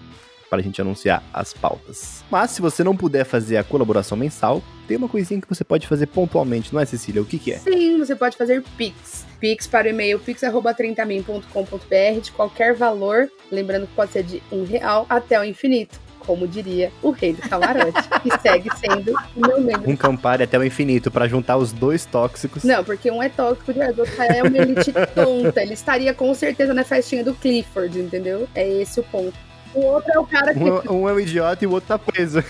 para 0.50 0.58
a 0.58 0.62
gente 0.62 0.80
anunciar 0.80 1.22
as 1.32 1.54
pautas. 1.54 2.24
Mas 2.28 2.50
se 2.50 2.60
você 2.60 2.82
não 2.82 2.96
puder 2.96 3.24
fazer 3.24 3.56
a 3.56 3.64
colaboração 3.64 4.18
mensal, 4.18 4.60
tem 4.88 4.96
uma 4.96 5.08
coisinha 5.08 5.40
que 5.40 5.48
você 5.48 5.62
pode 5.62 5.86
fazer 5.86 6.06
pontualmente, 6.06 6.74
não 6.74 6.80
é, 6.80 6.84
Cecília? 6.84 7.22
O 7.22 7.24
que, 7.24 7.38
que 7.38 7.52
é? 7.52 7.58
Sim, 7.58 7.96
você 7.96 8.16
pode 8.16 8.36
fazer 8.36 8.64
Pix. 8.76 9.24
Pix 9.38 9.68
para 9.68 9.86
o 9.86 9.90
e-mail 9.90 10.18
pix.30min.com.br 10.18 12.20
de 12.20 12.32
qualquer 12.32 12.74
valor, 12.74 13.30
lembrando 13.50 13.86
que 13.86 13.94
pode 13.94 14.12
ser 14.12 14.24
de 14.24 14.42
um 14.50 14.64
real 14.64 15.06
até 15.08 15.40
o 15.40 15.44
infinito 15.44 16.00
como 16.26 16.46
diria 16.46 16.92
o 17.02 17.10
rei 17.10 17.32
do 17.32 17.42
camarote, 17.42 18.06
que 18.22 18.40
segue 18.40 18.68
sendo 18.76 19.12
o 19.34 19.40
meu 19.40 19.60
membro. 19.60 19.90
Um 19.90 19.96
Campari 19.96 20.44
até 20.44 20.58
o 20.58 20.64
infinito 20.64 21.10
para 21.10 21.26
juntar 21.26 21.56
os 21.56 21.72
dois 21.72 22.04
tóxicos. 22.04 22.62
Não, 22.62 22.84
porque 22.84 23.10
um 23.10 23.22
é 23.22 23.28
tóxico 23.28 23.72
e 23.72 23.80
o 23.80 23.98
outro 23.98 24.22
é 24.22 24.42
uma 24.42 24.58
elite 24.58 24.92
tonta. 25.14 25.62
Ele 25.62 25.74
estaria 25.74 26.14
com 26.14 26.32
certeza 26.34 26.72
na 26.72 26.84
festinha 26.84 27.24
do 27.24 27.34
Clifford, 27.34 27.98
entendeu? 27.98 28.48
É 28.54 28.68
esse 28.68 29.00
o 29.00 29.02
ponto. 29.02 29.34
O 29.74 29.80
outro 29.84 30.10
é 30.12 30.18
o 30.18 30.26
cara 30.26 30.52
que. 30.52 30.60
Um, 30.60 31.02
um 31.02 31.08
é 31.08 31.12
um 31.12 31.20
idiota 31.20 31.64
e 31.64 31.66
o 31.66 31.72
outro 31.72 31.88
tá 31.88 31.98
preso. 31.98 32.42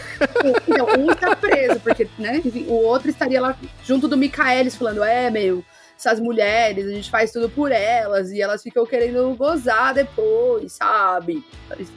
Então, 0.66 0.86
um 0.98 1.06
tá 1.14 1.36
preso, 1.36 1.80
porque, 1.80 2.08
né? 2.18 2.40
O 2.66 2.74
outro 2.74 3.10
estaria 3.10 3.40
lá 3.40 3.56
junto 3.84 4.08
do 4.08 4.16
Michaelis 4.16 4.74
falando: 4.74 5.04
é, 5.04 5.30
meu, 5.30 5.64
essas 5.98 6.18
mulheres, 6.18 6.86
a 6.86 6.90
gente 6.90 7.10
faz 7.10 7.30
tudo 7.30 7.48
por 7.50 7.70
elas 7.70 8.30
e 8.30 8.40
elas 8.40 8.62
ficam 8.62 8.86
querendo 8.86 9.34
gozar 9.36 9.92
depois, 9.92 10.72
sabe? 10.72 11.44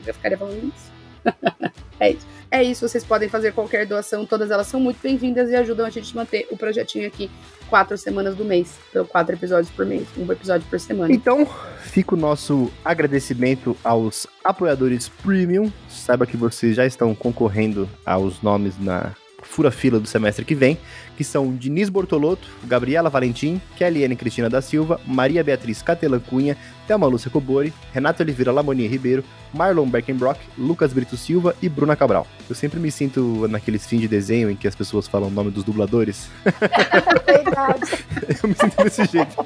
Eu 0.05 0.13
ficaria 0.13 0.37
falando 0.37 0.71
isso. 0.75 0.92
é 1.99 2.11
isso. 2.11 2.33
É 2.53 2.61
isso, 2.61 2.87
vocês 2.87 3.03
podem 3.03 3.27
fazer 3.27 3.51
qualquer 3.51 3.83
doação, 3.83 4.27
todas 4.27 4.51
elas 4.51 4.67
são 4.67 4.79
muito 4.79 4.99
bem-vindas 5.01 5.49
e 5.49 5.55
ajudam 5.55 5.87
a 5.87 5.89
gente 5.89 6.11
a 6.11 6.15
manter 6.15 6.47
o 6.51 6.55
projetinho 6.55 7.07
aqui 7.07 7.27
quatro 7.67 7.97
semanas 7.97 8.35
do 8.35 8.45
mês, 8.45 8.77
então 8.91 9.03
quatro 9.05 9.33
episódios 9.33 9.71
por 9.71 9.87
mês, 9.87 10.07
um 10.15 10.31
episódio 10.31 10.67
por 10.69 10.79
semana. 10.79 11.11
Então, 11.11 11.47
fica 11.79 12.13
o 12.13 12.17
nosso 12.17 12.71
agradecimento 12.85 13.75
aos 13.83 14.27
apoiadores 14.43 15.09
premium. 15.09 15.71
Saiba 15.89 16.27
que 16.27 16.37
vocês 16.37 16.75
já 16.75 16.85
estão 16.85 17.15
concorrendo 17.15 17.89
aos 18.05 18.39
nomes 18.43 18.79
na 18.79 19.15
fura-fila 19.41 19.99
do 19.99 20.07
semestre 20.07 20.45
que 20.45 20.53
vem, 20.53 20.77
que 21.17 21.23
são 21.23 21.55
Diniz 21.55 21.89
Bortolotto, 21.89 22.47
Gabriela 22.65 23.09
Valentim, 23.09 23.61
Kellyane 23.75 24.15
Cristina 24.15 24.49
da 24.49 24.61
Silva, 24.61 24.99
Maria 25.05 25.43
Beatriz 25.43 25.81
Catela 25.81 26.19
Cunha, 26.19 26.55
Thelma 26.87 27.07
Lúcia 27.07 27.29
Cobori, 27.29 27.73
Renato 27.93 28.23
Oliveira 28.23 28.51
Lamonia 28.51 28.87
Ribeiro, 28.87 29.23
Marlon 29.53 29.87
Beckenbrock, 29.87 30.39
Lucas 30.57 30.93
Brito 30.93 31.15
Silva 31.15 31.55
e 31.61 31.69
Bruna 31.69 31.95
Cabral. 31.95 32.27
Eu 32.49 32.55
sempre 32.55 32.79
me 32.79 32.91
sinto 32.91 33.47
naqueles 33.47 33.85
fins 33.85 34.01
de 34.01 34.07
desenho 34.07 34.49
em 34.49 34.55
que 34.55 34.67
as 34.67 34.75
pessoas 34.75 35.07
falam 35.07 35.29
o 35.29 35.31
nome 35.31 35.51
dos 35.51 35.63
dubladores. 35.63 36.29
Verdade. 37.25 38.05
Eu 38.43 38.49
me 38.49 38.55
sinto 38.55 38.83
desse 38.83 39.05
jeito. 39.05 39.45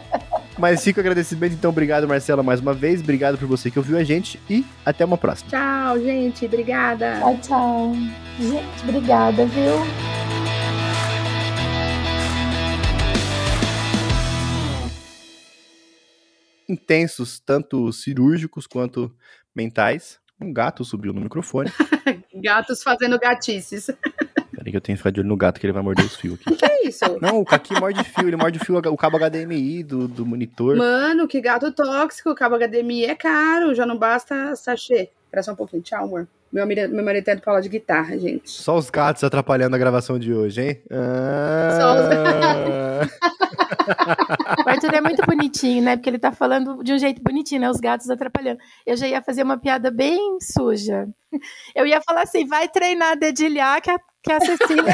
Mas 0.58 0.84
fica 0.84 1.00
o 1.00 1.02
agradecimento, 1.02 1.54
então 1.54 1.70
obrigado 1.70 2.08
Marcela 2.08 2.42
mais 2.42 2.60
uma 2.60 2.74
vez, 2.74 3.00
obrigado 3.02 3.38
por 3.38 3.48
você 3.48 3.70
que 3.70 3.78
ouviu 3.78 3.98
a 3.98 4.04
gente 4.04 4.40
e 4.50 4.66
até 4.84 5.06
uma 5.06 5.18
próxima. 5.18 5.52
Tchau, 5.52 6.00
gente, 6.00 6.46
obrigada. 6.46 7.20
Tchau, 7.20 7.38
tchau. 7.42 7.96
Gente, 8.40 8.84
obrigada, 8.84 9.46
viu? 9.46 10.47
Intensos, 16.70 17.40
tanto 17.40 17.92
cirúrgicos 17.92 18.68
quanto 18.68 19.16
mentais. 19.56 20.20
Um 20.40 20.54
gato 20.54 20.86
subiu 20.86 21.14
no 21.14 21.22
microfone. 21.22 21.72
Gatos 22.34 22.84
fazendo 22.84 23.18
gatices. 23.18 23.88
Peraí 24.52 24.72
que 24.72 24.78
eu 24.78 24.82
tenho 24.82 24.96
que 24.96 24.98
ficar 24.98 25.12
de 25.12 25.20
olho 25.20 25.30
no 25.30 25.38
gato 25.38 25.60
que 25.60 25.66
ele 25.66 25.74
vai 25.74 25.82
morder 25.82 26.06
os 26.06 26.16
fios 26.16 26.40
aqui. 26.40 26.56
Que 26.58 26.66
é 26.66 26.88
isso? 26.88 27.06
Não, 27.22 27.40
o 27.40 27.46
Kaki 27.46 27.74
morde 27.80 28.04
fio, 28.04 28.28
ele 28.28 28.36
morde 28.36 28.60
o 28.60 28.64
fio, 28.64 28.78
o 28.78 28.98
cabo 28.98 29.18
HDMI 29.18 29.84
do, 29.84 30.08
do 30.08 30.26
monitor. 30.26 30.76
Mano, 30.78 31.28
que 31.28 31.42
gato 31.42 31.72
tóxico. 31.72 32.30
O 32.30 32.36
cabo 32.36 32.58
HDMI 32.58 33.06
é 33.06 33.16
caro, 33.16 33.74
já 33.74 33.86
não 33.86 33.98
basta 33.98 34.56
sachê. 34.56 35.10
Espera 35.28 35.44
só 35.44 35.52
um 35.52 35.56
pouquinho. 35.56 35.84
Tchau, 35.84 36.06
amor. 36.06 36.28
Meu, 36.52 36.66
marido- 36.66 36.94
meu 36.96 37.04
marido 37.04 37.26
tá 37.26 37.34
indo 37.34 37.42
pra 37.42 37.52
aula 37.52 37.62
de 37.62 37.68
guitarra, 37.70 38.18
gente. 38.18 38.50
Só 38.50 38.78
os 38.78 38.90
gatos 38.90 39.24
atrapalhando 39.24 39.76
a 39.76 39.80
gravação 39.80 40.18
de 40.18 40.34
hoje, 40.34 40.62
hein? 40.62 40.82
Ah... 40.90 41.78
O 44.66 44.70
Arthur 44.70 44.94
é 44.94 45.02
muito 45.02 45.22
bonitinho, 45.26 45.82
né? 45.84 45.96
Porque 45.96 46.10
ele 46.10 46.20
tá 46.20 46.32
falando 46.32 46.84
de 46.84 46.92
um 46.94 46.98
jeito 46.98 47.22
bonitinho, 47.22 47.62
né? 47.62 47.70
Os 47.70 47.80
gatos 47.80 48.10
atrapalhando. 48.10 48.60
Eu 48.86 48.98
já 48.98 49.08
ia 49.08 49.22
fazer 49.22 49.44
uma 49.44 49.58
piada 49.58 49.90
bem 49.92 50.38
suja. 50.42 51.08
Eu 51.76 51.86
ia 51.86 52.02
falar 52.02 52.24
assim: 52.24 52.46
vai 52.46 52.68
treinar 52.68 53.12
a 53.14 53.16
dedilhar 53.16 53.82
que 53.82 53.90
a, 53.90 53.98
que 54.24 54.32
a 54.32 54.40
Cecília 54.42 54.84